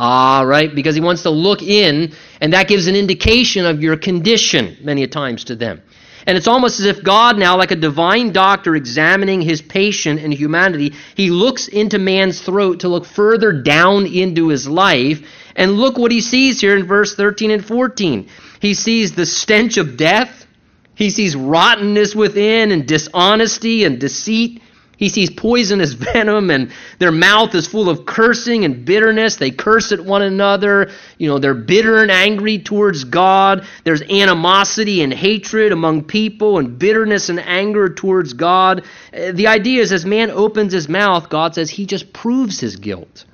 Ah, 0.00 0.42
right? 0.42 0.72
Because 0.72 0.94
he 0.94 1.00
wants 1.00 1.22
to 1.22 1.30
look 1.30 1.62
in, 1.62 2.12
and 2.40 2.52
that 2.52 2.68
gives 2.68 2.86
an 2.86 2.94
indication 2.94 3.66
of 3.66 3.82
your 3.82 3.96
condition 3.96 4.76
many 4.80 5.02
a 5.02 5.08
times 5.08 5.44
to 5.44 5.56
them. 5.56 5.82
And 6.26 6.36
it's 6.36 6.46
almost 6.46 6.78
as 6.78 6.86
if 6.86 7.02
God, 7.02 7.38
now, 7.38 7.56
like 7.56 7.70
a 7.70 7.76
divine 7.76 8.32
doctor 8.32 8.76
examining 8.76 9.40
his 9.40 9.62
patient 9.62 10.20
in 10.20 10.30
humanity, 10.30 10.92
he 11.14 11.30
looks 11.30 11.68
into 11.68 11.98
man's 11.98 12.40
throat 12.40 12.80
to 12.80 12.88
look 12.88 13.06
further 13.06 13.50
down 13.50 14.04
into 14.06 14.48
his 14.48 14.68
life. 14.68 15.22
And 15.56 15.78
look 15.78 15.96
what 15.96 16.12
he 16.12 16.20
sees 16.20 16.60
here 16.60 16.76
in 16.76 16.86
verse 16.86 17.14
13 17.14 17.50
and 17.50 17.64
14. 17.64 18.28
He 18.60 18.74
sees 18.74 19.14
the 19.14 19.26
stench 19.26 19.78
of 19.78 19.96
death, 19.96 20.46
he 20.94 21.10
sees 21.10 21.34
rottenness 21.34 22.14
within, 22.14 22.72
and 22.72 22.86
dishonesty 22.86 23.84
and 23.84 23.98
deceit. 23.98 24.60
He 24.98 25.08
sees 25.08 25.30
poisonous 25.30 25.92
venom 26.12 26.50
and 26.50 26.72
their 26.98 27.12
mouth 27.12 27.54
is 27.54 27.68
full 27.68 27.88
of 27.88 28.04
cursing 28.04 28.64
and 28.64 28.84
bitterness. 28.84 29.36
They 29.36 29.52
curse 29.52 29.92
at 29.92 30.00
one 30.00 30.22
another. 30.22 30.90
You 31.16 31.28
know, 31.28 31.38
they're 31.38 31.54
bitter 31.54 32.02
and 32.02 32.10
angry 32.10 32.58
towards 32.58 33.04
God. 33.04 33.64
There's 33.84 34.02
animosity 34.02 35.02
and 35.02 35.14
hatred 35.14 35.70
among 35.70 36.04
people 36.04 36.58
and 36.58 36.78
bitterness 36.78 37.28
and 37.28 37.38
anger 37.38 37.88
towards 37.88 38.32
God. 38.32 38.84
Uh, 39.16 39.32
the 39.32 39.46
idea 39.46 39.82
is 39.82 39.92
as 39.92 40.04
man 40.04 40.32
opens 40.32 40.72
his 40.72 40.88
mouth, 40.88 41.30
God 41.30 41.54
says 41.54 41.70
he 41.70 41.86
just 41.86 42.12
proves 42.12 42.58
his 42.58 42.76
guilt. 42.76 43.24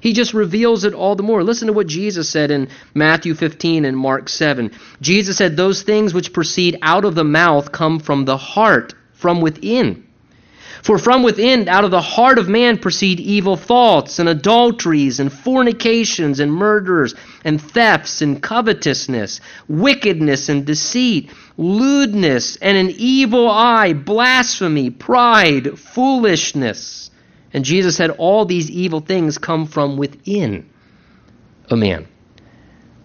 He 0.00 0.12
just 0.12 0.34
reveals 0.34 0.84
it 0.84 0.94
all 0.94 1.14
the 1.14 1.22
more. 1.22 1.44
Listen 1.44 1.68
to 1.68 1.72
what 1.72 1.86
Jesus 1.86 2.28
said 2.28 2.50
in 2.50 2.68
Matthew 2.92 3.34
15 3.34 3.84
and 3.84 3.96
Mark 3.96 4.28
7. 4.28 4.72
Jesus 5.00 5.38
said, 5.38 5.56
Those 5.56 5.82
things 5.82 6.12
which 6.12 6.32
proceed 6.32 6.76
out 6.82 7.04
of 7.04 7.14
the 7.14 7.24
mouth 7.24 7.72
come 7.72 8.00
from 8.00 8.24
the 8.24 8.36
heart, 8.36 8.94
from 9.12 9.40
within. 9.40 10.03
For 10.84 10.98
from 10.98 11.22
within, 11.22 11.66
out 11.66 11.84
of 11.84 11.90
the 11.90 12.02
heart 12.02 12.38
of 12.38 12.46
man, 12.46 12.76
proceed 12.76 13.18
evil 13.18 13.56
thoughts, 13.56 14.18
and 14.18 14.28
adulteries, 14.28 15.18
and 15.18 15.32
fornications, 15.32 16.40
and 16.40 16.52
murders, 16.52 17.14
and 17.42 17.58
thefts, 17.58 18.20
and 18.20 18.42
covetousness, 18.42 19.40
wickedness, 19.66 20.50
and 20.50 20.66
deceit, 20.66 21.30
lewdness, 21.56 22.56
and 22.56 22.76
an 22.76 22.94
evil 22.98 23.48
eye, 23.48 23.94
blasphemy, 23.94 24.90
pride, 24.90 25.78
foolishness. 25.78 27.10
And 27.54 27.64
Jesus 27.64 27.96
said, 27.96 28.10
All 28.10 28.44
these 28.44 28.70
evil 28.70 29.00
things 29.00 29.38
come 29.38 29.66
from 29.66 29.96
within 29.96 30.68
a 31.70 31.76
man. 31.76 32.06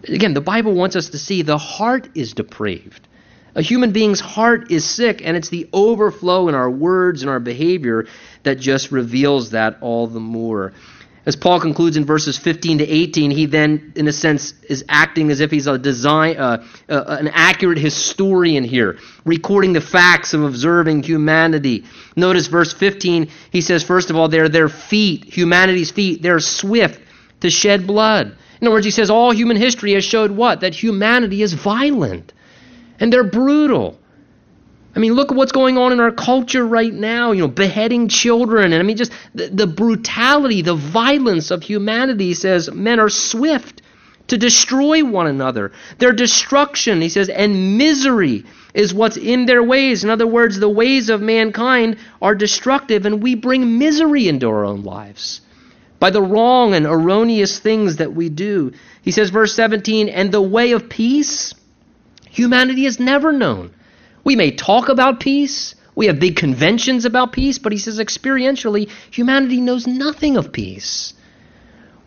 Again, 0.04 0.34
the 0.34 0.42
Bible 0.42 0.74
wants 0.74 0.98
us 0.98 1.12
to 1.12 1.18
see 1.18 1.44
the 1.44 1.58
heart 1.58 2.10
is 2.14 2.34
depraved. 2.34 3.08
A 3.56 3.62
human 3.62 3.92
being's 3.92 4.20
heart 4.20 4.72
is 4.72 4.86
sick, 4.86 5.22
and 5.24 5.36
it's 5.36 5.50
the 5.50 5.68
overflow 5.74 6.48
in 6.48 6.56
our 6.56 6.70
words 6.70 7.22
and 7.22 7.30
our 7.30 7.40
behavior 7.40 8.06
that 8.44 8.60
just 8.60 8.92
reveals 8.92 9.52
that 9.52 9.78
all 9.82 10.08
the 10.08 10.20
more. 10.20 10.74
As 11.26 11.36
Paul 11.36 11.60
concludes 11.60 11.98
in 11.98 12.06
verses 12.06 12.38
15 12.38 12.80
to 12.80 12.88
18, 12.88 13.32
he 13.32 13.46
then, 13.46 13.94
in 13.96 14.08
a 14.08 14.14
sense, 14.14 14.54
is 14.68 14.86
acting 14.88 15.30
as 15.32 15.42
if 15.42 15.52
he's 15.52 15.68
a 15.68 15.78
design, 15.78 16.38
uh, 16.38 16.66
uh, 16.88 17.18
an 17.20 17.28
accurate 17.28 17.78
historian 17.78 18.64
here, 18.64 18.98
recording 19.26 19.74
the 19.74 19.82
facts 19.82 20.34
of 20.34 20.44
observing 20.44 21.04
humanity. 21.04 21.84
Notice 22.16 22.48
verse 22.48 22.74
15, 22.74 23.30
he 23.52 23.62
says, 23.62 23.84
first 23.84 24.10
of 24.10 24.16
all, 24.16 24.30
they're 24.30 24.50
their 24.50 24.70
feet, 24.70 25.26
humanity's 25.26 25.92
feet, 25.92 26.22
they're 26.22 26.40
swift 26.40 27.02
to 27.42 27.50
shed 27.50 27.86
blood. 27.86 28.36
In 28.62 28.68
other 28.68 28.76
words, 28.76 28.86
he 28.86 28.92
says 28.92 29.10
all 29.10 29.32
human 29.32 29.58
history 29.58 29.94
has 29.94 30.06
showed 30.06 30.32
what? 30.32 30.62
That 30.62 30.74
humanity 30.74 31.42
is 31.42 31.54
violent 31.54 32.34
and 33.00 33.12
they're 33.12 33.24
brutal. 33.24 34.00
I 34.96 35.00
mean, 35.00 35.14
look 35.14 35.32
at 35.32 35.38
what's 35.38 35.52
going 35.52 35.78
on 35.78 35.92
in 35.92 36.00
our 36.00 36.12
culture 36.12 36.66
right 36.66 36.94
now, 36.94 37.32
you 37.32 37.42
know, 37.42 37.48
beheading 37.48 38.08
children. 38.08 38.74
And 38.74 38.82
I 38.82 38.84
mean, 38.84 38.98
just 38.98 39.12
the, 39.36 39.48
the, 39.48 39.68
brutality, 39.68 40.62
the 40.62 40.76
violence 40.76 41.52
of 41.52 41.62
humanity 41.64 42.34
says 42.34 42.72
men 42.72 43.00
are 43.00 43.10
swift 43.10 43.82
to 44.28 44.38
destroy 44.38 45.04
one 45.04 45.28
another. 45.28 45.72
Their 46.00 46.12
destruction, 46.12 47.02
he 47.02 47.10
says, 47.10 47.30
and 47.30 47.78
misery 47.78 48.46
is 48.74 48.94
what's 48.94 49.18
in 49.18 49.46
their 49.46 49.64
ways. 49.64 50.04
In 50.04 50.10
other 50.10 50.28
words, 50.28 50.60
the 50.60 50.70
ways 50.70 51.10
of 51.10 51.22
mankind 51.22 51.98
are 52.22 52.36
destructive, 52.36 53.06
and 53.06 53.22
we 53.22 53.36
bring 53.36 53.78
misery 53.78 54.28
into 54.28 54.48
our 54.48 54.66
own 54.66 54.84
lives 54.84 55.42
by 56.00 56.10
the 56.10 56.22
wrong 56.22 56.74
and 56.74 56.86
erroneous 56.86 57.60
things 57.60 57.98
that 57.98 58.14
we 58.14 58.30
do. 58.30 58.72
He 59.02 59.12
says, 59.12 59.30
verse 59.30 59.54
17, 59.54 60.10
and 60.10 60.32
the 60.32 60.42
way 60.42 60.72
of 60.72 60.90
peace 60.90 61.54
humanity 62.40 62.86
has 62.86 63.00
never 63.00 63.32
known. 63.34 63.72
We 64.24 64.36
may 64.36 64.52
talk 64.52 64.88
about 64.88 65.20
peace. 65.20 65.76
We 65.94 66.08
have 66.08 66.20
big 66.20 66.38
conventions 66.38 67.04
about 67.04 67.34
peace, 67.34 67.60
but 67.60 67.74
he 67.74 67.78
says 67.78 68.00
experientially, 68.00 68.90
humanity 69.12 69.60
knows 69.60 69.86
nothing 69.86 70.38
of 70.38 70.54
peace. 70.54 71.14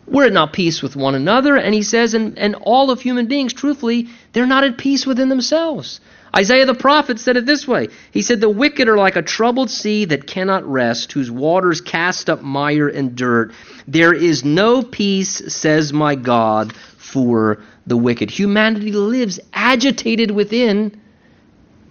We're 0.07 0.25
at 0.25 0.33
not 0.33 0.51
peace 0.51 0.81
with 0.81 0.95
one 0.95 1.15
another, 1.15 1.55
and 1.55 1.73
he 1.73 1.83
says, 1.83 2.13
and, 2.13 2.37
and 2.37 2.55
all 2.55 2.89
of 2.89 3.01
human 3.01 3.27
beings, 3.27 3.53
truthfully, 3.53 4.09
they're 4.33 4.47
not 4.47 4.63
at 4.63 4.77
peace 4.77 5.05
within 5.05 5.29
themselves. 5.29 6.01
Isaiah 6.35 6.65
the 6.65 6.73
prophet 6.73 7.19
said 7.19 7.37
it 7.37 7.45
this 7.45 7.67
way 7.67 7.89
He 8.11 8.23
said, 8.23 8.41
The 8.41 8.49
wicked 8.49 8.89
are 8.89 8.97
like 8.97 9.15
a 9.15 9.21
troubled 9.21 9.69
sea 9.69 10.05
that 10.05 10.25
cannot 10.25 10.65
rest, 10.65 11.11
whose 11.11 11.29
waters 11.29 11.79
cast 11.79 12.29
up 12.29 12.41
mire 12.41 12.87
and 12.87 13.15
dirt. 13.15 13.53
There 13.87 14.13
is 14.13 14.43
no 14.43 14.81
peace, 14.81 15.53
says 15.53 15.93
my 15.93 16.15
God, 16.15 16.73
for 17.13 17.61
the 17.85 17.95
wicked. 17.95 18.31
Humanity 18.31 18.91
lives 18.91 19.39
agitated 19.53 20.31
within 20.31 20.99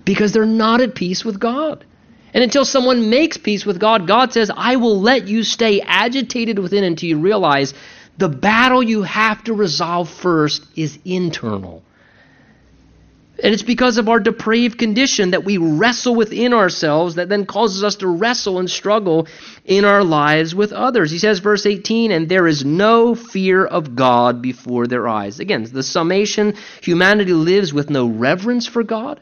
because 0.04 0.32
they're 0.32 0.44
not 0.44 0.80
at 0.80 0.94
peace 0.94 1.24
with 1.24 1.38
God. 1.38 1.84
And 2.34 2.42
until 2.42 2.64
someone 2.64 3.08
makes 3.08 3.36
peace 3.36 3.64
with 3.64 3.78
God, 3.78 4.06
God 4.06 4.32
says, 4.32 4.50
I 4.54 4.76
will 4.76 5.00
let 5.00 5.28
you 5.28 5.44
stay 5.44 5.80
agitated 5.80 6.58
within 6.58 6.82
until 6.82 7.08
you 7.08 7.18
realize 7.18 7.74
the 8.18 8.28
battle 8.28 8.82
you 8.82 9.02
have 9.02 9.44
to 9.44 9.54
resolve 9.54 10.10
first 10.10 10.66
is 10.76 10.98
internal. 11.04 11.82
And 13.42 13.52
it's 13.52 13.64
because 13.64 13.98
of 13.98 14.08
our 14.08 14.20
depraved 14.20 14.78
condition 14.78 15.32
that 15.32 15.44
we 15.44 15.58
wrestle 15.58 16.14
within 16.14 16.52
ourselves 16.52 17.16
that 17.16 17.28
then 17.28 17.44
causes 17.44 17.82
us 17.82 17.96
to 17.96 18.06
wrestle 18.06 18.60
and 18.60 18.70
struggle 18.70 19.26
in 19.64 19.84
our 19.84 20.04
lives 20.04 20.54
with 20.54 20.72
others. 20.72 21.10
He 21.10 21.18
says, 21.18 21.40
verse 21.40 21.66
18, 21.66 22.12
and 22.12 22.28
there 22.28 22.46
is 22.46 22.64
no 22.64 23.16
fear 23.16 23.66
of 23.66 23.96
God 23.96 24.42
before 24.42 24.86
their 24.86 25.08
eyes. 25.08 25.40
Again, 25.40 25.64
the 25.64 25.82
summation 25.82 26.54
humanity 26.82 27.32
lives 27.32 27.74
with 27.74 27.90
no 27.90 28.06
reverence 28.06 28.68
for 28.68 28.84
God. 28.84 29.20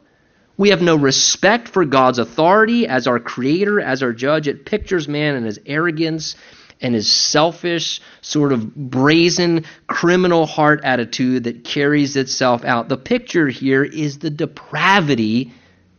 We 0.59 0.69
have 0.69 0.83
no 0.83 0.97
respect 0.97 1.69
for 1.69 1.87
God's 1.87 2.19
authority 2.19 2.87
as 2.87 3.07
our 3.07 3.19
creator, 3.19 3.81
as 3.81 4.03
our 4.03 4.13
judge. 4.13 4.47
It 4.47 4.67
pictures 4.67 5.09
man 5.09 5.35
and 5.35 5.47
his 5.47 5.59
arrogance 5.65 6.37
and 6.81 6.95
his 6.95 7.11
selfish, 7.11 8.01
sort 8.23 8.53
of 8.53 8.75
brazen, 8.75 9.65
criminal 9.87 10.47
heart 10.47 10.81
attitude 10.85 11.45
that 11.45 11.65
carries 11.65 12.17
itself 12.17 12.65
out. 12.65 12.89
The 12.89 12.97
picture 12.97 13.49
here 13.49 13.85
is 13.85 14.19
the 14.19 14.31
depravity 14.31 15.53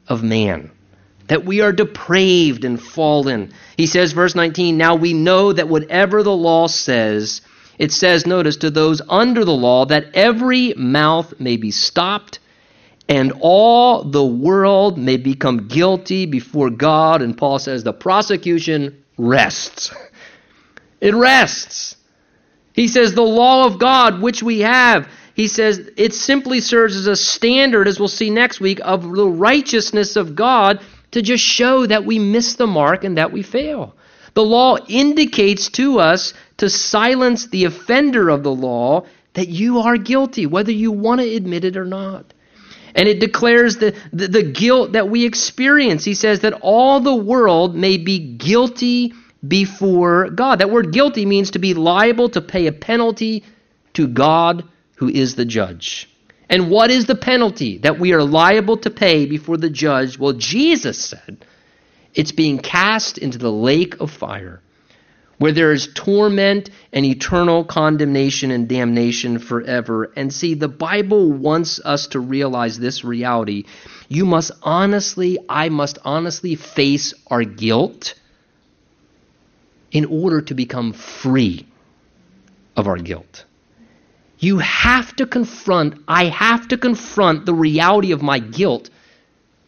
of 0.08 0.24
man. 0.24 0.72
That 1.28 1.46
we 1.46 1.62
are 1.62 1.72
depraved 1.72 2.66
and 2.66 2.82
fallen. 2.82 3.54
He 3.78 3.86
says, 3.86 4.12
verse 4.12 4.36
19, 4.36 4.78
Now 4.78 4.96
we 4.96 5.14
know 5.14 5.54
that 5.54 5.70
whatever 5.70 6.24
the 6.24 6.36
law 6.36 6.68
says, 6.68 7.42
it 7.78 7.92
says, 7.92 8.26
notice, 8.26 8.58
to 8.58 8.70
those 8.70 9.02
under 9.08 9.46
the 9.46 9.54
law, 9.54 9.86
that 9.86 10.14
every 10.14 10.74
mouth 10.74 11.40
may 11.40 11.58
be 11.58 11.72
stopped 11.72 12.40
and 13.12 13.34
all 13.42 14.04
the 14.04 14.26
world 14.26 14.98
may 14.98 15.18
become 15.18 15.68
guilty 15.68 16.26
before 16.26 16.70
God. 16.70 17.22
And 17.22 17.38
Paul 17.38 17.60
says 17.60 17.84
the 17.84 17.92
prosecution 17.92 19.04
rests. 19.18 19.94
It 21.02 21.16
rests. 21.16 21.98
He 22.74 22.88
says 22.88 23.14
the 23.14 23.22
law 23.22 23.66
of 23.66 23.80
God, 23.80 24.22
which 24.22 24.42
we 24.42 24.60
have, 24.60 25.10
he 25.34 25.48
says 25.48 25.90
it 25.98 26.14
simply 26.14 26.60
serves 26.60 26.96
as 26.96 27.08
a 27.08 27.16
standard, 27.16 27.88
as 27.88 28.00
we'll 28.00 28.08
see 28.08 28.30
next 28.30 28.60
week, 28.60 28.80
of 28.84 29.04
the 29.04 29.28
righteousness 29.28 30.16
of 30.16 30.36
God 30.36 30.82
to 31.12 31.22
just 31.22 31.44
show 31.44 31.86
that 31.86 32.06
we 32.06 32.20
miss 32.20 32.56
the 32.56 32.68
mark 32.68 33.04
and 33.04 33.18
that 33.18 33.32
we 33.32 33.42
fail. 33.42 33.96
The 34.34 34.44
law 34.44 34.78
indicates 34.88 35.70
to 35.72 36.00
us 36.00 36.34
to 36.58 36.70
silence 36.70 37.48
the 37.48 37.66
offender 37.66 38.30
of 38.30 38.44
the 38.44 38.54
law 38.54 39.06
that 39.34 39.50
you 39.50 39.80
are 39.80 39.98
guilty, 39.98 40.46
whether 40.46 40.72
you 40.72 40.92
want 40.92 41.22
to 41.22 41.36
admit 41.36 41.66
it 41.66 41.76
or 41.76 41.86
not. 41.86 42.34
And 42.94 43.08
it 43.08 43.20
declares 43.20 43.78
the, 43.78 43.96
the, 44.12 44.28
the, 44.28 44.44
guilt 44.44 44.94
that 44.94 45.10
we 45.10 45.26
experience. 45.26 46.04
He 46.04 46.14
says 46.14 46.42
that 46.42 46.60
all 46.62 47.00
the 47.00 47.16
world 47.16 47.74
may 47.74 47.98
be 47.98 48.20
guilty 48.20 49.14
before 49.48 50.30
God. 50.30 50.60
That 50.60 50.70
word 50.70 50.92
guilty 50.92 51.26
means 51.26 51.52
to 51.52 51.60
be 51.60 51.74
liable 51.74 52.30
to 52.30 52.42
pay 52.42 52.68
a 52.68 52.72
penalty 52.72 53.44
to 53.94 54.08
God 54.08 54.64
who 54.96 55.10
is 55.10 55.36
the 55.36 55.46
judge. 55.46 56.10
And 56.50 56.70
what 56.70 56.92
is 56.92 57.06
the 57.06 57.16
penalty 57.16 57.78
that 57.80 58.00
we 58.00 58.14
are 58.14 58.24
liable 58.24 58.78
to 58.78 58.90
pay 58.90 59.26
before 59.26 59.58
the 59.58 59.70
judge? 59.70 60.20
Well, 60.20 60.34
Jesus 60.34 60.98
said 60.98 61.46
it's 62.14 62.34
being 62.34 62.60
cast 62.60 63.18
into 63.18 63.38
the 63.38 63.52
lake 63.52 64.00
of 64.02 64.12
fire 64.12 64.62
where 65.42 65.52
there 65.52 65.72
is 65.72 65.90
torment 65.96 66.70
and 66.94 67.04
eternal 67.04 67.66
condemnation 67.66 68.52
and 68.52 68.70
damnation 68.70 69.40
forever. 69.40 70.12
And 70.16 70.32
see, 70.32 70.54
the 70.54 70.68
Bible 70.68 71.32
wants 71.32 71.82
us 71.84 72.06
to 72.10 72.20
realize 72.20 72.78
this 72.78 73.04
reality. 73.04 73.64
You 74.08 74.26
must 74.28 74.52
honestly, 74.62 75.40
I 75.50 75.70
must 75.70 75.98
honestly 76.06 76.54
face 76.54 77.16
our 77.26 77.44
guilt 77.44 78.14
in 79.92 80.06
order 80.06 80.42
to 80.42 80.54
become 80.54 80.94
free 80.94 81.66
of 82.76 82.88
our 82.88 82.98
guilt. 82.98 83.46
You 84.40 84.58
have 84.60 85.16
to 85.18 85.26
confront, 85.26 85.96
I 86.08 86.26
have 86.26 86.68
to 86.70 86.78
confront 86.78 87.46
the 87.46 87.54
reality 87.54 88.12
of 88.12 88.22
my 88.22 88.40
guilt 88.40 88.90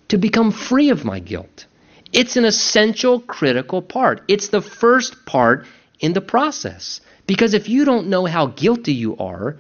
to 0.08 0.18
become 0.18 0.52
free 0.52 0.90
of 0.90 1.06
my 1.06 1.20
guilt. 1.20 1.66
It's 2.12 2.38
an 2.38 2.46
essential, 2.46 3.20
critical 3.20 3.82
part. 3.82 4.22
It's 4.28 4.48
the 4.48 4.62
first 4.62 5.26
part 5.26 5.66
in 6.00 6.14
the 6.14 6.22
process. 6.22 7.02
Because 7.28 7.54
if 7.54 7.70
you 7.70 7.86
don't 7.86 8.08
know 8.08 8.26
how 8.26 8.48
guilty 8.48 8.94
you 8.94 9.18
are, 9.18 9.58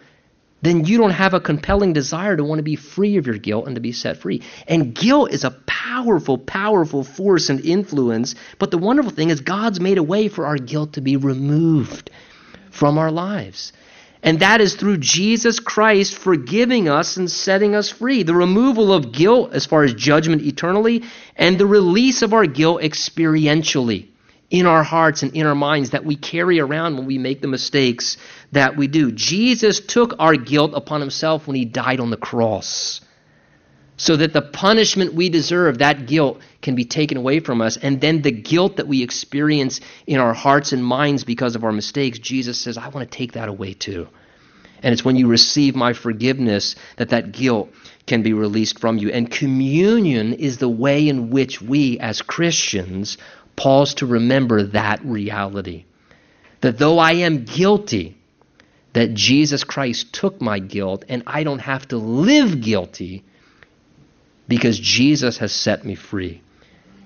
then 0.63 0.85
you 0.85 0.97
don't 0.97 1.11
have 1.11 1.33
a 1.33 1.41
compelling 1.41 1.91
desire 1.91 2.37
to 2.37 2.43
want 2.43 2.59
to 2.59 2.63
be 2.63 2.77
free 2.77 3.17
of 3.17 3.27
your 3.27 3.37
guilt 3.37 3.67
and 3.67 3.75
to 3.75 3.81
be 3.81 3.91
set 3.91 4.17
free. 4.17 4.41
And 4.65 4.95
guilt 4.95 5.31
is 5.31 5.43
a 5.43 5.51
powerful, 5.51 6.37
powerful 6.37 7.03
force 7.03 7.49
and 7.49 7.59
influence. 7.65 8.35
But 8.59 8.71
the 8.71 8.77
wonderful 8.77 9.11
thing 9.11 9.29
is, 9.29 9.41
God's 9.41 9.81
made 9.81 9.97
a 9.97 10.03
way 10.03 10.29
for 10.29 10.45
our 10.45 10.57
guilt 10.57 10.93
to 10.93 11.01
be 11.01 11.17
removed 11.17 12.09
from 12.71 12.97
our 12.97 13.11
lives. 13.11 13.73
And 14.23 14.39
that 14.39 14.61
is 14.61 14.75
through 14.75 14.99
Jesus 14.99 15.59
Christ 15.59 16.15
forgiving 16.17 16.87
us 16.87 17.17
and 17.17 17.29
setting 17.29 17.75
us 17.75 17.89
free. 17.89 18.23
The 18.23 18.33
removal 18.33 18.93
of 18.93 19.11
guilt 19.11 19.51
as 19.51 19.65
far 19.65 19.83
as 19.83 19.93
judgment 19.93 20.43
eternally, 20.43 21.03
and 21.35 21.57
the 21.57 21.65
release 21.65 22.21
of 22.21 22.33
our 22.33 22.45
guilt 22.45 22.81
experientially 22.81 24.12
in 24.53 24.67
our 24.67 24.83
hearts 24.83 25.23
and 25.23 25.35
in 25.35 25.47
our 25.47 25.55
minds 25.55 25.89
that 25.89 26.05
we 26.05 26.15
carry 26.15 26.59
around 26.59 26.95
when 26.95 27.07
we 27.07 27.17
make 27.17 27.41
the 27.41 27.47
mistakes 27.47 28.17
that 28.51 28.77
we 28.77 28.87
do. 28.87 29.11
Jesus 29.11 29.79
took 29.79 30.13
our 30.19 30.35
guilt 30.35 30.73
upon 30.75 31.01
himself 31.01 31.47
when 31.47 31.55
he 31.55 31.65
died 31.65 31.99
on 31.99 32.11
the 32.11 32.17
cross. 32.17 33.01
So 33.97 34.15
that 34.15 34.31
the 34.31 34.43
punishment 34.43 35.15
we 35.15 35.29
deserve, 35.29 35.79
that 35.79 36.05
guilt, 36.05 36.39
can 36.61 36.75
be 36.75 36.85
taken 36.85 37.17
away 37.17 37.39
from 37.39 37.61
us. 37.61 37.77
And 37.77 37.99
then 37.99 38.21
the 38.21 38.31
guilt 38.31 38.77
that 38.77 38.87
we 38.87 39.01
experience 39.01 39.81
in 40.05 40.19
our 40.19 40.35
hearts 40.35 40.71
and 40.71 40.85
minds 40.85 41.23
because 41.23 41.55
of 41.55 41.63
our 41.63 41.71
mistakes, 41.71 42.19
Jesus 42.19 42.59
says, 42.59 42.77
I 42.77 42.89
want 42.89 43.09
to 43.09 43.17
take 43.17 43.31
that 43.33 43.49
away 43.49 43.73
too. 43.73 44.07
And 44.83 44.93
it's 44.93 45.05
when 45.05 45.15
you 45.15 45.27
receive 45.27 45.75
my 45.75 45.93
forgiveness 45.93 46.75
that 46.97 47.09
that 47.09 47.31
guilt 47.31 47.71
can 48.05 48.21
be 48.21 48.33
released 48.33 48.79
from 48.79 48.97
you. 48.97 49.09
And 49.09 49.31
communion 49.31 50.33
is 50.33 50.57
the 50.57 50.69
way 50.69 51.07
in 51.07 51.29
which 51.29 51.61
we, 51.61 51.97
as 51.99 52.21
Christians, 52.21 53.17
pause 53.55 53.95
to 53.95 54.05
remember 54.05 54.63
that 54.63 55.03
reality. 55.03 55.85
That 56.61 56.77
though 56.77 56.99
I 56.99 57.13
am 57.13 57.45
guilty, 57.45 58.17
that 58.93 59.13
Jesus 59.13 59.63
Christ 59.63 60.13
took 60.13 60.39
my 60.39 60.59
guilt 60.59 61.05
and 61.09 61.23
I 61.27 61.43
don't 61.43 61.59
have 61.59 61.87
to 61.89 61.97
live 61.97 62.61
guilty 62.61 63.23
because 64.47 64.79
Jesus 64.79 65.39
has 65.39 65.51
set 65.51 65.83
me 65.83 65.95
free. 65.95 66.41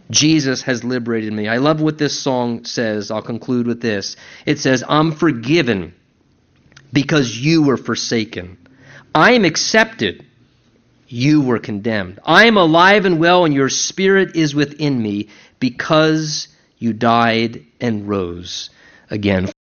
Jesus 0.10 0.62
has 0.64 0.84
liberated 0.84 1.34
me. 1.34 1.48
I 1.48 1.58
love 1.58 1.82
what 1.82 1.98
this 1.98 2.18
song 2.18 2.66
says. 2.66 3.12
I'll 3.12 3.22
conclude 3.22 3.68
with 3.68 3.82
this. 3.82 4.16
It 4.45 4.60
says, 4.60 4.84
I'm 4.88 5.12
forgiven 5.12 5.93
because 6.93 7.38
you 7.38 7.64
were 7.64 7.78
forsaken. 7.78 8.58
I 9.14 9.34
am 9.34 9.45
accepted. 9.45 10.26
You 11.08 11.41
were 11.41 11.60
condemned. 11.60 12.20
I 12.26 12.45
am 12.45 12.58
alive 12.58 13.06
and 13.06 13.20
well, 13.20 13.45
and 13.45 13.54
your 13.54 13.70
spirit 13.70 14.36
is 14.36 14.54
within 14.54 15.02
me 15.02 15.30
because 15.60 16.47
you 16.78 16.93
died 16.93 17.66
and 17.82 18.08
rose 18.08 18.70
again. 19.10 19.49